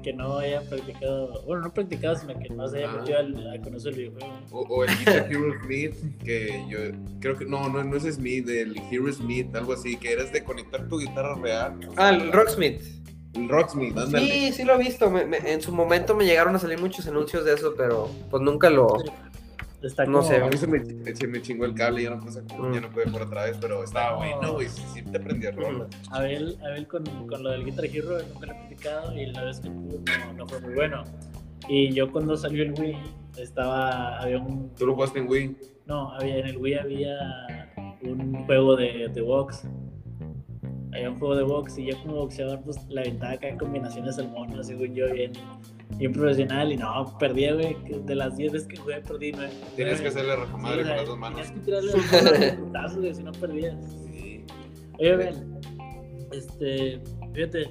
que, 0.03 0.13
no 0.13 0.37
haya 0.37 0.61
practicado, 0.61 1.41
bueno, 1.43 1.63
no 1.63 1.73
practicado, 1.73 2.15
sino 2.15 2.37
que 2.37 2.49
no 2.49 2.67
se 2.67 2.77
haya 2.77 2.87
metido 2.89 3.17
a 3.19 3.59
conocer 3.63 3.93
el 3.93 4.11
videojuego. 4.11 4.35
O, 4.51 4.83
el 4.83 4.95
Guitar 4.99 5.27
Hero 5.31 5.55
Smith, 5.63 5.95
que 6.23 6.63
yo 6.69 6.77
creo 7.19 7.35
que 7.35 7.45
no, 7.45 7.67
no, 7.67 7.83
no 7.83 7.97
es 7.97 8.03
Smith, 8.03 8.47
el 8.47 8.79
Hero 8.91 9.11
Smith, 9.11 9.55
algo 9.55 9.73
así, 9.73 9.97
que 9.97 10.13
eres 10.13 10.31
de 10.31 10.43
conectar 10.43 10.87
tu 10.87 10.99
guitarra 10.99 11.33
real. 11.33 11.79
Ah, 11.97 12.09
el 12.11 12.31
Rocksmith. 12.31 12.79
El 13.33 13.49
Rocksmith, 13.49 13.97
ándale. 13.97 14.27
Sí, 14.27 14.53
sí 14.53 14.63
lo 14.63 14.75
he 14.75 14.77
visto. 14.77 15.11
en 15.17 15.61
su 15.61 15.71
momento 15.71 16.15
me 16.15 16.25
llegaron 16.25 16.55
a 16.55 16.59
salir 16.59 16.79
muchos 16.79 17.07
anuncios 17.07 17.43
de 17.43 17.55
eso, 17.55 17.73
pero 17.75 18.11
pues 18.29 18.43
nunca 18.43 18.69
lo, 18.69 18.97
no 20.07 20.23
sé, 20.23 20.37
a 20.37 20.47
mí 20.47 20.57
se 20.57 20.67
me, 20.67 20.83
se 21.15 21.27
me, 21.27 21.41
chingó 21.41 21.65
el 21.65 21.73
cable 21.73 22.01
y 22.01 22.03
ya 22.05 22.11
no, 22.11 22.19
pude, 22.19 22.41
mm. 22.41 22.73
ya 22.73 22.81
no 22.81 22.89
pude 22.89 23.07
por 23.07 23.21
otra 23.23 23.45
vez, 23.45 23.57
pero 23.59 23.83
estaba 23.83 24.17
bueno, 24.17 24.53
güey, 24.53 24.67
sí, 24.67 25.01
te 25.03 25.19
prendí 25.19 25.47
el 25.47 25.55
rol. 25.55 25.87
Abel, 26.11 26.57
Abel 26.63 26.87
con, 26.87 27.03
con, 27.27 27.43
lo 27.43 27.51
del 27.51 27.65
Guitar 27.65 27.85
Hero 27.85 28.17
nunca 28.33 28.45
lo 28.47 28.51
he 28.51 28.55
practicado 28.55 29.15
y 29.15 29.25
la 29.27 29.43
vez 29.43 29.59
que 29.59 29.69
pudo 29.69 29.99
no, 29.99 30.33
no, 30.33 30.47
fue 30.47 30.59
muy 30.61 30.73
bueno. 30.73 31.03
Y 31.67 31.93
yo 31.93 32.11
cuando 32.11 32.37
salió 32.37 32.63
el 32.63 32.73
Wii, 32.79 32.97
estaba, 33.37 34.19
había 34.19 34.39
un... 34.39 34.73
¿Tú 34.75 34.85
lo 34.85 34.93
jugaste 34.93 35.19
en 35.19 35.29
Wii? 35.29 35.57
No, 35.85 36.11
había, 36.13 36.37
en 36.37 36.47
el 36.47 36.57
Wii 36.57 36.75
había 36.75 37.17
un 38.03 38.45
juego 38.45 38.75
de, 38.75 39.09
de 39.13 39.21
box. 39.21 39.67
Había 40.93 41.09
un 41.09 41.19
juego 41.19 41.35
de 41.35 41.43
box 41.43 41.77
y 41.77 41.85
yo 41.87 42.01
como 42.01 42.15
boxeador 42.15 42.61
pues 42.61 42.77
la 42.87 43.01
ventaja 43.01 43.33
acá 43.33 43.47
en 43.49 43.57
combinaciones 43.57 44.17
al 44.17 44.29
mono, 44.29 44.63
según 44.63 44.93
yo, 44.95 45.11
bien 45.11 45.33
bien 45.97 46.11
profesional 46.13 46.71
y 46.71 46.77
no, 46.77 47.17
perdí, 47.17 47.49
güey. 47.51 47.77
De 48.05 48.15
las 48.15 48.37
10 48.37 48.53
veces 48.53 48.67
que 48.67 48.77
jugué, 48.77 49.01
perdí 49.01 49.31
9. 49.31 49.49
Tienes 49.75 50.01
que 50.01 50.07
hacerle 50.09 50.35
rajamadre 50.35 50.81
con 50.83 50.89
las 50.91 51.05
dos 51.05 51.17
manos. 51.17 51.41
Tienes 51.41 51.53
que 51.53 51.65
tirarle 51.65 51.91
los 51.91 52.55
putazos, 52.55 52.97
güey, 52.97 53.15
si 53.15 53.23
no 53.23 53.31
perdías. 53.33 53.75
Sí. 54.05 54.45
Oye, 54.99 55.15
ven, 55.15 55.59
este, 56.31 57.01
fíjate, 57.33 57.69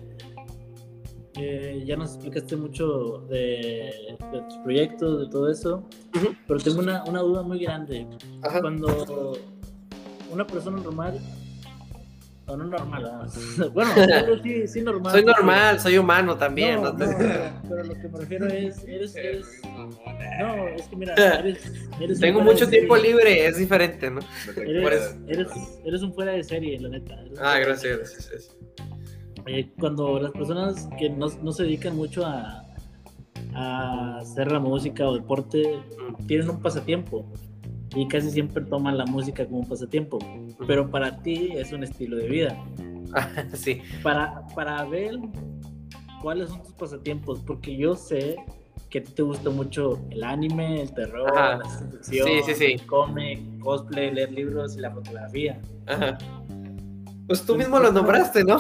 eh, 1.36 1.82
ya 1.84 1.96
nos 1.96 2.14
explicaste 2.14 2.56
mucho 2.56 3.26
de, 3.28 4.16
de, 4.32 4.40
tus 4.48 4.58
proyectos, 4.58 5.20
de 5.20 5.28
todo 5.28 5.50
eso, 5.50 5.88
pero 6.46 6.60
tengo 6.60 6.78
una, 6.78 7.02
una, 7.04 7.20
duda 7.20 7.42
muy 7.42 7.58
grande. 7.58 8.06
Cuando 8.60 9.36
una 10.30 10.46
persona 10.46 10.80
normal 10.80 11.20
o 12.46 12.56
no 12.56 12.64
normal. 12.64 13.28
Bueno, 13.72 13.90
sí, 14.42 14.68
sí 14.68 14.82
normal. 14.82 15.12
Soy 15.12 15.24
normal, 15.24 15.80
soy 15.80 15.98
humano 15.98 16.36
también. 16.36 16.82
No, 16.82 16.92
no, 16.92 16.98
pero 17.68 17.84
lo 17.84 17.94
que 17.94 18.08
me 18.08 18.18
refiero 18.18 18.46
es, 18.46 18.84
eres, 18.84 19.16
eres... 19.16 19.46
No, 19.64 20.68
es 20.68 20.86
que 20.88 20.96
mira, 20.96 21.14
eres... 21.38 21.72
eres 22.00 22.20
Tengo 22.20 22.40
mucho 22.40 22.68
tiempo 22.68 22.96
libre, 22.96 23.46
es 23.46 23.56
diferente, 23.56 24.10
¿no? 24.10 24.20
Eres, 24.56 25.16
eres, 25.26 25.48
eres, 25.84 26.02
un 26.02 26.12
fuera 26.12 26.32
de 26.32 26.44
serie, 26.44 26.78
la 26.80 26.88
neta. 26.88 27.16
Ah, 27.40 27.58
gracias, 27.58 27.98
gracias. 27.98 28.56
Eh, 29.46 29.70
cuando 29.78 30.18
las 30.18 30.32
personas 30.32 30.88
que 30.98 31.10
no, 31.10 31.28
no 31.42 31.52
se 31.52 31.64
dedican 31.64 31.96
mucho 31.96 32.24
a, 32.24 32.64
a 33.54 34.18
hacer 34.18 34.50
la 34.50 34.58
música 34.58 35.06
o 35.06 35.14
deporte, 35.14 35.80
tienen 36.26 36.48
un 36.50 36.60
pasatiempo 36.60 37.26
y 37.94 38.08
casi 38.08 38.30
siempre 38.30 38.64
toman 38.64 38.98
la 38.98 39.06
música 39.06 39.44
como 39.46 39.60
un 39.60 39.68
pasatiempo, 39.68 40.18
pero 40.66 40.90
para 40.90 41.22
ti 41.22 41.52
es 41.54 41.72
un 41.72 41.84
estilo 41.84 42.16
de 42.16 42.28
vida. 42.28 42.64
sí. 43.54 43.80
Para, 44.02 44.46
para 44.54 44.84
ver 44.84 45.18
cuáles 46.22 46.50
son 46.50 46.62
tus 46.62 46.72
pasatiempos, 46.72 47.40
porque 47.40 47.76
yo 47.76 47.94
sé 47.94 48.36
que 48.90 48.98
a 48.98 49.02
ti 49.02 49.12
te 49.12 49.22
gusta 49.22 49.50
mucho 49.50 50.00
el 50.10 50.22
anime, 50.22 50.82
el 50.82 50.92
terror, 50.94 51.32
la 51.34 51.68
ficción, 51.68 52.28
sí, 52.44 52.54
sí, 52.54 52.64
el 52.64 52.86
cómic, 52.86 53.58
cosplay, 53.58 54.12
leer 54.14 54.32
libros 54.32 54.76
y 54.76 54.80
la 54.80 54.90
fotografía. 54.90 55.60
Ajá. 55.86 56.18
Pues 57.26 57.42
tú 57.42 57.56
mismo 57.56 57.78
lo 57.78 57.90
nombraste, 57.90 58.44
¿no? 58.44 58.58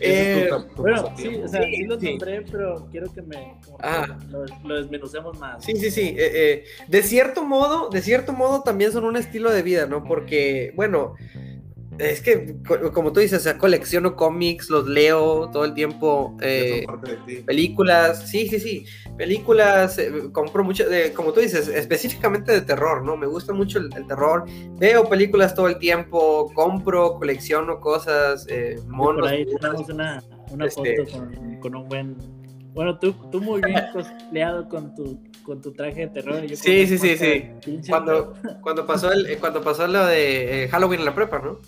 eh, 0.00 0.48
bueno, 0.76 1.12
sí, 1.16 1.36
o 1.44 1.48
sea, 1.48 1.62
sí, 1.62 1.84
lo 1.84 1.98
nombré, 1.98 2.42
pero 2.50 2.88
quiero 2.90 3.12
que 3.12 3.20
me 3.20 3.54
ah. 3.80 4.18
lo, 4.64 4.76
desmenucemos 4.76 5.38
más. 5.38 5.62
Sí, 5.62 5.76
sí, 5.76 5.90
sí. 5.90 6.14
Eh, 6.16 6.30
eh, 6.34 6.64
de 6.88 7.02
cierto 7.02 7.44
modo, 7.44 7.90
de 7.90 8.00
cierto 8.00 8.32
modo 8.32 8.62
también 8.62 8.90
son 8.92 9.04
un 9.04 9.16
estilo 9.16 9.50
de 9.50 9.62
vida, 9.62 9.86
¿no? 9.86 10.02
Porque, 10.02 10.72
bueno, 10.76 11.14
es 11.98 12.22
que, 12.22 12.56
como 12.92 13.12
tú 13.12 13.20
dices, 13.20 13.40
o 13.40 13.42
sea, 13.42 13.58
colecciono 13.58 14.16
cómics, 14.16 14.70
los 14.70 14.86
leo 14.88 15.50
todo 15.50 15.64
el 15.64 15.74
tiempo, 15.74 16.36
eh, 16.40 16.84
películas, 17.44 18.28
sí, 18.28 18.48
sí, 18.48 18.58
sí, 18.58 18.86
películas, 19.16 19.98
eh, 19.98 20.10
compro 20.32 20.64
mucho, 20.64 20.88
de, 20.88 21.12
como 21.12 21.32
tú 21.32 21.40
dices, 21.40 21.68
específicamente 21.68 22.52
de 22.52 22.62
terror, 22.62 23.04
¿no? 23.04 23.16
Me 23.16 23.26
gusta 23.26 23.52
mucho 23.52 23.78
el, 23.78 23.90
terror, 23.90 24.44
veo 24.78 25.08
películas 25.08 25.54
todo 25.54 25.68
el 25.68 25.78
tiempo, 25.78 26.50
compro, 26.54 27.14
colecciono 27.14 27.80
cosas, 27.80 28.46
eh, 28.48 28.80
monos. 28.86 29.22
Por 29.22 29.30
ahí 29.30 29.46
tenemos 29.46 29.88
una, 29.88 30.22
una 30.50 30.66
este 30.66 30.96
foto 30.96 31.18
con, 31.18 31.56
con, 31.60 31.74
un 31.76 31.88
buen... 31.88 32.16
Bueno, 32.74 32.98
tú, 32.98 33.12
tú 33.30 33.40
muy 33.40 33.60
bien 33.60 33.78
cosplayado 33.92 34.66
con 34.68 34.94
tu 34.94 35.20
con 35.42 35.60
tu 35.60 35.72
traje 35.72 36.02
de 36.02 36.08
terror. 36.08 36.40
sí, 36.54 36.86
sí, 36.86 36.98
sí, 36.98 37.16
sí. 37.16 37.50
Cuando, 37.88 38.34
cuando, 38.60 38.86
pasó 38.86 39.12
el, 39.12 39.38
cuando 39.38 39.60
pasó 39.60 39.86
lo 39.86 40.06
de 40.06 40.68
Halloween 40.70 41.00
en 41.00 41.06
la 41.06 41.14
prepa, 41.14 41.40
¿no? 41.40 41.58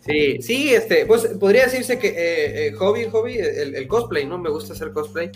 Sí. 0.00 0.38
Sí, 0.40 0.74
este, 0.74 1.06
pues 1.06 1.26
podría 1.40 1.64
decirse 1.64 1.98
que 1.98 2.08
eh, 2.08 2.66
eh, 2.66 2.72
hobby, 2.72 3.04
hobby, 3.04 3.38
el, 3.38 3.86
cosplay, 3.88 4.26
¿no? 4.26 4.38
Me 4.38 4.50
gusta 4.50 4.74
hacer 4.74 4.92
cosplay. 4.92 5.30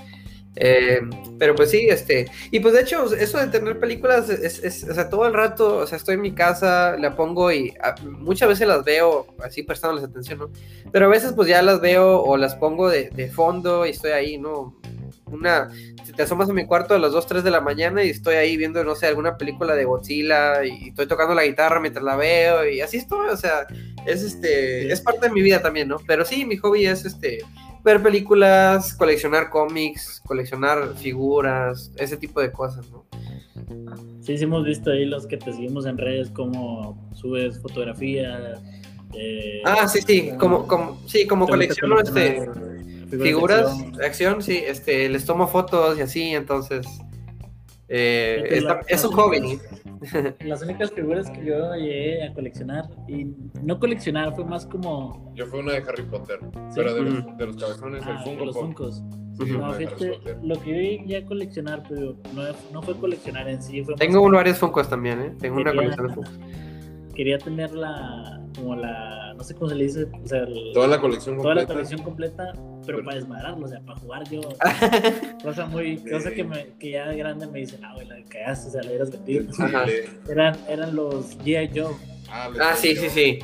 Eh, 0.61 1.00
pero 1.38 1.54
pues 1.54 1.70
sí, 1.70 1.86
este, 1.88 2.26
y 2.50 2.59
pues 2.59 2.74
de 2.74 2.80
hecho, 2.80 3.14
eso 3.14 3.38
de 3.38 3.46
tener 3.46 3.78
películas 3.78 4.28
es, 4.28 4.84
o 4.84 4.92
sea, 4.92 5.09
todo 5.09 5.26
el 5.26 5.32
rato, 5.32 5.76
o 5.76 5.86
sea, 5.86 5.96
estoy 5.96 6.14
en 6.14 6.20
mi 6.20 6.32
casa, 6.32 6.96
la 6.98 7.14
pongo 7.14 7.52
y 7.52 7.74
ah, 7.80 7.94
muchas 8.02 8.48
veces 8.48 8.66
las 8.66 8.84
veo 8.84 9.26
así 9.42 9.62
prestándoles 9.62 10.04
atención, 10.04 10.40
¿no? 10.40 10.50
Pero 10.90 11.06
a 11.06 11.09
veces 11.09 11.32
pues 11.34 11.48
ya 11.48 11.62
las 11.62 11.80
veo 11.80 12.22
o 12.22 12.36
las 12.36 12.56
pongo 12.56 12.90
de 12.90 13.30
fondo 13.32 13.86
y 13.86 13.90
estoy 13.90 14.11
ahí, 14.11 14.36
¿no? 14.36 14.78
Una, 15.31 15.68
si 16.05 16.12
te 16.12 16.22
asomas 16.22 16.49
a 16.49 16.53
mi 16.53 16.66
cuarto 16.66 16.95
a 16.95 16.99
las 16.99 17.12
2, 17.12 17.26
3 17.26 17.45
de 17.45 17.51
la 17.51 17.61
mañana 17.61 18.03
y 18.03 18.11
estoy 18.11 18.37
ahí 18.37 18.57
viendo, 18.57 18.83
no 18.85 18.95
sé, 18.95 19.07
alguna 19.07 19.37
película 19.37 19.74
de 19.74 19.85
Godzilla 19.85 20.64
y 20.64 20.89
estoy 20.89 21.07
tocando 21.07 21.35
la 21.35 21.45
guitarra 21.45 21.81
mientras 21.81 22.05
la 22.05 22.16
veo 22.16 22.68
y 22.68 22.81
así 22.81 22.97
estoy, 22.97 23.29
o 23.29 23.37
sea, 23.37 23.66
es 24.07 24.22
este, 24.22 24.91
es 24.91 25.01
parte 25.01 25.29
de 25.29 25.35
mi 25.35 25.43
vida 25.43 25.61
también, 25.61 25.89
¿no? 25.89 25.99
Pero 26.07 26.24
sí, 26.24 26.45
mi 26.45 26.57
hobby 26.57 26.87
es 26.87 27.05
este, 27.05 27.39
ver 27.85 28.03
películas, 28.03 28.95
coleccionar 28.95 29.51
cómics, 29.51 30.22
coleccionar 30.26 30.95
figuras, 30.97 31.93
ese 31.97 32.16
tipo 32.16 32.41
de 32.41 32.53
cosas, 32.53 32.89
¿no? 32.91 33.05
Sí, 34.20 34.39
sí 34.39 34.45
hemos 34.45 34.64
visto 34.64 34.91
ahí 34.91 35.05
los 35.05 35.26
que 35.26 35.37
te 35.37 35.53
seguimos 35.53 35.87
en 35.87 35.99
redes, 35.99 36.31
como 36.31 37.11
subes 37.14 37.61
fotografía. 37.61 38.55
Eh, 39.14 39.62
ah, 39.64 39.89
sí, 39.89 40.01
sí, 40.07 40.31
como, 40.39 40.66
como, 40.66 41.01
sí, 41.07 41.26
como 41.26 41.47
colecciono 41.47 42.01
este 42.01 42.47
figuras, 43.09 43.92
de 43.96 44.06
acción. 44.06 44.42
sí, 44.42 44.62
este, 44.64 45.09
les 45.09 45.24
tomo 45.24 45.46
fotos 45.46 45.98
y 45.98 46.02
así, 46.02 46.34
entonces 46.34 46.86
eh, 47.88 48.62
es, 48.86 49.04
un 49.04 49.12
hobby. 49.12 49.59
Las 50.44 50.62
únicas 50.62 50.92
figuras 50.92 51.30
que 51.30 51.44
yo 51.44 51.74
llegué 51.74 52.22
a 52.22 52.34
coleccionar, 52.34 52.84
y 53.09 53.32
no 53.62 53.80
coleccionar, 53.80 54.34
fue 54.34 54.44
más 54.44 54.66
como... 54.66 55.32
Yo 55.34 55.46
fui 55.46 55.61
una 55.61 55.72
de 55.72 55.78
Harry 55.78 56.02
Potter, 56.02 56.38
pero 56.74 56.94
de, 56.94 57.02
los, 57.02 57.38
de, 57.38 57.46
los, 57.46 57.56
cabezones, 57.56 58.02
el 58.06 58.12
ah, 58.12 58.22
Funko. 58.22 58.44
los 58.44 58.56
Funkos. 58.56 59.02
no, 59.38 59.72
fíjate, 59.72 60.36
lo 60.42 60.61
que 60.61 60.72
vi 60.72 61.04
ya 61.06 61.24
coleccionar, 61.24 61.82
pero 61.88 62.16
no, 62.34 62.42
no 62.72 62.82
fue 62.82 62.94
coleccionar 62.96 63.48
en 63.48 63.62
sí. 63.62 63.82
Fue 63.82 63.94
Tengo 63.94 64.30
varios 64.30 64.59
Funkos 64.59 64.88
también, 64.88 65.20
¿eh? 65.20 65.34
Tengo 65.38 65.56
una 65.56 65.74
colección 65.74 66.09
de 66.09 66.14
Funkos. 66.14 66.38
Quería 67.18 67.36
tener 67.36 67.72
la, 67.72 68.40
como 68.54 68.76
la, 68.76 69.34
no 69.34 69.42
sé 69.42 69.52
cómo 69.52 69.68
se 69.68 69.74
le 69.74 69.84
dice, 69.84 70.04
o 70.04 70.26
sea, 70.28 70.46
toda 70.72 70.86
la 70.86 71.00
colección 71.00 71.34
completa. 71.34 71.54
Toda 71.54 71.66
la 71.66 71.66
colección 71.66 72.02
completa 72.02 72.52
pero 72.88 73.04
para 73.04 73.16
desmadrarlo, 73.16 73.66
o 73.66 73.68
sea, 73.68 73.80
para 73.80 73.98
jugar 73.98 74.30
yo. 74.30 74.40
cosa 75.42 75.66
muy, 75.66 75.98
cosa 75.98 76.30
que, 76.30 76.42
me, 76.42 76.68
que 76.78 76.92
ya 76.92 77.08
de 77.08 77.18
grande 77.18 77.46
me 77.46 77.58
dicen, 77.58 77.84
ah, 77.84 77.92
güey, 77.94 78.06
la 78.06 78.22
cagaste, 78.24 78.68
o 78.68 78.70
sea, 78.70 78.82
la 78.82 78.88
hubieras 78.88 79.10
vendido. 79.10 79.46
eran, 80.30 80.56
eran 80.66 80.96
los 80.96 81.36
G.I. 81.40 81.78
Joe. 81.78 81.94
Ah, 82.30 82.50
ah 82.62 82.74
sí, 82.76 82.96
sí, 82.96 83.10
sí. 83.10 83.38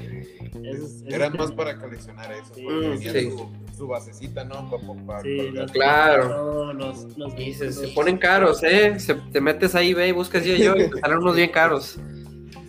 eran 1.08 1.34
más 1.34 1.52
para 1.52 1.76
coleccionar 1.76 2.32
eso, 2.32 2.54
sí, 2.54 2.66
sí. 3.02 3.30
Su, 3.32 3.50
su, 3.76 3.86
basecita, 3.86 4.44
¿no? 4.44 4.70
Para, 5.06 5.20
sí, 5.20 5.52
claro. 5.72 6.72
Los, 6.72 7.18
los, 7.18 7.38
y 7.38 7.52
se, 7.52 7.70
se, 7.70 7.88
ponen 7.88 8.16
caros, 8.16 8.62
¿eh? 8.62 8.98
Se, 8.98 9.14
te 9.14 9.42
metes 9.42 9.74
ahí, 9.74 9.92
ve, 9.92 10.08
y 10.08 10.12
buscas 10.12 10.42
G.I. 10.42 10.66
Joe 10.66 10.86
y 10.86 10.90
te 10.90 11.00
salen 11.00 11.18
unos 11.18 11.36
bien 11.36 11.50
caros. 11.50 11.98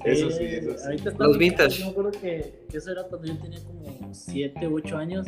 Eso 0.06 0.30
sí, 0.30 0.44
eso 0.44 0.78
sí. 0.78 0.84
Ahorita 0.86 1.12
los 1.18 1.38
vintage. 1.38 1.80
Yo 1.80 1.86
me 1.86 1.92
acuerdo 1.92 2.12
que, 2.12 2.54
eso 2.72 2.92
era 2.92 3.04
cuando 3.04 3.28
yo 3.28 3.38
tenía 3.40 3.60
como 3.64 4.14
7, 4.14 4.68
8 4.68 4.98
años. 4.98 5.28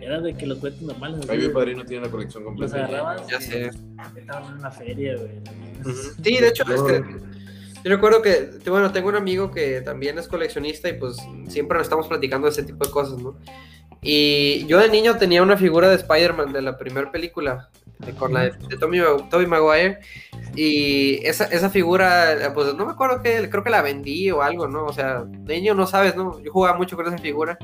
Era 0.00 0.20
de 0.20 0.34
que 0.34 0.46
los 0.46 0.58
juguetes 0.58 0.82
normales. 0.82 1.26
Ay, 1.28 1.38
mi 1.38 1.48
padrino 1.48 1.84
tiene 1.84 2.06
la 2.06 2.10
colección 2.10 2.44
completa. 2.44 2.76
Los 2.76 2.88
agarrabas. 2.88 3.26
Ya 3.28 3.40
sé. 3.40 3.70
Estaban 4.16 4.52
en 4.52 4.58
una 4.58 4.70
feria, 4.70 5.16
güey. 5.16 5.94
Sí, 6.22 6.38
de 6.38 6.48
hecho, 6.48 6.64
este, 6.64 7.04
Yo 7.84 7.90
recuerdo 7.90 8.22
que, 8.22 8.50
bueno, 8.66 8.92
tengo 8.92 9.08
un 9.08 9.16
amigo 9.16 9.50
que 9.50 9.80
también 9.80 10.18
es 10.18 10.28
coleccionista 10.28 10.88
y 10.88 10.94
pues 10.94 11.16
siempre 11.48 11.78
nos 11.78 11.86
estamos 11.86 12.08
platicando 12.08 12.46
de 12.46 12.52
ese 12.52 12.62
tipo 12.62 12.84
de 12.84 12.90
cosas, 12.90 13.18
¿no? 13.18 13.38
Y 14.02 14.66
yo 14.66 14.78
de 14.78 14.90
niño 14.90 15.16
tenía 15.16 15.42
una 15.42 15.56
figura 15.56 15.88
de 15.88 15.96
Spider-Man 15.96 16.52
de 16.52 16.60
la 16.60 16.76
primera 16.76 17.10
película, 17.10 17.70
con 18.18 18.34
la 18.34 18.42
de, 18.42 18.76
Tommy, 18.78 19.00
Tommy, 19.30 19.46
Maguire. 19.46 20.00
Y 20.56 21.26
esa, 21.26 21.44
esa 21.44 21.70
figura, 21.70 22.52
pues 22.54 22.74
no 22.74 22.86
me 22.86 22.92
acuerdo 22.92 23.22
que, 23.22 23.48
creo 23.50 23.64
que 23.64 23.70
la 23.70 23.82
vendí 23.82 24.30
o 24.30 24.42
algo, 24.42 24.68
¿no? 24.68 24.84
O 24.84 24.92
sea, 24.92 25.24
de 25.26 25.54
niño 25.54 25.74
no 25.74 25.86
sabes, 25.86 26.14
¿no? 26.14 26.40
Yo 26.40 26.52
jugaba 26.52 26.76
mucho 26.76 26.96
con 26.96 27.06
esa 27.06 27.18
figura. 27.18 27.58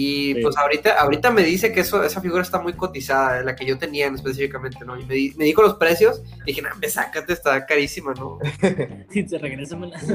Y 0.00 0.36
pues 0.42 0.56
ahorita, 0.56 0.92
ahorita 1.00 1.32
me 1.32 1.42
dice 1.42 1.72
que 1.72 1.80
eso, 1.80 2.04
esa 2.04 2.20
figura 2.20 2.42
está 2.42 2.60
muy 2.60 2.74
cotizada, 2.74 3.42
la 3.42 3.56
que 3.56 3.66
yo 3.66 3.78
tenía 3.78 4.06
específicamente, 4.06 4.84
¿no? 4.84 4.96
Y 4.96 5.04
me, 5.04 5.14
me 5.36 5.44
dijo 5.44 5.60
los 5.60 5.74
precios, 5.74 6.22
y 6.42 6.52
dije, 6.52 6.62
no, 6.62 6.68
me 6.80 6.88
sácate, 6.88 7.32
está 7.32 7.66
carísima, 7.66 8.14
¿no? 8.14 8.38
Sí, 9.10 9.26
se 9.28 9.38
regresa 9.38 9.76
Sí, 9.98 10.06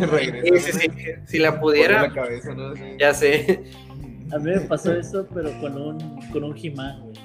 sí, 0.59 0.71
sí, 0.71 0.89
si 1.25 1.39
la 1.39 1.59
pudiera. 1.59 2.03
La 2.03 2.13
cabeza, 2.13 2.53
¿no? 2.53 2.73
Ya 2.97 3.13
sé. 3.13 3.63
A 4.31 4.37
mí 4.37 4.51
me 4.51 4.61
pasó 4.61 4.93
eso, 4.93 5.27
pero 5.33 5.51
con 5.59 5.75
un, 5.75 6.31
con 6.31 6.45
un 6.45 6.57
He-Man, 6.57 7.01
güey. 7.01 7.15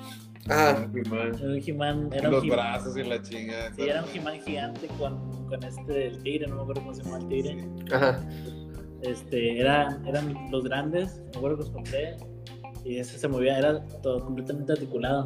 Ah, 0.50 0.86
un 0.92 1.62
He-Man. 1.64 2.10
Los 2.22 2.46
brazos 2.46 2.96
y 2.96 3.04
la 3.04 3.20
chinga. 3.22 3.72
Sí, 3.74 3.82
era 3.82 4.02
un 4.02 4.08
He-Man 4.14 4.40
gigante 4.40 4.86
con, 4.98 5.46
con 5.46 5.62
este, 5.62 6.06
el 6.06 6.22
tigre, 6.22 6.46
no 6.46 6.56
me 6.56 6.62
acuerdo 6.62 6.82
cómo 6.82 6.94
se 6.94 7.02
llama 7.02 7.18
el 7.18 7.28
tigre. 7.28 7.68
Ajá. 7.92 8.20
Este, 9.02 9.60
era, 9.60 10.00
eran 10.06 10.50
los 10.50 10.64
grandes, 10.64 11.20
me 11.32 11.38
acuerdo 11.38 11.58
que 11.58 11.62
los 11.64 11.70
compré. 11.70 12.16
Y 12.84 12.96
ese 12.98 13.18
se 13.18 13.28
movía, 13.28 13.58
era 13.58 13.84
todo 14.02 14.24
completamente 14.24 14.72
articulado. 14.72 15.24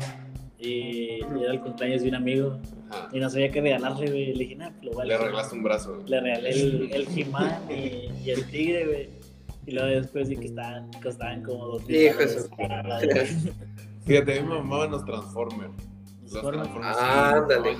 Y, 0.59 1.21
y 1.21 1.43
era 1.43 1.53
el 1.53 1.61
cumpleaños 1.61 2.03
de 2.03 2.09
un 2.09 2.15
amigo. 2.17 2.61
Ajá. 2.91 3.09
Y 3.13 3.21
no 3.21 3.31
sabía 3.31 3.51
qué 3.51 3.61
regalarle, 3.61 4.11
güey. 4.11 4.35
Le 4.35 4.45
dije, 4.45 4.57
nah, 4.57 4.71
pues 4.71 4.97
lo 4.97 5.05
Le 5.05 5.15
arreglaste 5.15 5.55
un 5.55 5.63
brazo. 5.63 6.03
Le 6.07 6.21
regalé 6.21 6.51
el, 6.51 6.91
el 6.93 7.07
He-Man 7.17 7.63
y, 7.71 8.11
y 8.25 8.31
el 8.31 8.45
tigre, 8.47 8.87
güey. 8.87 9.23
Y 9.67 9.73
luego 9.73 9.89
después 9.89 10.29
sí 10.29 10.37
que 10.37 10.47
estaban, 10.47 10.91
costaban 11.03 11.43
como 11.43 11.67
dos 11.67 11.87
mil 11.87 11.97
Hijo 11.97 12.19
de 13.01 13.53
Fíjate, 14.05 14.39
a 14.39 14.43
mí 14.43 14.49
me 14.49 14.55
mamaban 14.57 14.91
los 14.91 15.05
Transformers. 15.05 15.73
Los 16.23 16.43
Transformers. 16.43 16.97
Ah, 16.99 17.35
ándale. 17.37 17.77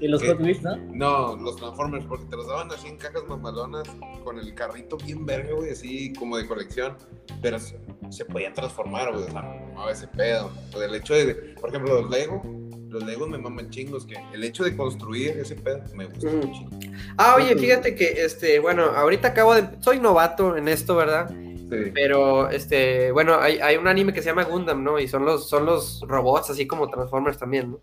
Y 0.00 0.08
los 0.08 0.20
¿Qué? 0.20 0.28
Hot 0.28 0.40
Wheels, 0.40 0.62
¿no? 0.62 0.76
No, 0.76 1.36
los 1.36 1.56
Transformers, 1.56 2.04
porque 2.06 2.24
te 2.24 2.36
los 2.36 2.48
daban 2.48 2.70
así 2.72 2.88
en 2.88 2.96
cajas 2.96 3.22
mamalonas, 3.28 3.88
con 4.24 4.38
el 4.38 4.52
carrito 4.54 4.96
bien 4.96 5.24
verga, 5.24 5.54
güey, 5.54 5.70
así 5.70 6.12
como 6.14 6.36
de 6.36 6.46
colección, 6.48 6.96
pero 7.40 7.58
se, 7.60 7.78
se 8.10 8.24
podían 8.24 8.52
transformar, 8.52 9.12
güey, 9.12 9.24
o 9.24 9.30
sea, 9.30 9.42
me 9.42 9.60
mamaba 9.66 9.92
ese 9.92 10.08
pedo. 10.08 10.50
O 10.74 10.80
del 10.80 10.96
hecho 10.96 11.14
de, 11.14 11.34
por 11.60 11.70
ejemplo, 11.70 12.00
los 12.00 12.10
Lego, 12.10 12.42
los 12.88 13.04
Legos 13.04 13.28
me 13.28 13.38
maman 13.38 13.70
chingos, 13.70 14.04
que 14.04 14.16
el 14.34 14.42
hecho 14.44 14.64
de 14.64 14.76
construir 14.76 15.38
ese 15.38 15.54
pedo 15.54 15.82
me 15.94 16.06
gusta 16.06 16.30
mucho. 16.30 16.68
Ah, 17.16 17.36
oye, 17.36 17.56
fíjate 17.56 17.94
que, 17.94 18.24
este, 18.24 18.58
bueno, 18.58 18.84
ahorita 18.84 19.28
acabo 19.28 19.54
de, 19.54 19.68
soy 19.80 20.00
novato 20.00 20.56
en 20.56 20.66
esto, 20.66 20.96
¿verdad? 20.96 21.30
Sí. 21.72 21.90
Pero, 21.94 22.50
este, 22.50 23.10
bueno, 23.12 23.38
hay, 23.40 23.58
hay 23.60 23.76
un 23.76 23.88
anime 23.88 24.12
que 24.12 24.20
se 24.22 24.28
llama 24.28 24.44
Gundam, 24.44 24.84
¿no? 24.84 24.98
Y 24.98 25.08
son 25.08 25.24
los, 25.24 25.48
son 25.48 25.64
los 25.66 26.02
robots, 26.06 26.50
así 26.50 26.66
como 26.66 26.88
Transformers 26.90 27.38
también, 27.38 27.72
¿no? 27.72 27.80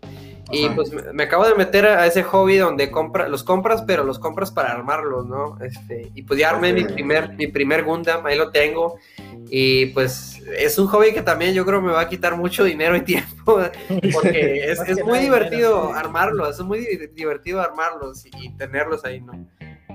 Y 0.52 0.66
Ajá. 0.66 0.74
pues 0.76 0.92
me, 0.92 1.12
me 1.12 1.22
acabo 1.24 1.46
de 1.46 1.54
meter 1.54 1.86
a 1.86 2.06
ese 2.06 2.22
hobby 2.22 2.56
donde 2.56 2.90
compra, 2.90 3.28
los 3.28 3.44
compras, 3.44 3.82
pero 3.86 4.02
los 4.04 4.18
compras 4.18 4.50
para 4.50 4.72
armarlos, 4.72 5.26
¿no? 5.26 5.58
Este, 5.62 6.10
y 6.14 6.22
pues 6.22 6.40
ya 6.40 6.50
armé 6.50 6.72
mi 6.72 6.82
Ok. 6.84 6.92
primer, 6.92 7.36
mi 7.36 7.46
primer 7.46 7.84
Gundam, 7.84 8.24
ahí 8.26 8.36
lo 8.36 8.50
tengo. 8.50 8.96
Y 9.52 9.86
pues 9.86 10.40
es 10.56 10.78
un 10.78 10.86
hobby 10.88 11.12
que 11.12 11.22
también 11.22 11.54
yo 11.54 11.64
creo 11.64 11.80
me 11.80 11.92
va 11.92 12.02
a 12.02 12.08
quitar 12.08 12.36
mucho 12.36 12.62
dinero 12.64 12.96
y 12.96 13.00
tiempo, 13.04 13.60
porque 14.12 14.64
es, 14.70 14.80
es 14.80 15.04
muy 15.04 15.18
divertido 15.18 15.88
sí. 15.88 15.92
armarlos, 15.96 16.58
es 16.58 16.64
muy 16.64 16.80
di- 16.80 17.06
divertido 17.08 17.60
armarlos 17.60 18.26
y, 18.26 18.30
y 18.40 18.50
tenerlos 18.56 19.04
ahí, 19.04 19.20
¿no? 19.20 19.32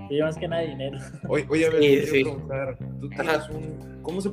Y 0.09 0.21
más 0.21 0.37
que 0.37 0.47
nada 0.47 0.61
dinero. 0.63 0.97
Oye, 1.27 1.45
oye, 1.49 1.65
a 1.65 1.69
ver, 1.69 1.81
Sí, 1.81 2.01
sí. 2.07 2.23
preguntar, 2.23 2.77
tú 2.99 3.09
Ajá. 3.13 3.23
tienes 3.23 3.49
un, 3.49 4.01
¿cómo 4.01 4.21
se 4.21 4.31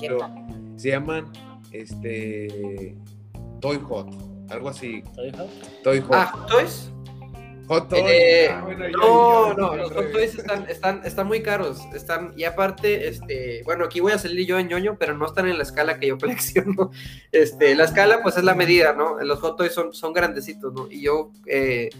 pero 0.00 0.18
se 0.76 0.90
llaman, 0.90 1.26
este, 1.72 2.94
Toy 3.60 3.78
Hot, 3.88 4.08
algo 4.50 4.68
así, 4.68 5.02
¿Soy 5.14 5.30
hot? 5.32 5.48
Toy 5.82 6.00
Hot. 6.00 6.12
Ah, 6.12 6.26
¿Hot 6.26 6.48
Toys? 6.48 6.92
Hot 7.66 7.88
Toy. 7.88 8.00
Eh, 8.04 8.48
Ah, 8.50 8.62
bueno, 8.64 8.88
yo- 8.88 8.96
No, 8.98 9.48
yo- 9.48 9.54
no, 9.56 9.70
yo- 9.76 9.82
los 9.82 9.92
Hot. 9.92 10.12
Toys 10.12 10.38
están, 10.38 10.68
están, 10.70 11.02
están 11.04 11.26
muy 11.26 11.42
caros. 11.42 11.80
Están, 11.94 12.32
y 12.36 12.44
aparte, 12.44 13.08
este, 13.08 13.62
bueno, 13.64 13.84
aquí 13.84 14.00
voy 14.00 14.12
a 14.12 14.18
salir 14.18 14.46
yo 14.46 14.58
en 14.58 14.68
ñoño, 14.68 14.96
pero 14.98 15.14
no 15.16 15.26
están 15.26 15.48
en 15.48 15.56
la 15.58 15.64
escala 15.64 15.98
que 15.98 16.06
yo 16.06 16.16
colecciono. 16.18 16.90
Este, 17.32 17.74
la 17.74 17.84
escala, 17.84 18.22
pues 18.22 18.36
es 18.36 18.44
la 18.44 18.54
medida, 18.54 18.92
¿no? 18.94 19.18
Los 19.20 19.40
Hot 19.40 19.56
Toys 19.58 19.72
son, 19.72 19.92
son 19.92 20.12
grandecitos, 20.12 20.72
¿no? 20.72 20.86
Y 20.90 21.02
yo, 21.02 21.32
eh, 21.46 21.90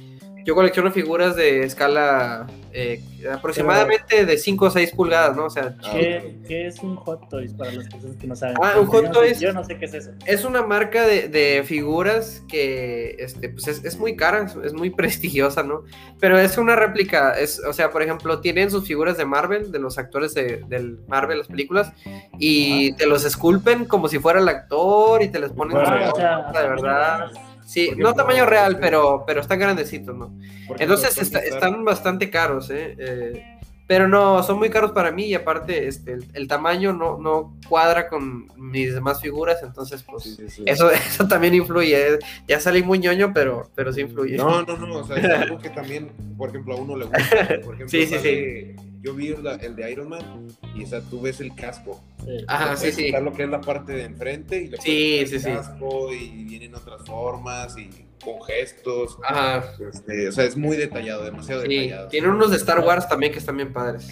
yo 0.49 0.55
colecciono 0.55 0.90
figuras 0.90 1.36
de 1.36 1.62
escala 1.62 2.46
eh, 2.72 3.03
aproximadamente 3.30 4.24
de 4.24 4.38
5 4.38 4.64
o 4.64 4.70
6 4.70 4.92
pulgadas, 4.92 5.36
¿no? 5.36 5.44
O 5.44 5.51
sea, 5.51 5.74
Ah, 5.84 5.90
¿Qué, 5.92 6.38
¿Qué 6.49 6.66
es 6.68 6.78
un 6.82 6.96
Hot 6.96 7.28
Toys 7.28 7.53
para 7.53 7.70
las 7.72 7.86
personas 7.86 8.16
que 8.16 8.26
no 8.26 8.34
saben? 8.34 8.57
Ah, 8.62 8.76
un 8.80 8.86
Hot 8.86 9.03
Yo 9.03 9.09
no 9.09 9.12
sé- 9.14 9.20
Toys. 9.20 9.40
Yo 9.40 9.53
no 9.53 9.62
sé 9.62 9.76
qué 9.76 9.84
es 9.84 9.92
eso. 9.92 10.11
es 10.24 10.44
una 10.46 10.62
marca 10.62 11.07
de, 11.07 11.28
de 11.28 11.62
figuras 11.66 12.42
que 12.49 13.16
este, 13.18 13.51
pues 13.51 13.68
es, 13.68 13.84
es 13.84 13.99
muy 13.99 14.16
cara, 14.16 14.46
es, 14.46 14.57
es 14.64 14.72
muy 14.72 14.88
prestigiosa, 15.01 15.62
¿no? 15.62 15.82
Pero 16.18 16.38
es 16.38 16.57
una 16.57 16.76
réplica, 16.76 17.32
es, 17.38 17.62
o 17.62 17.74
sea, 17.74 17.90
por 17.90 18.01
ejemplo, 18.03 18.40
tienen 18.40 18.70
sus 18.70 18.86
figuras 18.86 19.18
de 19.18 19.26
Marvel, 19.26 19.70
de 19.70 19.78
los 19.80 19.99
actores 19.99 20.32
de, 20.32 20.64
del 20.66 20.99
Marvel, 21.09 21.36
las 21.40 21.49
películas, 21.49 21.92
y 22.38 22.94
te 22.94 23.05
los 23.05 23.26
esculpen 23.26 23.84
como 23.84 24.09
si 24.09 24.18
fuera 24.18 24.40
el 24.40 24.49
actor 24.49 25.22
y 25.22 25.28
te 25.28 25.40
les 25.40 25.51
ponen 25.51 25.76
Bueno, 25.76 26.07
su 26.09 26.12
o 26.12 26.16
sea, 26.16 26.51
de 26.62 26.68
verdad. 26.70 27.26
Sí, 27.69 27.91
no 27.99 28.14
tamaño 28.14 28.47
real, 28.47 28.73
sí. 28.73 28.79
pero, 28.81 29.25
pero 29.27 29.43
están 29.43 29.59
grandecitos, 29.59 30.16
¿no? 30.16 30.35
Entonces 30.79 31.19
está- 31.19 31.41
están 31.41 31.85
bastante 31.85 32.31
caros, 32.31 32.71
¿eh? 32.71 32.97
Eh, 32.99 33.43
Pero 33.87 34.07
no, 34.07 34.43
son 34.43 34.59
muy 34.59 34.69
caros 34.71 34.93
para 34.93 35.11
mí 35.12 35.25
y 35.27 35.35
aparte 35.35 35.87
este, 35.89 36.12
el, 36.12 36.25
el 36.35 36.47
tamaño 36.47 36.93
no, 36.93 37.16
no 37.19 37.57
cuadra 37.69 38.09
con 38.09 38.47
mis 38.57 38.93
demás 38.95 39.21
figuras, 39.21 39.62
entonces 39.62 40.03
pues 40.03 40.25
Sí, 40.25 40.35
sí, 40.37 40.49
sí. 40.51 40.62
eso, 40.66 40.91
eso 41.12 41.27
también 41.29 41.55
influye. 41.55 42.14
¿eh? 42.14 42.19
Ya 42.47 42.61
salí 42.61 42.83
muy 42.83 42.99
ñoño, 42.99 43.33
pero, 43.35 43.71
pero 43.75 43.91
sí 43.93 44.01
influye. 44.03 44.37
No, 44.37 44.62
no, 44.62 44.77
no, 44.79 44.99
o 44.99 45.05
sea, 45.07 45.16
es 45.16 45.25
algo 45.25 45.59
que 45.59 45.71
también, 45.71 46.11
por 46.37 46.51
ejemplo, 46.51 46.75
a 46.75 46.77
uno 46.77 46.97
le 46.97 47.05
gusta. 47.07 47.21
Por 47.64 47.75
ejemplo, 47.75 47.89
Sí, 47.89 48.07
sí, 48.07 48.14
sale- 48.16 48.77
Yo 49.01 49.14
vi 49.14 49.28
la- 49.42 49.55
el 49.55 49.76
de 49.76 49.90
Iron 49.92 50.09
Man 50.09 50.49
y, 50.74 50.84
o 50.84 50.86
sea, 50.86 51.01
tú 51.01 51.20
ves 51.20 51.40
el 51.40 51.55
casco. 51.55 52.01
Sí. 52.24 52.44
Ajá, 52.49 52.76
sí, 52.76 52.90
sí. 52.92 53.11
lo 53.12 53.32
que 53.32 53.44
es 53.44 53.49
la 53.49 53.61
parte 53.61 53.92
de 53.92 54.05
enfrente 54.05 54.57
y 54.62 54.68
le 54.68 54.76
Sí, 54.78 55.24
sí, 55.26 55.34
el 55.36 55.40
sí. 55.40 55.51
casco 55.51 56.12
y 56.12 56.44
vienen 56.44 56.74
otras 56.74 57.03
formas 57.07 57.76
y 57.78 57.88
con 58.24 58.42
gestos. 58.42 59.16
Ajá, 59.22 59.64
Este, 59.92 60.28
o 60.28 60.32
sea, 60.32 60.44
es 60.44 60.57
muy 60.57 60.76
detallado, 60.76 61.22
demasiado 61.24 61.62
sí. 61.62 61.68
detallado. 61.68 62.09
Tienen 62.09 62.30
unos 62.30 62.51
de 62.51 62.57
Star 62.57 62.80
Wars 62.80 63.09
también 63.09 63.32
que 63.32 63.38
están 63.38 63.57
bien 63.57 63.72
padres. 63.72 64.09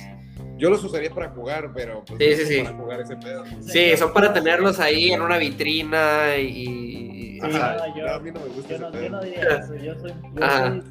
Yo 0.58 0.70
los 0.70 0.82
usaría 0.84 1.10
para 1.10 1.28
jugar, 1.30 1.72
pero 1.74 2.02
pues, 2.04 2.18
Sí, 2.18 2.30
no 2.30 2.36
sí, 2.48 2.54
sí. 2.56 2.62
para 2.62 2.76
jugar 2.76 3.00
ese 3.00 3.16
pedo. 3.16 3.44
Sí, 3.60 3.96
son 3.98 4.12
para 4.14 4.32
tenerlos 4.32 4.78
ahí 4.80 5.10
en 5.10 5.20
una 5.20 5.36
vitrina 5.36 6.36
y... 6.38 7.38
Sí, 7.38 7.40
Ajá, 7.42 7.76
no, 7.88 7.96
yo- 7.98 8.06
no, 8.06 8.12
a 8.14 8.20
mí 8.20 8.30
no 8.32 8.40
me 8.40 8.46
gusta 8.46 8.68
Yo 8.70 8.74
ese 8.76 8.84
no, 8.84 8.90
pedo. 8.92 9.02
yo 9.02 9.10
no 9.10 9.20
diría 9.22 9.42
eso. 9.42 9.74
Yo 9.74 9.98
soy. 9.98 10.12
Yo 10.34 10.44
Ajá. 10.44 10.68
soy- 10.70 10.82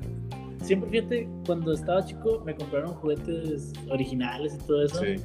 siempre, 0.66 0.89
fíjate, 0.89 1.30
cuando 1.45 1.74
estaba 1.74 2.03
chico 2.05 2.41
me 2.45 2.55
compraron 2.55 2.93
juguetes 2.95 3.72
originales 3.89 4.55
y 4.55 4.68
todo 4.68 4.84
eso. 4.84 4.99
Sí. 4.99 5.16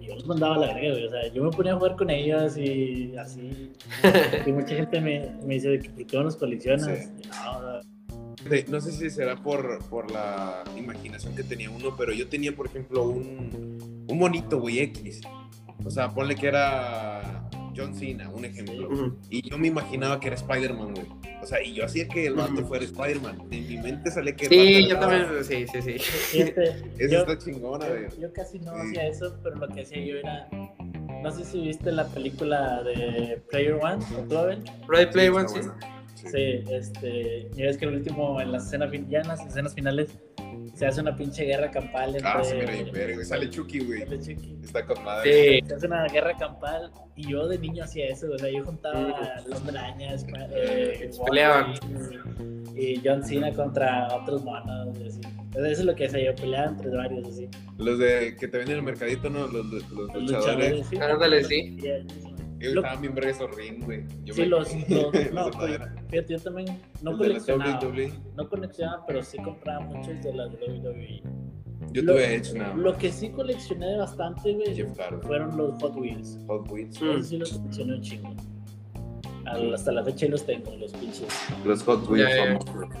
Y 0.00 0.06
yo 0.06 0.14
los 0.14 0.26
mandaba 0.26 0.56
a 0.56 0.58
la 0.58 0.66
verga, 0.74 0.90
güey. 0.92 1.06
O 1.06 1.10
sea, 1.10 1.32
yo 1.32 1.44
me 1.44 1.50
ponía 1.50 1.72
a 1.72 1.76
jugar 1.76 1.96
con 1.96 2.10
ellos 2.10 2.56
y 2.56 3.16
así. 3.16 3.72
Y 4.46 4.52
mucha 4.52 4.74
gente 4.74 5.00
me, 5.00 5.34
me 5.44 5.54
dice, 5.54 5.70
de 5.70 5.78
que, 5.80 5.90
¿por 5.90 6.06
qué 6.06 6.16
no 6.16 6.22
los 6.24 6.36
coleccionas? 6.36 6.86
Sí. 6.86 7.08
Y 7.22 7.28
no, 8.68 8.72
No 8.72 8.80
sé 8.80 8.92
si 8.92 9.10
será 9.10 9.36
por, 9.36 9.84
por 9.88 10.10
la 10.10 10.64
imaginación 10.76 11.34
que 11.34 11.42
tenía 11.42 11.70
uno, 11.70 11.94
pero 11.96 12.12
yo 12.12 12.28
tenía, 12.28 12.54
por 12.54 12.66
ejemplo, 12.66 13.04
un, 13.04 14.06
un 14.08 14.18
monito, 14.18 14.60
güey, 14.60 14.80
X. 14.80 15.20
O 15.84 15.90
sea, 15.90 16.10
ponle 16.10 16.34
que 16.34 16.46
era 16.46 17.39
John 17.80 17.94
Cena, 17.94 18.28
un 18.30 18.44
ejemplo. 18.44 19.16
Y 19.30 19.48
yo 19.48 19.58
me 19.58 19.68
imaginaba 19.68 20.20
que 20.20 20.26
era 20.28 20.36
Spider-Man, 20.36 20.94
güey. 20.94 21.06
O 21.42 21.46
sea, 21.46 21.62
y 21.62 21.72
yo 21.74 21.84
hacía 21.84 22.06
que 22.08 22.26
el 22.26 22.34
vato 22.34 22.64
fuera 22.66 22.84
Spider-Man. 22.84 23.42
En 23.50 23.68
mi 23.68 23.78
mente 23.78 24.10
salía 24.10 24.36
que 24.36 24.46
el 24.46 24.50
Sí, 24.50 24.88
yo 24.88 24.98
también, 24.98 25.26
sí, 25.44 25.66
sí, 25.72 25.82
sí. 25.82 25.98
Fíjate, 25.98 26.68
Eso 26.98 27.12
yo, 27.12 27.18
está 27.20 27.38
chingona, 27.38 27.86
güey. 27.88 28.08
yo, 28.10 28.20
yo 28.28 28.32
casi 28.32 28.58
no 28.58 28.72
Sí. 28.74 28.80
hacía 28.88 29.06
eso, 29.08 29.36
pero 29.42 29.56
lo 29.56 29.68
que 29.68 29.82
hacía 29.82 30.04
yo 30.04 30.16
era. 30.18 30.48
No 31.22 31.30
sé 31.32 31.44
si 31.44 31.60
viste 31.60 31.92
la 31.92 32.06
película 32.06 32.82
de 32.82 33.42
Player 33.50 33.74
One 33.74 34.04
o 34.18 34.26
Clover. 34.26 34.58
Ready 34.88 35.12
Play 35.12 35.26
está 35.26 35.38
One, 35.40 35.48
sí. 35.48 35.68
Sí. 36.22 36.28
Sí, 36.30 36.64
este. 36.70 37.48
Ya 37.56 37.66
ves 37.66 37.76
que 37.78 37.84
el 37.86 37.94
último, 37.96 38.40
en 38.40 38.52
la 38.52 38.58
escena 38.58 38.88
fin- 38.88 39.08
ya 39.08 39.20
en 39.20 39.28
las 39.28 39.44
escenas 39.46 39.74
finales, 39.74 40.10
se 40.74 40.86
hace 40.86 41.00
una 41.00 41.16
pinche 41.16 41.44
guerra 41.44 41.70
campal 41.70 42.14
entre. 42.14 42.28
Ah, 42.28 42.42
se 42.44 42.54
mira 42.56 42.72
bien 42.72 42.90
verga, 42.92 43.14
güey. 43.14 43.26
Sale 43.26 43.50
Chucky, 43.50 43.80
güey. 43.80 44.00
sale 44.00 44.18
Chucky. 44.18 44.56
Está 44.62 44.84
con 44.86 45.02
madre. 45.04 45.60
Sí. 45.60 45.66
Se 45.68 45.74
hace 45.74 45.86
una 45.86 46.06
guerra 46.08 46.36
campal 46.36 46.90
y 47.16 47.28
yo 47.30 47.46
de 47.48 47.58
niño 47.58 47.84
hacía 47.84 48.06
eso, 48.08 48.30
o 48.32 48.38
sea, 48.38 48.50
yo 48.50 48.64
juntaba 48.64 49.40
los 49.46 49.66
arañas, 49.68 50.26
eh, 50.52 51.08
Se 51.12 51.22
peleaban. 51.24 51.74
y, 52.76 52.80
y 52.94 53.02
John 53.04 53.22
Cena 53.24 53.52
contra 53.52 54.08
otros 54.14 54.44
monos, 54.44 54.98
y 55.00 55.06
así. 55.08 55.20
Entonces, 55.50 55.72
eso 55.72 55.80
es 55.80 55.86
lo 55.86 55.94
que 55.96 56.06
hacía 56.06 56.24
yo, 56.26 56.34
peleaba 56.36 56.68
entre 56.70 56.90
varios, 56.90 57.26
así. 57.28 57.48
Los 57.76 57.98
de 57.98 58.36
que 58.38 58.46
te 58.46 58.58
ven 58.58 58.68
en 58.70 58.76
el 58.76 58.82
mercadito, 58.82 59.28
¿no? 59.28 59.48
Los, 59.48 59.66
los, 59.66 59.90
los 59.90 60.14
luchadores. 60.22 60.86
sí. 60.86 60.96
Ándale, 60.96 61.44
sí. 61.44 61.78
Eh, 61.82 62.06
Ellos 62.60 62.74
Lo- 62.74 62.80
estaban 62.82 63.00
bien 63.00 63.14
verga 63.14 63.30
esos 63.30 63.56
ring, 63.56 63.82
güey. 63.84 64.04
Yo 64.24 64.34
Sí, 64.34 64.42
me- 64.42 64.46
los, 64.48 64.68
los- 64.90 65.14
los 65.14 65.32
no, 65.32 65.50
fíjate, 66.10 66.26
yo 66.34 66.38
también 66.40 66.80
no 67.02 67.16
coleccionaba, 67.16 67.78
WWE. 67.80 68.12
no 68.36 68.48
coleccionaba, 68.48 69.06
pero 69.06 69.22
sí 69.22 69.38
compraba 69.38 69.80
muchos 69.80 70.22
de 70.22 70.34
las 70.34 70.50
WWE. 70.52 71.22
Yo 71.92 72.02
Lo- 72.02 72.12
tuve 72.12 72.36
hecho 72.36 72.54
nada. 72.54 72.74
Lo 72.74 72.96
que 72.98 73.10
sí 73.10 73.30
coleccioné 73.30 73.96
bastante, 73.96 74.52
güey, 74.54 74.86
fueron 75.22 75.56
los 75.56 75.82
Hot 75.82 75.96
Wheels. 75.96 76.38
Hot 76.46 76.70
Wheels. 76.70 77.00
Mm. 77.00 77.22
Sí 77.22 77.38
los 77.38 77.52
coleccioné 77.54 77.94
un 77.94 78.00
chingo. 78.02 78.34
Al- 79.46 79.74
hasta 79.74 79.90
la 79.92 80.04
fecha 80.04 80.26
los 80.28 80.44
tengo, 80.44 80.70
los 80.76 80.92
pinches. 80.92 81.26
Los 81.64 81.82
Hot 81.84 82.08
Wheels 82.08 82.28
ya. 82.34 82.44
famosos. 82.58 82.94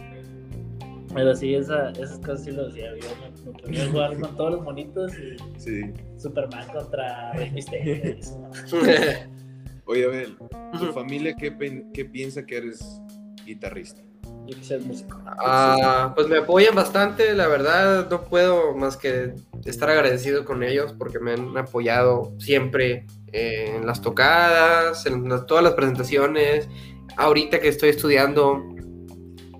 Pero 1.12 1.34
sí, 1.34 1.54
esa, 1.54 1.90
esas 1.90 2.18
cosas 2.20 2.44
sí 2.44 2.52
lo 2.52 2.68
hacía. 2.68 2.92
Yo 2.96 3.08
me, 3.44 3.52
me 3.52 3.58
ponía 3.58 3.84
a 3.84 3.88
jugar 3.90 4.18
con 4.20 4.36
todos 4.36 4.52
los 4.52 4.62
monitos 4.62 5.12
y 5.18 5.60
Sí. 5.60 5.80
Superman 6.16 6.66
contra 6.72 7.32
Rey 7.32 7.50
Mysterio. 7.50 8.16
Oye, 9.90 10.04
Abel, 10.04 10.36
¿tu 10.78 10.92
familia 10.92 11.34
qué, 11.34 11.52
qué 11.92 12.04
piensa 12.04 12.46
que 12.46 12.58
eres 12.58 13.00
guitarrista? 13.44 14.00
Yo 14.46 14.54
quise 14.56 14.64
ser 14.78 14.80
músico. 14.82 15.20
Ah, 15.26 16.12
pues 16.14 16.28
me 16.28 16.38
apoyan 16.38 16.76
bastante, 16.76 17.34
la 17.34 17.48
verdad 17.48 18.08
no 18.08 18.22
puedo 18.22 18.72
más 18.76 18.96
que 18.96 19.34
estar 19.64 19.90
agradecido 19.90 20.44
con 20.44 20.62
ellos 20.62 20.94
porque 20.96 21.18
me 21.18 21.32
han 21.32 21.56
apoyado 21.58 22.32
siempre 22.38 23.04
eh, 23.32 23.74
en 23.78 23.84
las 23.84 24.00
tocadas, 24.00 25.06
en 25.06 25.28
las- 25.28 25.46
todas 25.46 25.64
las 25.64 25.72
presentaciones. 25.74 26.68
Ahorita 27.16 27.58
que 27.58 27.66
estoy 27.66 27.88
estudiando, 27.88 28.62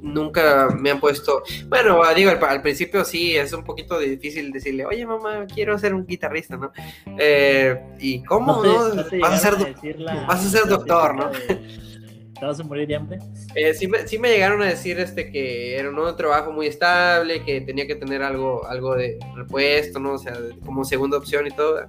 nunca 0.02 0.68
me 0.78 0.90
han 0.90 1.00
puesto, 1.00 1.42
bueno, 1.68 2.00
digo, 2.14 2.30
al, 2.30 2.42
al 2.44 2.62
principio 2.62 3.04
sí, 3.04 3.36
es 3.36 3.52
un 3.52 3.64
poquito 3.64 3.98
difícil 3.98 4.50
decirle, 4.52 4.84
oye 4.86 5.06
mamá, 5.06 5.46
quiero 5.52 5.78
ser 5.78 5.94
un 5.94 6.06
guitarrista, 6.06 6.56
¿no? 6.56 6.72
Eh, 7.18 7.80
¿Y 7.98 8.22
cómo? 8.24 8.62
te- 8.62 8.68
no? 8.68 9.04
te 9.08 9.18
Vas 9.18 9.44
a 9.44 9.50
ser 9.78 9.98
la- 10.00 10.14
vas 10.26 10.44
a 10.44 10.48
ser 10.48 10.66
doctor, 10.66 11.14
¿no? 11.14 11.30
de, 11.30 11.90
¿Te 12.38 12.46
vas 12.46 12.58
a 12.58 12.64
morir 12.64 12.88
de 12.88 12.96
hambre? 12.96 13.18
Eh, 13.54 13.74
sí, 13.74 13.86
me, 13.86 14.08
sí 14.08 14.18
me 14.18 14.30
llegaron 14.30 14.62
a 14.62 14.66
decir 14.66 14.98
este 14.98 15.30
que 15.30 15.76
era 15.76 15.90
un 15.90 16.16
trabajo 16.16 16.50
muy 16.52 16.68
estable, 16.68 17.44
que 17.44 17.60
tenía 17.60 17.86
que 17.86 17.96
tener 17.96 18.22
algo, 18.22 18.66
algo 18.66 18.94
de 18.94 19.18
repuesto, 19.36 19.98
¿no? 20.00 20.14
O 20.14 20.18
sea, 20.18 20.32
como 20.64 20.82
segunda 20.86 21.18
opción 21.18 21.46
y 21.46 21.50
todo. 21.50 21.82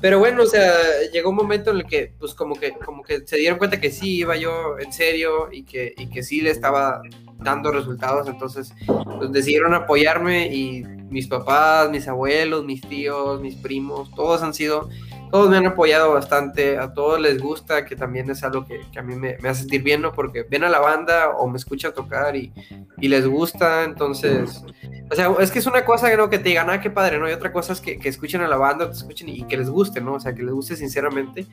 Pero 0.00 0.18
bueno, 0.18 0.42
o 0.42 0.46
sea, 0.46 0.72
llegó 1.12 1.30
un 1.30 1.36
momento 1.36 1.70
en 1.70 1.76
el 1.76 1.86
que, 1.86 2.14
pues, 2.18 2.34
como 2.34 2.56
que, 2.56 2.72
como 2.72 3.04
que 3.04 3.24
se 3.24 3.36
dieron 3.36 3.58
cuenta 3.58 3.80
que 3.80 3.92
sí 3.92 4.16
iba 4.16 4.34
yo 4.36 4.76
en 4.80 4.92
serio 4.92 5.48
y 5.52 5.62
que, 5.62 5.94
y 5.96 6.08
que 6.08 6.24
sí 6.24 6.40
le 6.40 6.50
estaba 6.50 7.00
dando 7.42 7.70
resultados. 7.70 8.28
Entonces, 8.28 8.72
pues, 8.86 9.32
decidieron 9.32 9.74
apoyarme 9.74 10.54
y 10.54 10.84
mis 11.10 11.26
papás, 11.26 11.90
mis 11.90 12.08
abuelos, 12.08 12.64
mis 12.64 12.80
tíos, 12.80 13.40
mis 13.40 13.56
primos, 13.56 14.10
todos 14.14 14.42
han 14.42 14.54
sido 14.54 14.88
todos 15.32 15.48
me 15.48 15.56
han 15.56 15.66
apoyado 15.66 16.12
bastante, 16.12 16.76
a 16.76 16.92
todos 16.92 17.18
les 17.18 17.40
gusta, 17.40 17.86
que 17.86 17.96
también 17.96 18.28
es 18.28 18.44
algo 18.44 18.66
que, 18.66 18.82
que 18.92 18.98
a 18.98 19.02
mí 19.02 19.16
me, 19.16 19.38
me 19.40 19.48
hace 19.48 19.60
sentir 19.60 19.82
bien, 19.82 20.02
¿no? 20.02 20.12
Porque 20.12 20.42
ven 20.42 20.62
a 20.62 20.68
la 20.68 20.78
banda 20.78 21.30
o 21.30 21.48
me 21.48 21.56
escuchan 21.56 21.94
tocar 21.94 22.36
y, 22.36 22.52
y 23.00 23.08
les 23.08 23.26
gusta, 23.26 23.84
entonces, 23.84 24.62
o 25.10 25.14
sea, 25.14 25.32
es 25.40 25.50
que 25.50 25.60
es 25.60 25.66
una 25.66 25.86
cosa 25.86 26.14
¿no? 26.16 26.28
que 26.28 26.36
te 26.36 26.50
digan, 26.50 26.68
ah, 26.68 26.82
qué 26.82 26.90
padre, 26.90 27.18
¿no? 27.18 27.30
Y 27.30 27.32
otra 27.32 27.50
cosa 27.50 27.72
es 27.72 27.80
que, 27.80 27.98
que 27.98 28.10
escuchen 28.10 28.42
a 28.42 28.46
la 28.46 28.58
banda, 28.58 28.90
te 28.90 28.92
escuchen 28.92 29.30
y 29.30 29.44
que 29.44 29.56
les 29.56 29.70
guste, 29.70 30.02
¿no? 30.02 30.12
O 30.14 30.20
sea, 30.20 30.34
que 30.34 30.42
les 30.42 30.52
guste 30.52 30.76
sinceramente. 30.76 31.46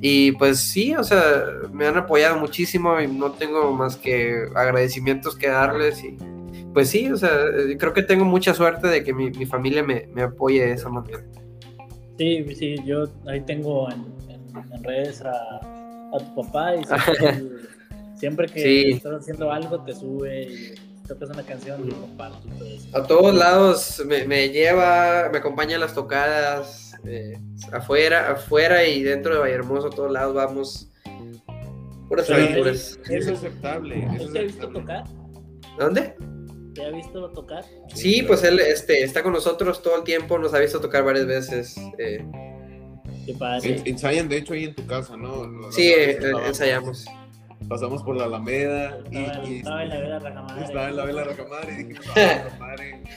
Y 0.00 0.32
pues 0.32 0.60
sí, 0.60 0.94
o 0.94 1.02
sea, 1.02 1.44
me 1.72 1.86
han 1.86 1.96
apoyado 1.96 2.36
muchísimo 2.38 3.00
y 3.00 3.06
no 3.08 3.32
tengo 3.32 3.72
más 3.72 3.96
que 3.96 4.46
agradecimientos 4.54 5.36
que 5.36 5.48
darles 5.48 6.02
y 6.04 6.16
pues 6.74 6.90
sí, 6.90 7.10
o 7.10 7.16
sea, 7.16 7.30
eh, 7.30 7.76
creo 7.78 7.94
que 7.94 8.02
tengo 8.02 8.26
mucha 8.26 8.52
suerte 8.52 8.88
de 8.88 9.02
que 9.02 9.14
mi, 9.14 9.30
mi 9.30 9.46
familia 9.46 9.82
me, 9.82 10.08
me 10.14 10.22
apoye 10.22 10.66
de 10.66 10.72
esa 10.72 10.90
manera. 10.90 11.24
Sí, 12.18 12.44
sí, 12.54 12.76
yo 12.84 13.04
ahí 13.26 13.40
tengo 13.40 13.90
en, 13.90 14.04
en- 14.30 14.72
en 14.74 14.84
redes 14.84 15.22
a, 15.22 15.30
a 15.32 16.18
tu 16.18 16.42
papá 16.42 16.74
y 16.76 16.84
siempre, 18.18 18.46
que 18.48 18.60
Sí. 18.62 18.90
estás 18.92 19.20
haciendo 19.22 19.50
algo 19.50 19.80
te 19.80 19.94
sube 19.94 20.42
y 20.42 20.74
tocas 21.08 21.30
una 21.30 21.42
canción 21.42 21.88
y. 21.88 21.94
A 22.94 23.02
todos 23.02 23.34
lados 23.34 24.02
me, 24.06 24.24
me 24.26 24.48
lleva, 24.50 25.28
me 25.32 25.38
acompaña 25.38 25.76
a 25.76 25.78
las 25.80 25.94
tocadas, 25.94 26.85
eh, 27.04 27.38
afuera, 27.72 28.32
afuera 28.32 28.84
y 28.86 29.02
dentro 29.02 29.34
de 29.34 29.40
Vallehermoso, 29.40 29.88
a 29.88 29.90
todos 29.90 30.10
lados 30.12 30.34
vamos. 30.34 30.90
Puras 32.08 32.26
Pero 32.28 32.42
aventuras. 32.42 32.98
Es 33.08 33.28
aceptable. 33.28 34.04
¿Él 34.04 34.16
Eso 34.16 34.32
te 34.32 34.38
ha 34.38 34.42
visto 34.42 34.68
tocar? 34.68 35.04
¿Dónde? 35.78 36.14
¿Te 36.74 36.84
ha 36.84 36.90
visto 36.90 37.30
tocar? 37.30 37.64
Sí, 37.94 38.22
pues 38.22 38.44
él 38.44 38.60
este, 38.60 39.02
está 39.02 39.22
con 39.22 39.32
nosotros 39.32 39.82
todo 39.82 39.96
el 39.96 40.04
tiempo, 40.04 40.38
nos 40.38 40.54
ha 40.54 40.58
visto 40.58 40.80
tocar 40.80 41.04
varias 41.04 41.26
veces. 41.26 41.76
eh, 41.98 42.24
Qué 43.24 43.34
padre. 43.34 43.76
En- 43.78 43.86
Ensayan, 43.86 44.28
de 44.28 44.36
hecho, 44.38 44.52
ahí 44.54 44.64
en 44.64 44.74
tu 44.74 44.86
casa, 44.86 45.16
¿no? 45.16 45.72
Sí, 45.72 45.88
eh, 45.88 46.18
ensayamos. 46.46 47.06
Pasamos 47.68 48.02
por 48.02 48.16
la 48.16 48.24
Alameda 48.24 48.98
y, 49.10 49.18
Estaba, 49.24 49.48
y 49.48 49.56
estaba 49.56 49.82
en 49.82 49.88
la 49.88 50.00
vela 50.00 50.18
rajamadre. 50.20 50.64
estaba 50.64 50.88
en 50.88 50.96
la 50.96 51.04
vela 51.04 51.24
Racamadre 51.24 51.80
y 51.80 52.58
madre, 52.60 53.02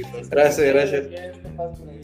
esto. 0.00 0.18
Gracias, 0.30 0.66
gracias. 0.74 1.06
¿Qué 1.06 1.32
pasa 1.56 1.72
por 1.80 1.88
ahí? 1.88 2.00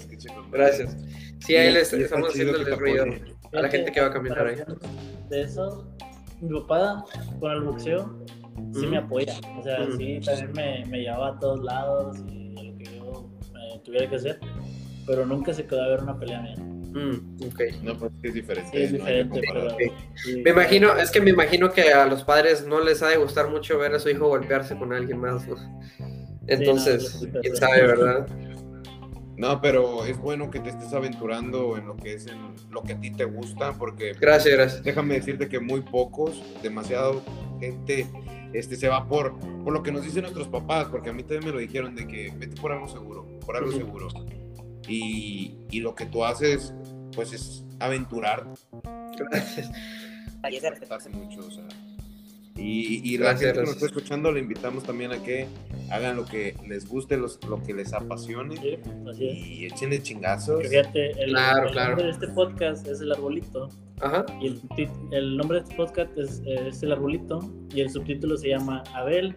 Gracias. 0.52 0.96
Sí, 1.40 1.56
a 1.56 1.64
él 1.64 1.74
Y- 1.74 1.76
es- 1.78 1.92
y 1.92 1.96
está 1.96 2.04
estamos 2.04 2.28
haciendo 2.30 2.56
el 2.56 2.78
ruido. 2.78 3.04
A 3.52 3.60
la 3.60 3.68
gente 3.68 3.90
que 3.92 4.00
va 4.00 4.06
a 4.08 4.12
caminar 4.12 4.46
ahí. 4.46 4.56
De 5.28 5.42
eso, 5.42 5.84
mi 6.40 6.60
papá 6.60 7.04
con 7.40 7.50
el 7.52 7.60
boxeo 7.62 8.24
sí 8.72 8.86
me 8.86 8.98
apoya. 8.98 9.34
O 9.58 9.62
sea, 9.62 9.78
sí, 9.96 10.20
también 10.24 10.52
me, 10.54 10.84
me 10.86 10.98
llevaba 11.02 11.28
a 11.30 11.38
todos 11.40 11.62
lados 11.64 12.16
y 12.28 12.56
a 12.58 12.62
lo 12.62 12.78
que 12.78 12.84
yo 12.84 13.30
eh, 13.56 13.80
tuviera 13.84 14.08
que 14.08 14.16
hacer. 14.16 14.38
Pero 15.06 15.26
nunca 15.26 15.52
se 15.52 15.66
quedó 15.66 15.82
a 15.82 15.88
ver 15.88 16.02
una 16.02 16.18
pelea 16.18 16.40
mía. 16.40 16.54
Mm, 16.94 17.42
ok. 17.48 17.60
No, 17.82 17.98
pues 17.98 18.12
es 18.22 18.34
diferente. 18.34 18.70
Sí, 18.72 18.82
es 18.84 18.92
¿no? 18.92 18.98
diferente, 18.98 19.34
Hay 19.36 19.40
que 19.42 19.48
pero. 19.52 19.60
comparar. 19.68 19.92
sí. 20.14 20.42
Me 20.42 20.50
imagino, 20.50 20.96
es 20.96 21.10
que 21.10 21.20
me 21.20 21.30
imagino 21.30 21.72
que 21.72 21.92
a 21.92 22.06
los 22.06 22.22
padres 22.22 22.66
no 22.66 22.80
les 22.80 23.02
ha 23.02 23.08
de 23.08 23.16
gustar 23.16 23.50
mucho 23.50 23.76
ver 23.78 23.94
a 23.94 23.98
su 23.98 24.08
hijo 24.10 24.28
golpearse 24.28 24.76
con 24.78 24.92
alguien 24.92 25.18
más, 25.18 25.46
¿no? 25.48 25.56
Entonces, 26.46 27.22
no, 27.32 27.40
quién 27.40 27.56
sabe, 27.56 27.82
¿verdad? 27.86 28.26
No, 29.36 29.60
pero 29.60 30.04
es 30.04 30.16
bueno 30.16 30.48
que 30.48 30.60
te 30.60 30.70
estés 30.70 30.92
aventurando 30.92 31.76
en 31.76 31.88
lo 31.88 31.96
que 31.96 32.14
es 32.14 32.28
en 32.28 32.54
lo 32.70 32.84
que 32.84 32.92
a 32.92 33.00
ti 33.00 33.10
te 33.10 33.24
gusta, 33.24 33.72
porque 33.72 34.12
Gracias, 34.20 34.54
gracias. 34.54 34.84
déjame 34.84 35.14
decirte 35.14 35.48
que 35.48 35.58
muy 35.58 35.80
pocos, 35.80 36.40
demasiado 36.62 37.20
gente 37.58 38.06
este, 38.52 38.76
se 38.76 38.86
va 38.88 39.08
por, 39.08 39.36
por 39.64 39.72
lo 39.72 39.82
que 39.82 39.90
nos 39.90 40.04
dicen 40.04 40.22
nuestros 40.22 40.46
papás, 40.46 40.86
porque 40.88 41.10
a 41.10 41.12
mí 41.12 41.24
también 41.24 41.46
me 41.46 41.50
lo 41.50 41.58
dijeron 41.58 41.96
de 41.96 42.06
que 42.06 42.32
vete 42.38 42.54
por 42.60 42.70
algo 42.70 42.86
seguro, 42.86 43.26
por 43.44 43.56
algo 43.56 43.72
seguro. 43.72 44.06
Y, 44.88 45.54
y 45.70 45.80
lo 45.80 45.94
que 45.94 46.06
tú 46.06 46.24
haces, 46.24 46.74
pues 47.14 47.32
es 47.32 47.64
aventurar, 47.80 48.46
Gracias. 49.18 49.70
mucho, 51.12 51.40
o 51.46 51.50
sea. 51.50 51.64
Y, 52.56 53.00
y 53.14 53.18
la 53.18 53.30
Gracias, 53.30 53.40
gente 53.52 53.60
que 53.60 53.66
nos 53.66 53.74
está 53.74 53.86
escuchando, 53.86 54.30
le 54.30 54.38
invitamos 54.38 54.84
también 54.84 55.10
a 55.10 55.20
que 55.20 55.48
hagan 55.90 56.14
lo 56.14 56.24
que 56.24 56.54
les 56.68 56.86
guste, 56.88 57.16
los- 57.16 57.42
lo 57.48 57.60
que 57.62 57.74
les 57.74 57.92
apasione 57.92 58.56
Sí, 58.58 58.76
así 59.10 59.28
es. 59.28 59.46
y 59.46 59.66
échenle 59.66 60.00
chingazos. 60.02 60.62
Fíjate, 60.68 61.10
el, 61.20 61.30
Claro, 61.30 61.66
el 61.66 61.72
claro. 61.72 61.88
nombre 61.90 62.04
de 62.06 62.10
este 62.12 62.28
podcast 62.28 62.86
es 62.86 63.00
El 63.00 63.10
Arbolito. 63.10 63.68
Ajá. 64.00 64.24
Y 64.40 64.46
el, 64.46 64.60
el 65.10 65.36
nombre 65.36 65.58
de 65.58 65.64
este 65.64 65.74
podcast 65.74 66.16
es, 66.16 66.42
es 66.46 66.80
El 66.84 66.92
Arbolito. 66.92 67.40
Y 67.74 67.80
el 67.80 67.90
subtítulo 67.90 68.36
se 68.36 68.50
llama 68.50 68.84
Abel, 68.94 69.36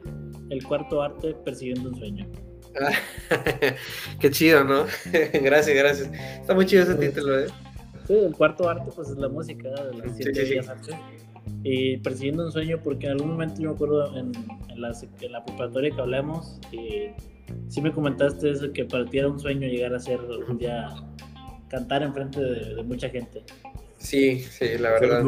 el 0.51 0.63
cuarto 0.63 1.01
arte 1.01 1.33
persiguiendo 1.43 1.89
un 1.89 1.95
sueño. 1.97 2.27
Qué 4.19 4.32
chido, 4.32 4.63
¿no? 4.63 4.86
gracias, 5.34 5.75
gracias. 5.78 6.09
Está 6.41 6.53
muy 6.53 6.65
chido 6.65 6.84
ese 6.84 6.95
título, 6.95 7.39
¿eh? 7.39 7.47
Sí, 8.07 8.13
el 8.13 8.34
cuarto 8.34 8.69
arte 8.69 8.89
pues 8.95 9.09
es 9.09 9.17
la 9.17 9.28
música 9.30 9.69
de 9.69 9.93
las 9.95 10.07
Sí, 10.15 10.23
siete 10.23 10.34
sí, 10.39 10.45
sí. 10.45 10.49
bellas 10.53 10.69
artes. 10.69 10.95
Y 11.63 11.97
persiguiendo 11.97 12.45
un 12.45 12.51
sueño 12.51 12.80
porque 12.84 13.07
en 13.07 13.13
algún 13.13 13.32
momento 13.32 13.61
yo 13.61 13.69
me 13.69 13.75
acuerdo 13.75 14.17
en, 14.17 14.32
en 14.69 14.82
la, 14.82 14.91
sec- 14.91 15.21
en 15.21 15.32
la 15.34 15.43
preparatoria 15.43 15.91
que 15.91 16.01
hablamos 16.01 16.59
y 16.71 17.09
sí 17.69 17.82
me 17.82 17.91
comentaste 17.91 18.51
eso 18.51 18.71
que 18.71 18.86
para 18.86 19.05
ti 19.05 19.17
era 19.19 19.28
un 19.30 19.39
sueño 19.39 19.67
llegar 19.67 19.93
a 19.93 19.99
ser 19.99 20.19
un 20.21 20.57
día 20.57 20.88
cantar 21.69 22.03
enfrente 22.03 22.39
de, 22.39 22.75
de 22.75 22.84
mucha 22.84 23.09
gente. 23.09 23.43
Sí, 23.97 24.39
sí, 24.39 24.78
la 24.78 24.91
verdad. 24.91 25.23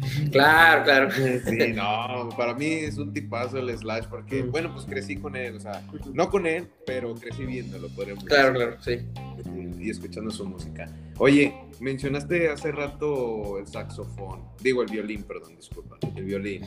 Claro, 0.32 0.84
claro. 0.84 1.10
Sí, 1.10 1.72
no, 1.74 2.28
para 2.36 2.54
mí 2.54 2.66
es 2.66 2.98
un 2.98 3.12
tipazo 3.12 3.58
el 3.58 3.76
Slash, 3.76 4.04
porque, 4.08 4.42
Mm. 4.42 4.50
bueno, 4.50 4.72
pues 4.74 4.84
crecí 4.86 5.16
con 5.16 5.36
él, 5.36 5.56
o 5.56 5.60
sea, 5.60 5.82
no 6.12 6.28
con 6.30 6.46
él, 6.46 6.68
pero 6.86 7.14
crecí 7.14 7.44
viéndolo, 7.44 7.88
podríamos 7.88 8.24
Claro, 8.24 8.58
decir, 8.58 9.06
claro, 9.14 9.42
sí. 9.44 9.84
y 9.84 9.90
escuchando 9.90 10.30
su 10.30 10.44
música. 10.46 10.86
Oye, 11.18 11.54
mencionaste 11.80 12.48
hace 12.48 12.70
rato 12.72 13.58
el 13.58 13.66
saxofón, 13.66 14.42
digo 14.62 14.82
el 14.82 14.88
violín, 14.90 15.22
perdón, 15.24 15.56
disculpa, 15.56 15.96
el 16.16 16.24
violín. 16.24 16.62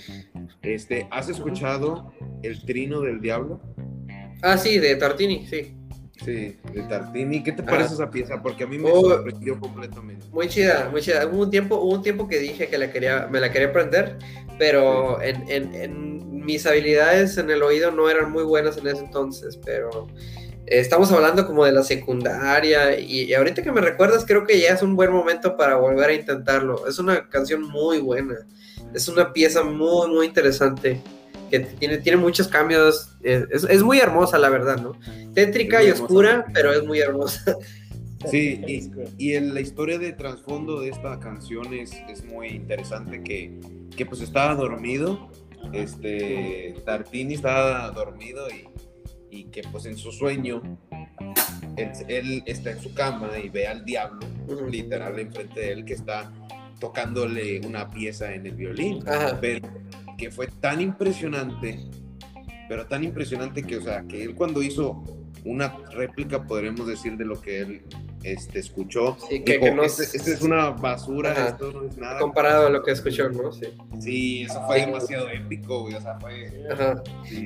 Este, 0.61 1.07
¿has 1.11 1.29
escuchado 1.29 2.11
el 2.43 2.63
trino 2.65 3.01
del 3.01 3.21
diablo? 3.21 3.61
Ah, 4.41 4.57
sí, 4.57 4.79
de 4.79 4.95
Tartini, 4.95 5.45
sí. 5.47 5.75
Sí, 6.23 6.55
de 6.73 6.81
Tartini. 6.87 7.41
¿Qué 7.43 7.51
te 7.51 7.63
Ah. 7.63 7.65
parece 7.65 7.95
esa 7.95 8.09
pieza? 8.11 8.41
Porque 8.41 8.63
a 8.65 8.67
mí 8.67 8.77
me 8.77 8.91
Oh. 8.91 9.01
sorprendió 9.09 9.59
completamente. 9.59 10.25
Muy 10.31 10.47
chida, 10.47 10.87
muy 10.91 11.01
chida. 11.01 11.25
Hubo 11.27 11.41
un 11.43 11.49
tiempo, 11.49 11.77
hubo 11.77 11.93
un 11.95 12.03
tiempo 12.03 12.27
que 12.27 12.37
dije 12.39 12.67
que 12.67 12.77
la 12.77 12.91
quería, 12.91 13.27
me 13.31 13.39
la 13.39 13.51
quería 13.51 13.69
aprender, 13.69 14.17
pero 14.59 15.21
en, 15.21 15.49
en- 15.49 15.73
en 15.75 16.45
mis 16.45 16.65
habilidades 16.65 17.37
en 17.37 17.49
el 17.49 17.63
oído 17.63 17.91
no 17.91 18.09
eran 18.09 18.31
muy 18.31 18.43
buenas 18.43 18.77
en 18.77 18.87
ese 18.87 19.03
entonces, 19.03 19.57
pero 19.63 20.07
eh, 20.67 20.79
estamos 20.79 21.11
hablando 21.11 21.45
como 21.47 21.65
de 21.65 21.71
la 21.71 21.83
secundaria 21.83 22.99
y, 22.99 23.23
y 23.23 23.33
ahorita 23.33 23.61
que 23.63 23.71
me 23.71 23.81
recuerdas 23.81 24.25
creo 24.25 24.45
que 24.45 24.59
ya 24.59 24.69
es 24.73 24.81
un 24.83 24.95
buen 24.95 25.11
momento 25.11 25.55
para 25.57 25.75
volver 25.77 26.09
a 26.09 26.13
intentarlo. 26.13 26.87
Es 26.87 26.99
una 26.99 27.29
canción 27.29 27.63
muy 27.63 27.99
buena, 27.99 28.35
es 28.93 29.07
una 29.07 29.33
pieza 29.33 29.63
muy, 29.63 30.07
muy 30.09 30.27
interesante. 30.27 31.01
Que 31.51 31.59
tiene, 31.59 31.97
tiene 31.99 32.17
muchos 32.17 32.47
cambios. 32.47 33.15
Es, 33.21 33.63
es 33.65 33.83
muy 33.83 33.99
hermosa, 33.99 34.39
la 34.39 34.49
verdad, 34.49 34.81
¿no? 34.81 34.93
Tétrica 35.33 35.83
y 35.83 35.91
oscura, 35.91 36.45
pero 36.53 36.73
es 36.73 36.83
muy 36.83 36.99
hermosa. 36.99 37.57
Sí, 38.29 38.61
y, 38.67 38.91
y, 39.17 39.33
en 39.33 39.55
la 39.55 39.61
historia 39.61 39.97
de 39.97 40.13
trasfondo 40.13 40.81
de 40.81 40.89
esta 40.89 41.19
canción 41.19 41.73
es, 41.73 41.91
es 42.07 42.23
muy 42.23 42.49
interesante 42.49 43.23
que, 43.23 43.59
que, 43.97 44.05
pues 44.05 44.21
estaba 44.21 44.53
dormido, 44.53 45.31
este, 45.73 46.75
Tartini 46.85 47.33
estaba 47.33 47.89
dormido 47.89 48.47
y, 48.51 48.69
y 49.35 49.45
que 49.45 49.63
pues 49.63 49.87
en 49.87 49.97
su 49.97 50.11
sueño 50.11 50.61
él, 51.77 52.43
está 52.45 52.71
en 52.71 52.81
su 52.81 52.93
cama 52.93 53.31
y 53.43 53.49
ve 53.49 53.67
al 53.67 53.83
diablo, 53.85 54.19
literal, 54.69 55.17
enfrente 55.19 55.59
de 55.59 55.71
él 55.71 55.85
que 55.85 55.93
está 55.93 56.31
tocándole 56.79 57.61
una 57.65 57.89
pieza 57.89 58.33
en 58.33 58.45
el 58.45 58.53
violín, 58.53 59.03
pero 59.39 59.67
que 60.21 60.29
fue 60.29 60.45
tan 60.45 60.79
impresionante, 60.81 61.79
pero 62.69 62.85
tan 62.85 63.03
impresionante 63.03 63.63
que, 63.63 63.77
o 63.77 63.81
sea, 63.81 64.03
que 64.07 64.23
él 64.23 64.35
cuando 64.35 64.61
hizo 64.61 65.03
una 65.43 65.75
réplica, 65.89 66.43
podremos 66.43 66.85
decir, 66.85 67.17
de 67.17 67.25
lo 67.25 67.41
que 67.41 67.61
él 67.61 67.81
este, 68.21 68.59
escuchó. 68.59 69.17
Sí, 69.27 69.43
que, 69.43 69.71
no 69.71 69.83
este, 69.83 70.03
este, 70.03 70.33
es 70.33 70.41
una 70.43 70.69
basura, 70.69 71.47
esto 71.47 71.71
no 71.71 71.87
es 71.87 71.97
nada. 71.97 72.19
Comparado 72.19 72.67
a 72.67 72.69
lo 72.69 72.83
que 72.83 72.91
escuchó, 72.91 73.31
¿no? 73.31 73.51
Sí, 73.51 73.65
sí 73.99 74.43
eso 74.43 74.63
fue 74.67 74.85
demasiado 74.85 75.27
épico, 75.27 75.81
güey, 75.81 75.95
o 75.95 76.01
sea, 76.01 76.19
fue... 76.19 76.53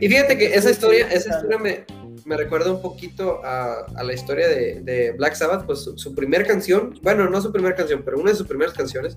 Y 0.01 0.09
fíjate 0.09 0.37
que 0.37 0.53
esa 0.53 0.69
historia, 0.69 1.07
esa 1.07 1.37
historia 1.37 1.57
me, 1.57 1.85
me 2.25 2.35
recuerda 2.35 2.73
un 2.73 2.81
poquito 2.81 3.39
a, 3.45 3.85
a 3.95 4.03
la 4.03 4.13
historia 4.13 4.49
de, 4.49 4.81
de, 4.81 5.13
Black 5.13 5.35
Sabbath, 5.35 5.65
pues 5.65 5.79
su, 5.79 5.97
su 5.97 6.13
primera 6.13 6.43
canción, 6.43 6.99
bueno, 7.01 7.29
no 7.29 7.39
su 7.39 7.53
primera 7.53 7.73
canción, 7.73 8.01
pero 8.03 8.19
una 8.19 8.31
de 8.31 8.35
sus 8.35 8.47
primeras 8.47 8.73
canciones, 8.73 9.15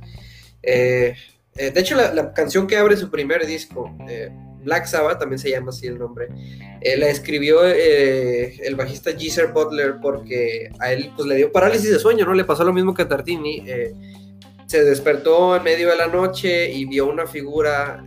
eh, 0.63 1.17
eh, 1.59 1.71
de 1.71 1.81
hecho, 1.81 1.97
la, 1.97 2.33
canción 2.33 2.67
que 2.67 2.77
abre 2.77 2.97
su 2.97 3.11
primer 3.11 3.47
disco, 3.47 3.95
eh, 4.09 4.31
Black 4.63 4.87
Sabbath, 4.87 5.19
también 5.19 5.39
se 5.39 5.51
llama 5.51 5.71
así 5.71 5.87
el 5.87 5.99
nombre, 5.99 6.29
eh, 6.81 6.97
la 6.97 7.09
escribió 7.09 7.65
el 7.65 8.75
bajista 8.77 9.13
Geezer 9.13 9.49
Butler 9.49 9.97
porque 10.01 10.71
a 10.79 10.93
él 10.93 11.11
pues, 11.17 11.27
le 11.27 11.37
dio 11.37 11.53
parálisis 11.53 11.91
de 11.91 11.99
sueño, 11.99 12.25
¿no? 12.25 12.35
Le 12.35 12.45
pasó 12.45 12.65
lo 12.65 12.73
mismo 12.73 12.95
que 12.95 13.03
a 13.03 13.09
Tartini. 13.09 13.65
Se 14.67 14.85
despertó 14.85 15.57
en 15.57 15.63
medio 15.63 15.89
de 15.89 15.97
la 15.97 16.09
noche 16.09 16.71
y 16.71 16.85
vio 16.85 17.09
una 17.09 17.27
figura 17.27 18.05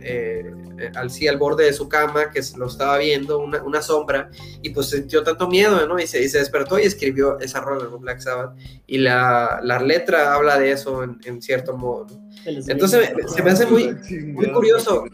al, 0.94 1.10
al 1.28 1.36
borde 1.36 1.64
de 1.64 1.72
su 1.72 1.88
cama 1.88 2.30
que 2.30 2.40
lo 2.56 2.66
estaba 2.66 2.98
viendo, 2.98 3.38
una, 3.38 3.62
una 3.62 3.82
sombra, 3.82 4.30
y 4.62 4.70
pues 4.70 4.90
sintió 4.90 5.22
tanto 5.22 5.48
miedo, 5.48 5.86
¿no? 5.86 5.98
Y 5.98 6.06
se, 6.06 6.22
y 6.22 6.28
se 6.28 6.38
despertó 6.38 6.78
y 6.78 6.82
escribió 6.82 7.38
esa 7.40 7.60
rola, 7.60 7.88
¿no? 7.90 7.98
Black 7.98 8.20
Sabbath. 8.20 8.56
Y 8.86 8.98
la, 8.98 9.60
la 9.62 9.80
letra 9.80 10.34
habla 10.34 10.58
de 10.58 10.72
eso 10.72 11.02
en, 11.02 11.42
cierto 11.42 11.76
modo. 11.76 12.06
Entonces 12.44 13.10
se 13.26 13.42
me 13.42 13.50
hace 13.50 13.66
muy, 13.66 13.94
muy 14.32 14.50
curioso, 14.52 15.04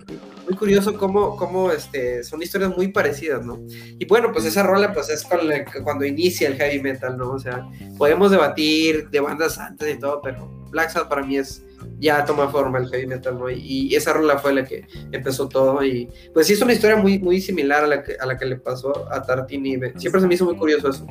muy 0.49 0.57
curioso 0.57 0.97
cómo, 0.97 1.37
cómo 1.37 1.71
este, 1.71 2.25
son 2.25 2.43
historias 2.43 2.75
muy 2.75 2.89
parecidas, 2.89 3.45
¿no? 3.45 3.61
Y 3.99 4.07
bueno, 4.07 4.33
pues 4.33 4.45
esa 4.47 4.63
rola 4.63 4.93
pues 4.93 5.11
es 5.11 5.25
con 5.25 5.47
la, 5.47 5.65
cuando 5.85 6.05
inicia 6.05 6.49
el 6.49 6.57
heavy 6.57 6.81
metal, 6.81 7.19
¿no? 7.19 7.33
O 7.33 7.39
sea, 7.39 7.69
podemos 7.99 8.31
debatir 8.31 9.11
de 9.11 9.21
bandas 9.21 9.59
antes 9.59 9.95
y 9.95 9.99
todo, 9.99 10.23
pero 10.23 10.49
Black 10.71 10.91
Sabbath 10.91 11.09
para 11.09 11.23
mí 11.23 11.37
es 11.37 11.63
ya 12.01 12.25
toma 12.25 12.49
forma 12.49 12.79
el 12.79 12.89
heavy 12.89 13.07
metal, 13.07 13.39
¿no? 13.39 13.51
Y, 13.51 13.59
y, 13.59 13.95
esa 13.95 14.13
rola 14.13 14.39
fue 14.39 14.55
la 14.55 14.65
que 14.65 14.87
empezó 15.13 15.49
todo 15.49 15.85
y 15.85 16.09
pues 16.33 16.47
sí 16.47 16.55
es 16.55 16.63
una 16.63 16.73
historia 16.73 16.97
muy, 16.97 17.19
muy 17.19 17.41
similar 17.41 17.85
a 17.85 17.87
la 17.87 18.03
que, 18.03 18.17
a 18.19 18.27
la 18.27 18.37
que 18.39 18.47
le 18.47 18.57
pasó 18.57 19.07
a 19.13 19.23
Tartini. 19.23 19.79
Siempre 19.97 20.21
se 20.21 20.27
me 20.27 20.35
hizo 20.35 20.45
muy 20.45 20.57
curioso 20.57 20.89
eso. 20.89 21.07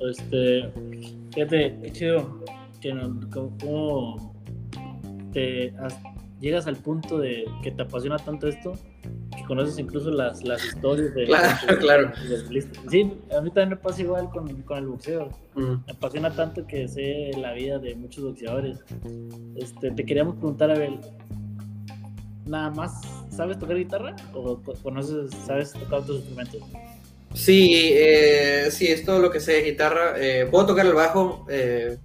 Este, 0.00 0.68
fíjate, 1.32 1.78
qué 1.82 1.92
chido 1.92 2.44
que 2.84 2.92
no, 2.92 3.18
cómo 3.30 4.34
te 5.32 5.72
llegas 6.38 6.66
al 6.66 6.76
punto 6.76 7.18
de 7.18 7.46
que 7.62 7.70
te 7.70 7.80
apasiona 7.80 8.18
tanto 8.18 8.46
esto 8.46 8.72
que 9.34 9.42
conoces 9.44 9.78
incluso 9.78 10.10
las, 10.10 10.44
las 10.44 10.62
historias 10.62 11.14
de, 11.14 11.24
claro, 11.24 11.66
de, 11.66 11.78
claro. 11.78 12.12
De, 12.28 12.62
sí, 12.90 13.10
a 13.34 13.40
mí 13.40 13.48
también 13.48 13.70
me 13.70 13.76
pasa 13.76 14.02
igual 14.02 14.28
con, 14.28 14.62
con 14.62 14.76
el 14.76 14.86
boxeo. 14.86 15.30
Me 15.56 15.92
apasiona 15.92 16.30
tanto 16.30 16.66
que 16.66 16.86
sé 16.86 17.30
la 17.38 17.54
vida 17.54 17.78
de 17.78 17.94
muchos 17.94 18.22
boxeadores. 18.22 18.78
Este, 19.56 19.90
te 19.90 20.04
queríamos 20.04 20.34
preguntar, 20.34 20.70
a 20.70 20.78
ver, 20.78 20.90
¿nada 22.44 22.70
más 22.70 23.00
sabes 23.30 23.58
tocar 23.58 23.78
guitarra 23.78 24.14
o 24.34 24.60
conoces, 24.82 25.30
sabes 25.46 25.72
tocar 25.72 26.00
otros 26.00 26.18
instrumentos? 26.18 26.60
Sí, 27.32 27.72
eh, 27.94 28.68
sí, 28.70 28.86
es 28.86 29.04
todo 29.04 29.20
lo 29.20 29.30
que 29.30 29.40
sé 29.40 29.52
de 29.52 29.62
guitarra. 29.62 30.14
Eh, 30.18 30.46
puedo 30.50 30.66
tocar 30.66 30.86
el 30.86 30.92
bajo, 30.92 31.46
eh, 31.48 31.98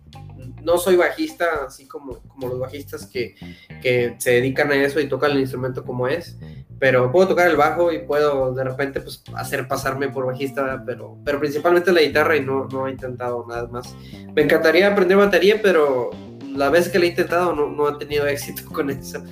no 0.63 0.77
soy 0.77 0.95
bajista, 0.95 1.65
así 1.67 1.87
como, 1.87 2.19
como 2.27 2.47
los 2.47 2.59
bajistas 2.59 3.05
que, 3.05 3.35
que, 3.81 4.15
se 4.17 4.31
dedican 4.31 4.71
a 4.71 4.75
eso 4.75 4.99
y 4.99 5.07
tocan 5.07 5.31
el 5.31 5.39
instrumento 5.39 5.83
como 5.83 6.07
es, 6.07 6.37
pero 6.79 7.11
puedo 7.11 7.29
tocar 7.29 7.49
el 7.49 7.57
bajo 7.57 7.91
y 7.91 7.99
puedo 7.99 8.53
de 8.53 8.63
repente 8.63 9.01
pues, 9.01 9.23
hacer 9.35 9.67
pasarme 9.67 10.09
por 10.09 10.25
bajista, 10.25 10.81
pero, 10.85 11.17
pero 11.25 11.39
principalmente 11.39 11.91
la 11.91 12.01
guitarra 12.01 12.37
y 12.37 12.41
no, 12.41 12.67
no 12.71 12.87
he 12.87 12.91
intentado 12.91 13.45
nada 13.47 13.67
más. 13.67 13.95
Me 14.33 14.43
encantaría 14.43 14.87
aprender 14.87 15.17
batería, 15.17 15.59
pero 15.61 16.11
la 16.55 16.69
vez 16.69 16.89
que 16.89 16.99
lo 16.99 17.05
he 17.05 17.09
intentado 17.09 17.53
no, 17.53 17.69
no 17.69 17.89
he 17.89 17.97
tenido 17.97 18.25
éxito 18.27 18.63
con 18.71 18.89
eso. 18.89 19.23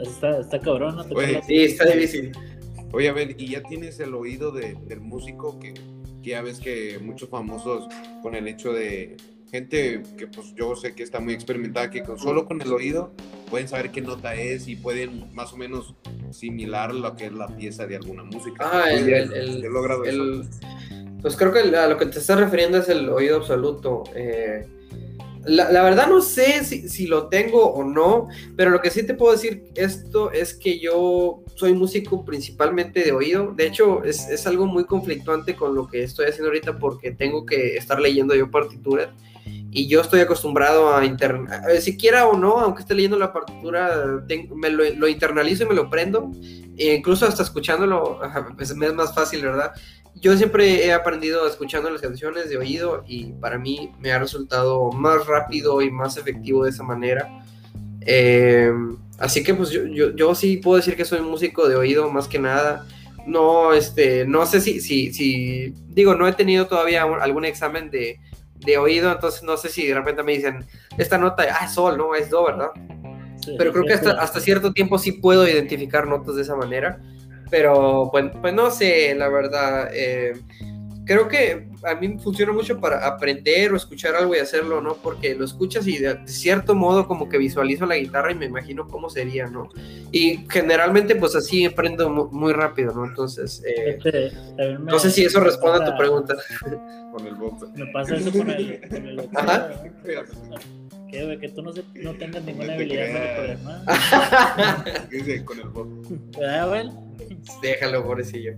Está, 0.00 0.40
está 0.40 0.60
cabrón, 0.60 0.96
¿no? 0.96 1.04
Oye, 1.16 1.40
sí, 1.46 1.64
está 1.64 1.86
difícil. 1.86 2.32
Oye, 2.92 3.08
a 3.08 3.12
ver, 3.12 3.34
¿y 3.40 3.50
ya 3.52 3.62
tienes 3.62 3.98
el 3.98 4.14
oído 4.14 4.52
de, 4.52 4.76
del 4.86 5.00
músico 5.00 5.58
que, 5.58 5.74
que 6.22 6.30
ya 6.30 6.42
ves 6.42 6.60
que 6.60 6.98
muchos 7.02 7.28
famosos 7.28 7.88
con 8.22 8.34
el 8.34 8.46
hecho 8.46 8.72
de 8.72 9.16
gente 9.54 10.02
que 10.18 10.26
pues 10.26 10.52
yo 10.56 10.74
sé 10.74 10.96
que 10.96 11.04
está 11.04 11.20
muy 11.20 11.32
experimentada, 11.32 11.88
que 11.88 12.02
con, 12.02 12.18
solo 12.18 12.44
con 12.44 12.60
el 12.60 12.72
oído 12.72 13.12
pueden 13.48 13.68
saber 13.68 13.92
qué 13.92 14.00
nota 14.00 14.34
es 14.34 14.66
y 14.66 14.74
pueden 14.74 15.32
más 15.32 15.52
o 15.52 15.56
menos 15.56 15.94
similar 16.32 16.92
lo 16.92 17.14
que 17.14 17.26
es 17.26 17.32
la 17.32 17.46
pieza 17.46 17.86
de 17.86 17.94
alguna 17.94 18.24
música. 18.24 18.68
Ah, 18.68 18.90
el, 18.90 19.08
el, 19.08 19.32
el, 19.32 19.64
el 20.06 20.44
Pues 21.22 21.36
creo 21.36 21.52
que 21.52 21.60
a 21.60 21.86
lo 21.86 21.96
que 21.98 22.06
te 22.06 22.18
estás 22.18 22.40
refiriendo 22.40 22.78
es 22.78 22.88
el 22.88 23.08
oído 23.08 23.36
absoluto. 23.36 24.02
Eh, 24.16 24.66
la, 25.44 25.70
la, 25.70 25.84
verdad 25.84 26.08
no 26.08 26.20
sé 26.20 26.64
si, 26.64 26.88
si, 26.88 27.06
lo 27.06 27.28
tengo 27.28 27.64
o 27.64 27.84
no, 27.84 28.26
pero 28.56 28.70
lo 28.70 28.80
que 28.80 28.90
sí 28.90 29.04
te 29.04 29.14
puedo 29.14 29.30
decir 29.30 29.66
esto 29.76 30.32
es 30.32 30.54
que 30.54 30.80
yo 30.80 31.44
soy 31.54 31.74
músico 31.74 32.24
principalmente 32.24 33.04
de 33.04 33.12
oído. 33.12 33.52
De 33.54 33.68
hecho, 33.68 34.02
es, 34.02 34.28
es 34.28 34.48
algo 34.48 34.66
muy 34.66 34.84
conflictuante 34.84 35.54
con 35.54 35.76
lo 35.76 35.86
que 35.86 36.02
estoy 36.02 36.26
haciendo 36.26 36.48
ahorita 36.48 36.76
porque 36.80 37.12
tengo 37.12 37.46
que 37.46 37.76
estar 37.76 38.00
leyendo 38.00 38.34
yo 38.34 38.50
partituras 38.50 39.10
y 39.76 39.88
yo 39.88 40.00
estoy 40.00 40.20
acostumbrado 40.20 40.94
a 40.94 41.04
internar, 41.04 41.68
eh, 41.68 41.80
si 41.80 41.96
quiera 41.96 42.28
o 42.28 42.38
no, 42.38 42.60
aunque 42.60 42.82
esté 42.82 42.94
leyendo 42.94 43.18
la 43.18 43.32
partitura, 43.32 44.24
tengo, 44.28 44.54
me 44.54 44.70
lo, 44.70 44.84
lo, 44.94 45.08
internalizo 45.08 45.64
y 45.64 45.66
me 45.66 45.74
lo 45.74 45.90
prendo, 45.90 46.30
e 46.76 46.94
incluso 46.94 47.26
hasta 47.26 47.42
escuchándolo, 47.42 48.20
pues 48.56 48.72
me 48.76 48.86
es 48.86 48.94
más 48.94 49.12
fácil, 49.12 49.42
¿verdad? 49.42 49.72
Yo 50.14 50.36
siempre 50.36 50.86
he 50.86 50.92
aprendido 50.92 51.44
escuchando 51.48 51.90
las 51.90 52.00
canciones 52.00 52.48
de 52.48 52.56
oído 52.56 53.02
y 53.08 53.32
para 53.32 53.58
mí 53.58 53.90
me 53.98 54.12
ha 54.12 54.20
resultado 54.20 54.92
más 54.92 55.26
rápido 55.26 55.82
y 55.82 55.90
más 55.90 56.16
efectivo 56.16 56.62
de 56.62 56.70
esa 56.70 56.84
manera. 56.84 57.42
Eh, 58.02 58.70
así 59.18 59.42
que 59.42 59.54
pues 59.54 59.70
yo, 59.70 59.86
yo, 59.86 60.14
yo, 60.14 60.36
sí 60.36 60.58
puedo 60.58 60.76
decir 60.76 60.94
que 60.94 61.04
soy 61.04 61.20
músico 61.20 61.68
de 61.68 61.74
oído 61.74 62.08
más 62.12 62.28
que 62.28 62.38
nada. 62.38 62.86
No, 63.26 63.72
este, 63.72 64.24
no 64.24 64.46
sé 64.46 64.60
si, 64.60 64.80
si, 64.80 65.12
si, 65.12 65.74
digo, 65.88 66.14
no 66.14 66.28
he 66.28 66.32
tenido 66.32 66.68
todavía 66.68 67.02
algún 67.02 67.44
examen 67.44 67.90
de, 67.90 68.20
de 68.64 68.78
oído, 68.78 69.12
entonces 69.12 69.42
no 69.42 69.56
sé 69.56 69.68
si 69.68 69.86
de 69.86 69.94
repente 69.94 70.22
me 70.22 70.32
dicen, 70.32 70.64
esta 70.98 71.18
nota, 71.18 71.44
ah, 71.50 71.64
es 71.64 71.74
sol, 71.74 71.96
no, 71.96 72.14
es 72.14 72.30
do, 72.30 72.44
¿verdad? 72.44 72.70
Sí, 73.40 73.54
pero 73.58 73.72
creo 73.72 73.84
que 73.84 73.94
hasta, 73.94 74.12
hasta, 74.12 74.40
cierto 74.40 74.72
tiempo 74.72 74.98
sí 74.98 75.12
puedo 75.12 75.46
identificar 75.46 76.06
notas 76.06 76.36
de 76.36 76.42
esa 76.42 76.56
manera, 76.56 77.00
pero 77.50 78.08
pues, 78.10 78.26
pues 78.40 78.54
no 78.54 78.70
sé, 78.70 79.14
la 79.14 79.28
verdad, 79.28 79.90
eh, 79.92 80.32
creo 81.04 81.28
que 81.28 81.68
a 81.84 81.94
mí 81.94 82.16
funciona 82.18 82.52
mucho 82.52 82.80
para 82.80 83.06
aprender 83.06 83.72
o 83.72 83.76
escuchar 83.76 84.14
algo 84.14 84.34
y 84.34 84.38
hacerlo, 84.38 84.80
¿no? 84.80 84.94
Porque 84.94 85.34
lo 85.34 85.44
escuchas 85.44 85.86
y 85.86 85.98
de, 85.98 86.14
de, 86.14 86.28
cierto 86.28 86.74
modo 86.74 87.06
como 87.06 87.28
que 87.28 87.38
visualizo 87.38 87.86
la 87.86 87.96
guitarra 87.96 88.32
y 88.32 88.34
me 88.34 88.46
imagino 88.46 88.86
cómo 88.88 89.10
sería, 89.10 89.46
¿no? 89.46 89.68
Y 90.12 90.46
generalmente 90.48 91.16
pues 91.16 91.36
así 91.36 91.64
aprendo 91.64 92.08
muy, 92.08 92.28
muy 92.30 92.52
rápido, 92.52 92.94
¿no? 92.94 93.04
Entonces, 93.04 93.62
eh, 93.66 93.98
este, 93.98 94.32
no 94.78 94.98
sé 94.98 95.10
si 95.10 95.24
eso 95.24 95.40
responde 95.40 95.84
a 95.84 95.90
tu 95.90 95.96
pregunta. 95.96 96.34
Con 97.12 97.26
el 97.26 97.34
box. 97.34 97.68
Me 97.74 97.86
pasa 97.92 98.16
eso 98.16 98.32
con 98.32 98.50
el... 98.50 98.80
Con 98.88 99.06
el 99.06 99.30
Ajá. 99.34 99.70
Que, 101.14 101.38
que 101.38 101.48
tú 101.50 101.62
no, 101.62 101.72
se, 101.72 101.84
no 101.94 102.12
tengas 102.14 102.42
ninguna 102.44 102.74
habilidad 102.74 103.12
para 103.12 103.36
programar. 103.36 105.08
dice 105.10 105.44
con 105.44 105.58
el? 105.60 105.66
Ah. 106.44 106.90
Déjalo, 107.62 108.04
pobrecillo. 108.04 108.56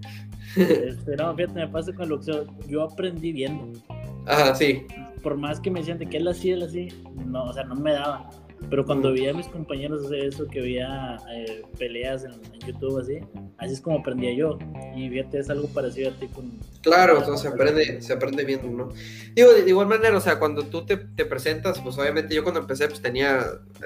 Este, 0.57 1.17
no, 1.17 1.35
fíjate, 1.35 1.55
me 1.55 1.69
pasa 1.69 1.93
con 1.93 2.05
el 2.05 2.11
boxeo. 2.13 2.47
Yo 2.67 2.85
aprendí 2.85 3.33
viendo. 3.33 3.79
Ajá, 4.27 4.55
sí. 4.55 4.87
Por 5.23 5.37
más 5.37 5.61
que 5.61 5.71
me 5.71 5.81
decían 5.81 5.99
de 5.99 6.07
que 6.07 6.17
él 6.17 6.29
así, 6.29 6.51
él 6.51 6.63
así, 6.63 6.89
no, 7.27 7.45
o 7.45 7.53
sea, 7.53 7.65
no 7.65 7.75
me 7.75 7.93
daba. 7.93 8.31
Pero 8.71 8.85
cuando 8.85 9.13
veía 9.13 9.31
a 9.31 9.35
mis 9.35 9.47
compañeros 9.49 10.07
hacer 10.07 10.25
eso, 10.25 10.47
que 10.49 10.61
veía 10.61 11.19
eh, 11.31 11.63
peleas 11.79 12.25
en, 12.25 12.33
YouTube 12.67 12.99
así, 13.01 13.19
así 13.59 13.75
es 13.75 13.81
como 13.81 14.01
aprendía 14.01 14.35
yo. 14.35 14.59
Y 14.97 15.09
fíjate, 15.09 15.39
es 15.39 15.51
algo 15.51 15.69
parecido 15.69 16.11
a 16.11 16.15
ti 16.15 16.27
con... 16.29 16.51
Claro, 16.83 17.37
se 17.37 17.49
aprende, 17.49 18.03
se 18.03 18.13
aprende 18.13 18.45
viendo, 18.45 18.69
¿no? 18.69 18.89
Digo, 19.35 19.53
de, 19.53 19.69
igual 19.69 19.87
manera, 19.87 20.17
o 20.17 20.21
sea, 20.21 20.39
cuando 20.39 20.65
tú 20.65 20.85
te, 20.85 20.97
te, 20.97 21.25
presentas, 21.25 21.81
pues 21.81 21.97
obviamente 21.99 22.35
yo 22.35 22.43
cuando 22.43 22.61
empecé, 22.61 22.89
pues 22.89 23.01
tenía, 23.01 23.45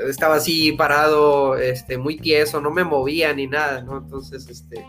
estaba 0.08 0.36
así 0.36 0.72
parado, 0.72 1.56
este, 1.56 1.98
muy 1.98 2.16
tieso, 2.16 2.60
no 2.60 2.70
me 2.70 2.84
movía 2.84 3.34
ni 3.34 3.46
nada, 3.46 3.82
¿no? 3.82 3.98
Entonces, 3.98 4.48
este 4.48 4.84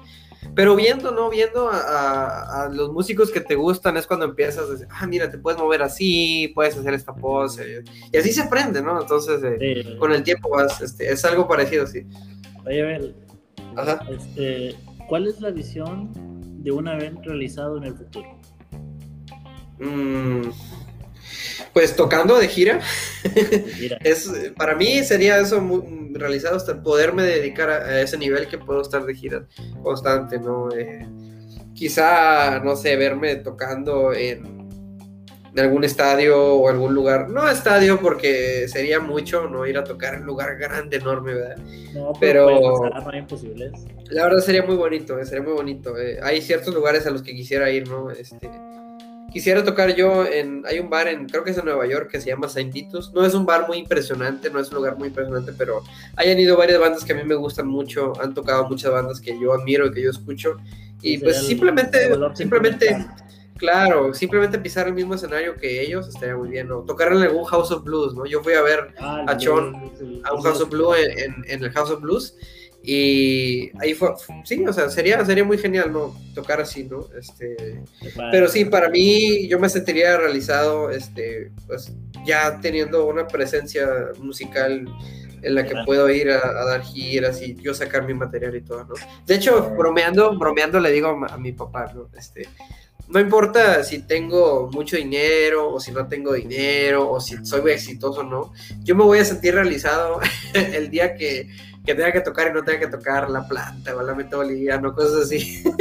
pero 0.55 0.75
viendo, 0.75 1.11
¿no? 1.11 1.29
Viendo 1.29 1.69
a, 1.71 2.69
los 2.71 2.91
músicos 2.91 3.31
que 3.31 3.41
te 3.41 3.55
gustan 3.55 3.97
es 3.97 4.07
cuando 4.07 4.25
empiezas 4.25 4.67
a 4.67 4.71
decir, 4.71 4.87
ah, 4.89 5.07
mira, 5.07 5.29
te 5.29 5.37
puedes 5.37 5.59
mover 5.59 5.81
así, 5.81 6.51
puedes 6.53 6.77
hacer 6.77 6.93
esta 6.93 7.13
pose. 7.13 7.83
Y 8.11 8.17
así 8.17 8.31
se 8.31 8.41
aprende, 8.41 8.81
¿no? 8.81 9.01
Entonces, 9.01 9.41
eh, 9.43 9.95
con 9.99 10.11
el 10.11 10.23
tiempo 10.23 10.49
vas, 10.49 10.81
este, 10.81 11.11
es 11.11 11.23
algo 11.25 11.47
parecido, 11.47 11.87
sí. 11.87 12.05
Oye, 12.65 12.81
ver, 12.81 13.15
Ajá. 13.75 13.99
Este, 14.09 14.75
¿cuál 15.07 15.27
es 15.27 15.39
la 15.41 15.51
visión 15.51 16.09
de 16.63 16.71
un 16.71 16.87
evento 16.87 17.21
realizado 17.23 17.77
en 17.77 17.85
el 17.85 17.93
futuro? 17.95 18.27
Mm, 19.79 20.49
pues 21.73 21.95
tocando 21.95 22.37
de 22.37 22.47
gira. 22.47 22.79
es, 24.03 24.31
para 24.57 24.75
mí 24.75 25.03
sería 25.03 25.39
eso 25.39 25.61
muy, 25.61 26.11
realizado 26.13 26.55
hasta 26.55 26.81
poderme 26.81 27.23
dedicar 27.23 27.69
a, 27.69 28.01
ese 28.01 28.17
nivel 28.17 28.47
que 28.47 28.57
puedo 28.57 28.81
estar 28.81 29.05
de 29.05 29.15
gira 29.15 29.45
constante, 29.83 30.39
¿no? 30.39 30.69
Eh, 30.71 31.07
quizá, 31.73 32.59
no 32.59 32.75
sé, 32.75 32.95
verme 32.95 33.37
tocando 33.37 34.13
en, 34.13 34.61
algún 35.57 35.83
estadio 35.83 36.55
o 36.55 36.69
algún 36.69 36.93
lugar, 36.93 37.29
no 37.29 37.49
estadio 37.49 37.99
porque 37.99 38.67
sería 38.69 39.01
mucho, 39.01 39.49
¿no? 39.49 39.67
Ir 39.67 39.77
a 39.77 39.83
tocar 39.83 40.13
en 40.13 40.21
un 40.21 40.27
lugar 40.27 40.57
grande, 40.57 40.97
enorme, 40.97 41.33
¿verdad? 41.33 41.57
No, 41.93 42.13
pero, 42.19 42.89
La 44.09 44.23
verdad 44.23 44.39
sería 44.39 44.63
muy 44.63 44.75
bonito, 44.75 45.19
eh, 45.19 45.25
sería 45.25 45.43
muy 45.43 45.53
bonito. 45.53 45.97
Eh. 45.97 46.19
Hay 46.23 46.41
ciertos 46.41 46.73
lugares 46.73 47.05
a 47.05 47.09
los 47.09 47.21
que 47.21 47.33
quisiera 47.33 47.69
ir, 47.69 47.89
¿no? 47.89 48.11
Este, 48.11 48.49
quisiera 49.31 49.63
tocar 49.63 49.95
yo 49.95 50.25
en, 50.25 50.63
hay 50.67 50.79
un 50.79 50.89
bar 50.89 51.07
en, 51.07 51.27
creo 51.27 51.43
que 51.43 51.51
es 51.51 51.57
en 51.57 51.65
Nueva 51.65 51.87
York, 51.87 52.09
que 52.11 52.21
se 52.21 52.29
llama 52.29 52.49
Saint 52.49 52.71
Titus. 52.71 53.11
No 53.13 53.25
es 53.25 53.33
un 53.33 53.45
bar 53.45 53.67
muy 53.67 53.77
impresionante, 53.77 54.49
no 54.49 54.59
es 54.59 54.69
un 54.69 54.75
lugar 54.75 54.97
muy 54.97 55.07
impresionante, 55.07 55.53
pero 55.57 55.81
hayan 56.17 56.39
ido 56.39 56.57
varias 56.57 56.79
bandas 56.79 57.03
que 57.03 57.13
a 57.13 57.15
mí 57.15 57.23
me 57.23 57.35
gustan 57.35 57.67
mucho, 57.67 58.13
han 58.21 58.33
tocado 58.33 58.67
muchas 58.67 58.91
bandas 58.91 59.19
que 59.21 59.39
yo 59.39 59.53
admiro 59.53 59.87
y 59.87 59.91
que 59.91 60.01
yo 60.01 60.11
escucho. 60.11 60.57
Y 61.01 61.17
pues 61.17 61.37
simplemente, 61.45 62.11
simplemente, 62.35 63.07
claro, 63.57 64.13
simplemente 64.13 64.59
pisar 64.59 64.87
el 64.87 64.93
mismo 64.93 65.15
escenario 65.15 65.55
que 65.55 65.81
ellos 65.81 66.07
estaría 66.07 66.35
muy 66.35 66.49
bien, 66.49 66.67
¿no? 66.67 66.81
Tocar 66.81 67.11
en 67.11 67.19
algún 67.19 67.45
House 67.45 67.71
of 67.71 67.83
Blues, 67.83 68.13
¿no? 68.13 68.25
Yo 68.25 68.43
fui 68.43 68.53
a 68.53 68.61
ver 68.61 68.93
ah, 68.99 69.25
a 69.27 69.37
John 69.41 69.91
a 70.23 70.33
un 70.33 70.41
House 70.43 70.61
of 70.61 70.69
Blues 70.69 70.97
en, 70.99 71.43
en 71.47 71.63
el 71.63 71.71
House 71.71 71.89
of 71.89 72.01
Blues 72.01 72.35
y 72.83 73.71
ahí 73.79 73.93
fue, 73.93 74.09
sí, 74.43 74.65
o 74.65 74.73
sea, 74.73 74.89
sería, 74.89 75.23
sería 75.23 75.43
muy 75.43 75.57
genial, 75.57 75.93
¿no? 75.93 76.15
Tocar 76.33 76.61
así, 76.61 76.83
¿no? 76.83 77.05
Este, 77.17 77.83
pero 78.31 78.47
sí, 78.47 78.65
para 78.65 78.89
mí 78.89 79.47
yo 79.47 79.59
me 79.59 79.69
sentiría 79.69 80.17
realizado, 80.17 80.89
este, 80.89 81.51
pues 81.67 81.93
ya 82.25 82.59
teniendo 82.59 83.05
una 83.05 83.27
presencia 83.27 83.87
musical 84.19 84.87
en 85.43 85.55
la 85.55 85.65
que 85.65 85.75
puedo 85.85 86.09
ir 86.09 86.31
a, 86.31 86.39
dar 86.65 86.81
giras 86.81 87.41
y 87.41 87.55
yo 87.55 87.73
sacar 87.73 88.05
mi 88.05 88.15
material 88.15 88.55
y 88.55 88.61
todo, 88.61 88.85
¿no? 88.85 88.93
De 89.27 89.35
hecho, 89.35 89.71
bromeando, 89.77 90.37
bromeando 90.37 90.79
le 90.79 90.91
digo 90.91 91.09
a, 91.09 91.37
mi 91.37 91.51
papá, 91.51 91.91
¿no? 91.93 92.09
Este, 92.17 92.47
no 93.07 93.19
importa 93.19 93.83
si 93.83 94.03
tengo 94.03 94.69
mucho 94.71 94.95
dinero 94.97 95.71
o 95.71 95.79
si 95.79 95.91
no 95.91 96.07
tengo 96.07 96.33
dinero 96.33 97.11
o 97.11 97.19
si 97.19 97.45
soy 97.45 97.71
exitoso 97.71 98.21
o 98.21 98.23
no, 98.23 98.53
yo 98.79 98.95
me 98.95 99.03
voy 99.03 99.19
a 99.19 99.25
sentir 99.25 99.53
realizado 99.53 100.19
el 100.53 100.89
día 100.89 101.13
que 101.13 101.47
que 101.85 101.95
tenga 101.95 102.11
que 102.11 102.21
tocar 102.21 102.49
y 102.49 102.53
no 102.53 102.63
tenga 102.63 102.79
que 102.79 102.87
tocar 102.87 103.29
la 103.29 103.47
planta 103.47 103.95
o 103.95 104.01
la 104.01 104.13
meta 104.13 104.37
boliviana, 104.37 104.91
cosas 104.91 105.25
así. 105.25 105.63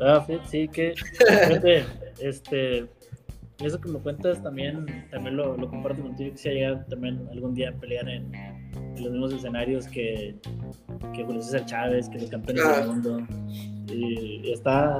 Ah, 0.00 0.26
sí, 0.50 0.68
que 0.68 0.92
este, 2.20 2.86
eso 3.60 3.80
que 3.80 3.88
me 3.88 3.98
cuentas 4.00 4.42
también, 4.42 5.06
también 5.10 5.36
lo, 5.36 5.56
lo 5.56 5.70
comparto 5.70 6.02
contigo, 6.02 6.32
que 6.32 6.38
si 6.38 6.48
llegar 6.50 6.84
también 6.86 7.26
algún 7.30 7.54
día 7.54 7.70
a 7.70 7.72
pelear 7.72 8.08
en, 8.08 8.30
los 8.96 9.12
mismos 9.12 9.32
escenarios 9.32 9.86
que, 9.86 10.36
que 11.14 11.24
Julio 11.24 11.40
César 11.40 11.64
Chávez, 11.66 12.08
que 12.08 12.18
los 12.18 12.30
campeones 12.30 12.64
del 12.64 12.82
ah. 12.82 12.86
mundo. 12.86 13.26
Y, 13.88 14.50
está, 14.50 14.98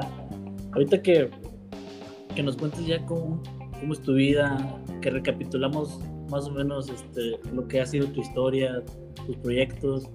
ahorita 0.73 1.03
que, 1.03 1.29
que 2.35 2.43
nos 2.43 2.57
cuentes 2.57 2.87
ya 2.87 3.05
cómo, 3.05 3.43
cómo 3.81 3.93
es 3.93 4.01
tu 4.01 4.15
vida, 4.15 4.57
que 5.01 5.11
recapitulamos 5.11 6.01
más 6.29 6.47
o 6.47 6.51
menos 6.51 6.89
este, 6.89 7.39
lo 7.53 7.67
que 7.67 7.81
ha 7.81 7.87
sido 7.87 8.09
tu 8.09 8.21
historia, 8.21 8.83
tus 9.27 9.37
proyectos. 9.37 10.09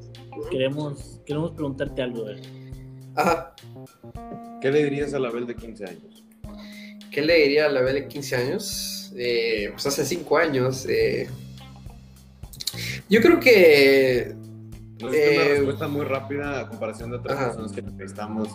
Queremos, 0.52 1.22
queremos 1.26 1.52
preguntarte 1.52 2.02
algo. 2.02 2.30
Eh. 2.30 2.42
Ajá. 3.16 3.56
¿Qué 4.62 4.72
le 4.72 4.84
dirías 4.84 5.14
a 5.14 5.20
la 5.20 5.32
Bel 5.32 5.48
de 5.48 5.56
15 5.56 5.86
años? 5.86 6.24
¿Qué 7.12 7.22
le 7.22 7.36
diría 7.36 7.66
a 7.66 7.70
la 7.70 7.82
Bel 7.82 7.96
de 7.96 8.08
15 8.08 8.36
años? 8.36 9.14
Eh, 9.16 9.70
pues 9.72 9.86
hace 9.86 10.06
5 10.06 10.38
años. 10.38 10.86
Eh, 10.88 11.28
yo 13.10 13.22
creo 13.22 13.40
que... 13.40 14.36
No 15.02 15.10
es 15.10 15.38
una 15.38 15.48
respuesta 15.48 15.88
muy 15.88 16.06
rápida 16.06 16.60
a 16.60 16.68
comparación 16.68 17.10
de 17.12 17.18
otras 17.18 17.38
personas 17.38 17.72
que 17.72 17.82
necesitamos 17.82 18.50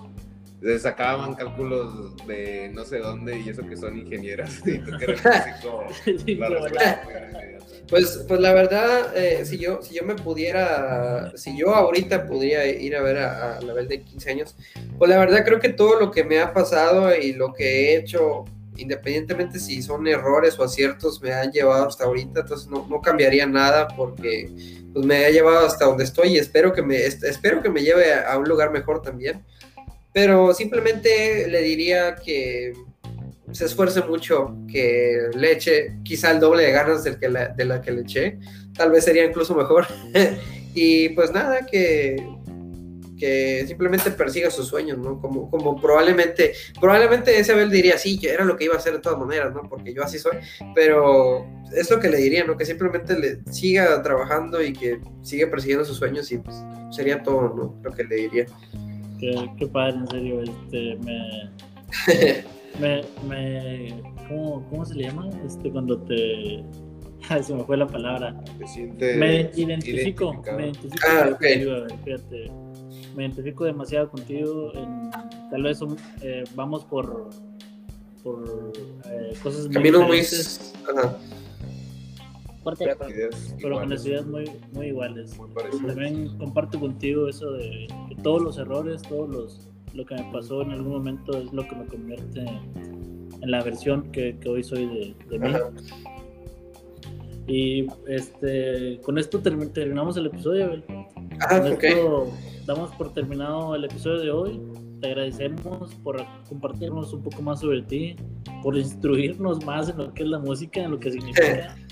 se 0.65 0.79
sacaban 0.79 1.35
cálculos 1.35 2.17
de 2.27 2.71
no 2.73 2.87
sé 2.87 2.99
dónde 2.99 3.39
y 3.39 3.51
eso 3.51 3.67
que 3.69 3.77
son 3.77 3.99
ingenieras. 3.99 4.63
Y 4.67 4.79
tú 4.79 4.93
que 4.99 5.05
eres 5.05 5.21
pues, 7.91 8.25
pues 8.27 8.41
la 8.41 8.55
verdad, 8.55 9.15
eh, 9.15 9.45
si 9.45 9.59
yo 9.59 9.83
si 9.83 9.95
yo 9.95 10.05
me 10.05 10.15
pudiera, 10.15 11.37
si 11.37 11.59
yo 11.59 11.75
ahorita 11.75 12.27
pudiera 12.27 12.67
ir 12.67 12.97
a 12.97 13.03
ver 13.03 13.19
a, 13.19 13.61
la 13.61 13.75
vez 13.75 13.91
de 13.91 14.03
15 14.03 14.31
años, 14.31 14.57
pues 14.97 15.11
la 15.11 15.19
verdad 15.19 15.45
creo 15.45 15.61
que 15.61 15.69
todo 15.69 16.01
lo 16.01 16.11
que 16.11 16.25
me 16.25 16.41
ha 16.41 16.55
pasado 16.55 17.15
y 17.15 17.35
lo 17.35 17.53
que 17.53 17.93
he 17.93 17.99
hecho, 17.99 18.47
independientemente 18.79 19.61
si 19.61 19.83
son 19.83 20.07
errores 20.07 20.59
o 20.59 20.65
aciertos, 20.65 21.21
me 21.21 21.35
han 21.35 21.53
llevado 21.53 21.89
hasta 21.89 22.05
ahorita, 22.05 22.41
entonces 22.41 22.69
no, 22.69 22.87
no 22.89 23.03
cambiaría 23.03 23.47
nada 23.47 23.87
porque 23.89 24.51
pues 24.95 25.05
me 25.05 25.27
ha 25.27 25.31
llevado 25.31 25.67
hasta 25.67 25.85
donde 25.85 26.05
estoy 26.05 26.29
y 26.29 26.39
espero 26.39 26.73
que 26.73 26.81
me, 26.81 27.05
espero 27.05 27.63
que 27.63 27.69
me 27.69 27.83
lleve 27.83 28.15
a 28.15 28.39
un 28.39 28.49
lugar 28.49 28.71
mejor 28.71 29.03
también 29.03 29.45
pero 30.15 30.55
simplemente 30.55 31.49
le 31.49 31.61
diría 31.61 32.15
que 32.15 32.73
se 33.51 33.65
esfuerce 33.65 34.01
mucho, 34.03 34.57
que 34.71 35.29
le 35.35 35.53
eche 35.53 35.97
quizá 36.05 36.31
el 36.31 36.39
doble 36.39 36.63
de 36.63 36.71
ganas 36.71 37.03
del 37.03 37.19
que 37.19 37.29
de 37.29 37.65
la 37.65 37.83
que 37.83 37.91
le 37.91 38.03
eché, 38.03 38.39
tal 38.77 38.93
vez 38.93 39.05
sería 39.05 39.25
incluso 39.25 39.57
mejor. 39.57 39.87
y 40.75 41.09
pues 41.11 41.33
nada, 41.33 41.67
que, 41.67 42.17
que 43.19 43.65
simplemente 43.67 44.13
persiga 44.13 44.53
sus 44.53 44.69
sueños, 44.69 44.99
¿no? 44.99 45.21
Como, 45.21 45.51
como 45.51 45.81
probablemente, 45.81 46.55
probablemente 46.81 47.37
ese 47.37 47.51
Abel 47.51 47.73
diría, 47.73 47.99
sí, 47.99 48.17
que 48.17 48.31
era 48.31 48.45
lo 48.45 48.57
que 48.57 48.67
iba 48.67 48.75
a 48.75 48.79
hacer 48.79 48.93
de 48.93 49.01
todas 49.01 49.19
maneras, 49.19 49.53
¿no? 49.53 49.69
Porque 49.69 49.93
yo 49.93 50.05
así 50.05 50.21
soy, 50.21 50.39
pero 50.77 51.45
es 51.75 51.91
lo 51.91 51.99
que 51.99 52.09
le 52.09 52.19
diría, 52.19 52.45
¿no? 52.45 52.57
Que 52.57 52.65
simplemente 52.65 53.19
le 53.19 53.41
siga 53.53 54.01
trabajando 54.01 54.63
y 54.63 54.73
que 54.73 55.01
siga 55.23 55.51
persiguiendo 55.51 55.85
sus 55.85 55.97
sueños 55.97 56.31
y 56.31 56.39
pues 56.39 56.57
sería 56.93 57.21
todo, 57.21 57.53
¿no? 57.53 57.81
Lo 57.83 57.91
que 57.91 58.05
le 58.05 58.15
diría. 58.15 58.47
Qué, 59.19 59.67
padre, 59.73 59.97
en 59.97 60.09
serio. 60.09 60.43
Este, 60.43 60.97
me, 60.97 61.51
me, 62.81 63.03
me 63.29 64.03
¿cómo, 64.29 64.67
¿Cómo 64.71 64.85
se 64.85 64.95
le 64.95 65.05
llama? 65.05 65.29
Este, 65.47 65.71
cuando 65.71 65.99
te. 66.01 66.65
se 67.43 67.55
me 67.55 67.65
fue 67.65 67.77
la 67.77 67.87
palabra. 67.87 68.35
me 68.99 69.51
identifico. 69.55 70.43
Me 70.57 70.65
identifico, 70.65 71.07
ah, 71.09 71.37
fíjate, 72.05 72.51
me 73.17 73.25
identifico 73.25 73.65
demasiado 73.65 74.11
contigo. 74.11 74.73
En, 74.75 75.11
tal 75.51 75.63
vez 75.63 75.81
eh, 76.23 76.45
vamos 76.55 76.85
por, 76.85 77.31
por 78.23 78.73
eh, 79.07 79.33
cosas 79.43 79.67
muy 79.67 79.75
Caminos 79.75 80.07
muy 80.07 80.23
pero 83.61 83.81
con 83.81 83.93
ideas 83.93 84.27
muy, 84.27 84.51
muy 84.73 84.87
iguales. 84.87 85.37
También 85.87 86.37
comparto 86.39 86.81
contigo 86.81 87.29
eso 87.29 87.53
de 87.53 87.87
que 88.09 88.15
todos 88.23 88.43
los 88.43 88.59
errores, 88.59 89.03
todos 89.03 89.29
los 89.29 89.71
lo 89.95 90.05
que 90.05 90.17
me 90.17 90.25
pasó 90.33 90.63
en 90.63 90.73
algún 90.73 90.93
momento 90.93 91.39
es 91.39 91.53
lo 91.53 91.67
que 91.69 91.77
me 91.77 91.87
convierte 91.87 92.41
en 92.41 93.51
la 93.51 93.63
versión 93.63 94.11
que, 94.11 94.37
que 94.39 94.49
hoy 94.49 94.65
soy 94.65 94.87
de, 94.87 95.15
de 95.31 95.39
mí. 95.39 95.55
Y 97.47 97.87
este, 98.09 98.99
con 99.03 99.19
esto 99.19 99.41
terminamos 99.41 100.17
el 100.17 100.27
episodio. 100.27 100.83
damos 102.67 102.91
por 102.97 103.13
terminado 103.13 103.75
el 103.75 103.85
episodio 103.85 104.21
de 104.21 104.31
hoy. 104.31 104.61
Te 105.01 105.09
agradecemos 105.09 105.95
por 105.97 106.25
compartirnos 106.49 107.13
un 107.13 107.23
poco 107.23 107.43
más 107.43 107.61
sobre 107.61 107.83
ti, 107.83 108.17
por 108.63 108.77
instruirnos 108.77 109.65
más 109.65 109.91
en 109.91 109.99
lo 109.99 110.15
que 110.15 110.23
es 110.23 110.29
la 110.29 110.39
música, 110.39 110.83
en 110.83 110.93
lo 110.93 110.99
que 110.99 111.13
significa. 111.13 111.77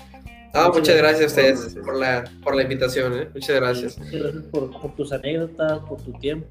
Ah, 0.55 0.69
muchas, 0.71 0.95
gracias 0.97 1.23
a 1.23 1.25
ustedes 1.25 1.75
por 1.83 1.97
la, 1.97 2.23
por 2.43 2.55
la 2.55 2.61
invitación, 2.61 3.17
¿eh? 3.17 3.29
Muchas 3.33 3.55
gracias. 3.55 3.97
Muchas 3.97 4.21
gracias 4.21 4.43
por, 4.45 4.81
por 4.81 4.95
tus 4.95 5.11
anécdotas, 5.11 5.79
por 5.79 5.99
tu 6.01 6.13
tiempo. 6.13 6.47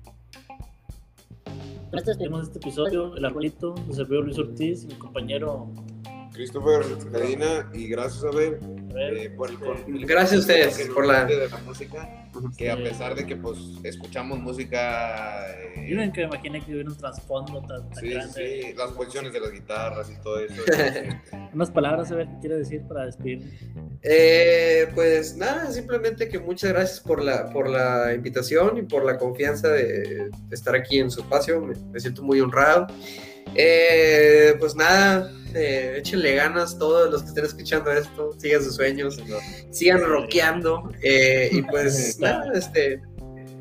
Gracias 1.92 2.16
por 2.16 2.42
este 2.42 2.58
episodio, 2.58 3.16
El 3.16 3.24
Arbolito, 3.24 3.74
José 3.86 4.04
Luis 4.08 4.38
Ortiz 4.38 4.84
y 4.84 4.86
mi 4.88 4.94
compañero 4.94 5.68
Christopher 6.32 6.84
Medina, 7.10 7.70
y 7.74 7.86
gracias 7.86 8.24
a 8.24 8.34
ver 8.34 8.58
Eh, 8.98 9.30
por 9.36 9.50
el, 9.50 9.56
este, 9.56 10.06
Gracias 10.06 10.32
a 10.32 10.38
ustedes 10.40 10.88
por 10.88 11.06
la... 11.06 11.24
De 11.24 11.48
la 11.48 11.58
música, 11.58 12.28
que 12.56 12.70
a 12.70 12.76
pesar 12.76 13.14
de 13.14 13.26
que 13.26 13.36
pues 13.36 13.58
escuchamos 13.82 14.38
música... 14.38 15.46
Eh... 15.50 15.86
Yo 15.88 15.96
nunca 15.96 16.20
me 16.20 16.26
imaginé 16.26 16.60
que 16.64 16.72
hubiera 16.72 16.90
un 16.90 16.96
trasfondo 16.96 17.62
tan, 17.62 17.94
sí, 17.96 18.10
grande. 18.10 18.62
Sí, 18.62 18.74
las 18.76 18.90
posiciones 18.92 19.32
de 19.32 19.40
las 19.40 19.52
guitarras 19.52 20.10
y 20.10 20.22
todo 20.22 20.38
eso. 20.38 20.62
Unas 21.52 21.70
palabras, 21.70 22.10
a 22.12 22.16
ver, 22.16 22.26
¿qué 22.28 22.38
quiere 22.40 22.56
decir 22.56 22.82
para 22.88 23.06
despedirme? 23.06 23.50
Eh, 24.02 24.88
pues 24.94 25.36
nada, 25.36 25.70
simplemente 25.70 26.28
que 26.28 26.38
muchas 26.38 26.72
gracias 26.72 27.00
por 27.00 27.22
la, 27.22 27.50
por 27.50 27.68
la 27.68 28.12
invitación 28.14 28.78
y 28.78 28.82
por 28.82 29.04
la 29.04 29.18
confianza 29.18 29.68
de, 29.68 30.30
estar 30.50 30.74
aquí 30.74 30.98
en 30.98 31.10
su 31.10 31.20
espacio. 31.20 31.60
Me, 31.60 32.00
siento 32.00 32.22
muy 32.22 32.40
honrado. 32.40 32.86
Eh, 33.54 34.54
pues 34.58 34.74
nada, 34.74 35.30
eh, 35.54 35.96
échenle 35.98 36.34
ganas 36.34 36.78
todos 36.78 37.10
los 37.10 37.22
que 37.22 37.28
estén 37.28 37.44
escuchando 37.44 37.92
esto, 37.92 38.32
sigan 38.38 38.62
sus 38.62 38.76
sueños, 38.76 39.18
sigan 39.70 40.00
rockeando 40.00 40.90
eh, 41.02 41.50
y 41.52 41.62
pues 41.62 42.18
nada, 42.20 42.50
este, 42.54 43.00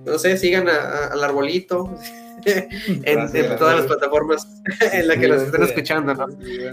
no 0.06 0.18
sé, 0.18 0.38
sigan 0.38 0.68
al 0.70 1.24
arbolito. 1.24 1.94
en, 2.46 3.58
todas 3.60 3.78
las 3.78 3.86
plataformas 3.86 4.48
en 4.94 5.08
las 5.08 5.18
que 5.18 5.28
los 5.28 5.44
estén 5.44 5.62
escuchando, 5.62 6.16
¿no? 6.16 6.28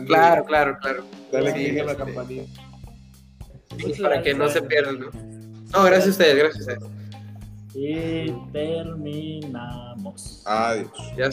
Claro, 0.07 0.45
claro, 0.47 0.79
claro. 0.81 1.05
Dale 1.31 1.53
click 1.53 1.81
a 1.81 1.85
la 1.85 1.93
este, 1.93 2.05
campanita. 2.05 2.63
para 4.01 4.23
que 4.23 4.33
no 4.33 4.49
se 4.49 4.63
pierdan, 4.63 5.01
¿no? 5.01 5.11
No, 5.73 5.85
gracias 5.85 6.07
a 6.07 6.11
ustedes, 6.11 6.37
gracias 6.37 6.69
a 6.69 6.73
ustedes. 6.73 6.99
Y 7.75 8.33
terminamos. 8.51 10.43
Adiós. 10.47 10.89
Ya. 11.19 11.29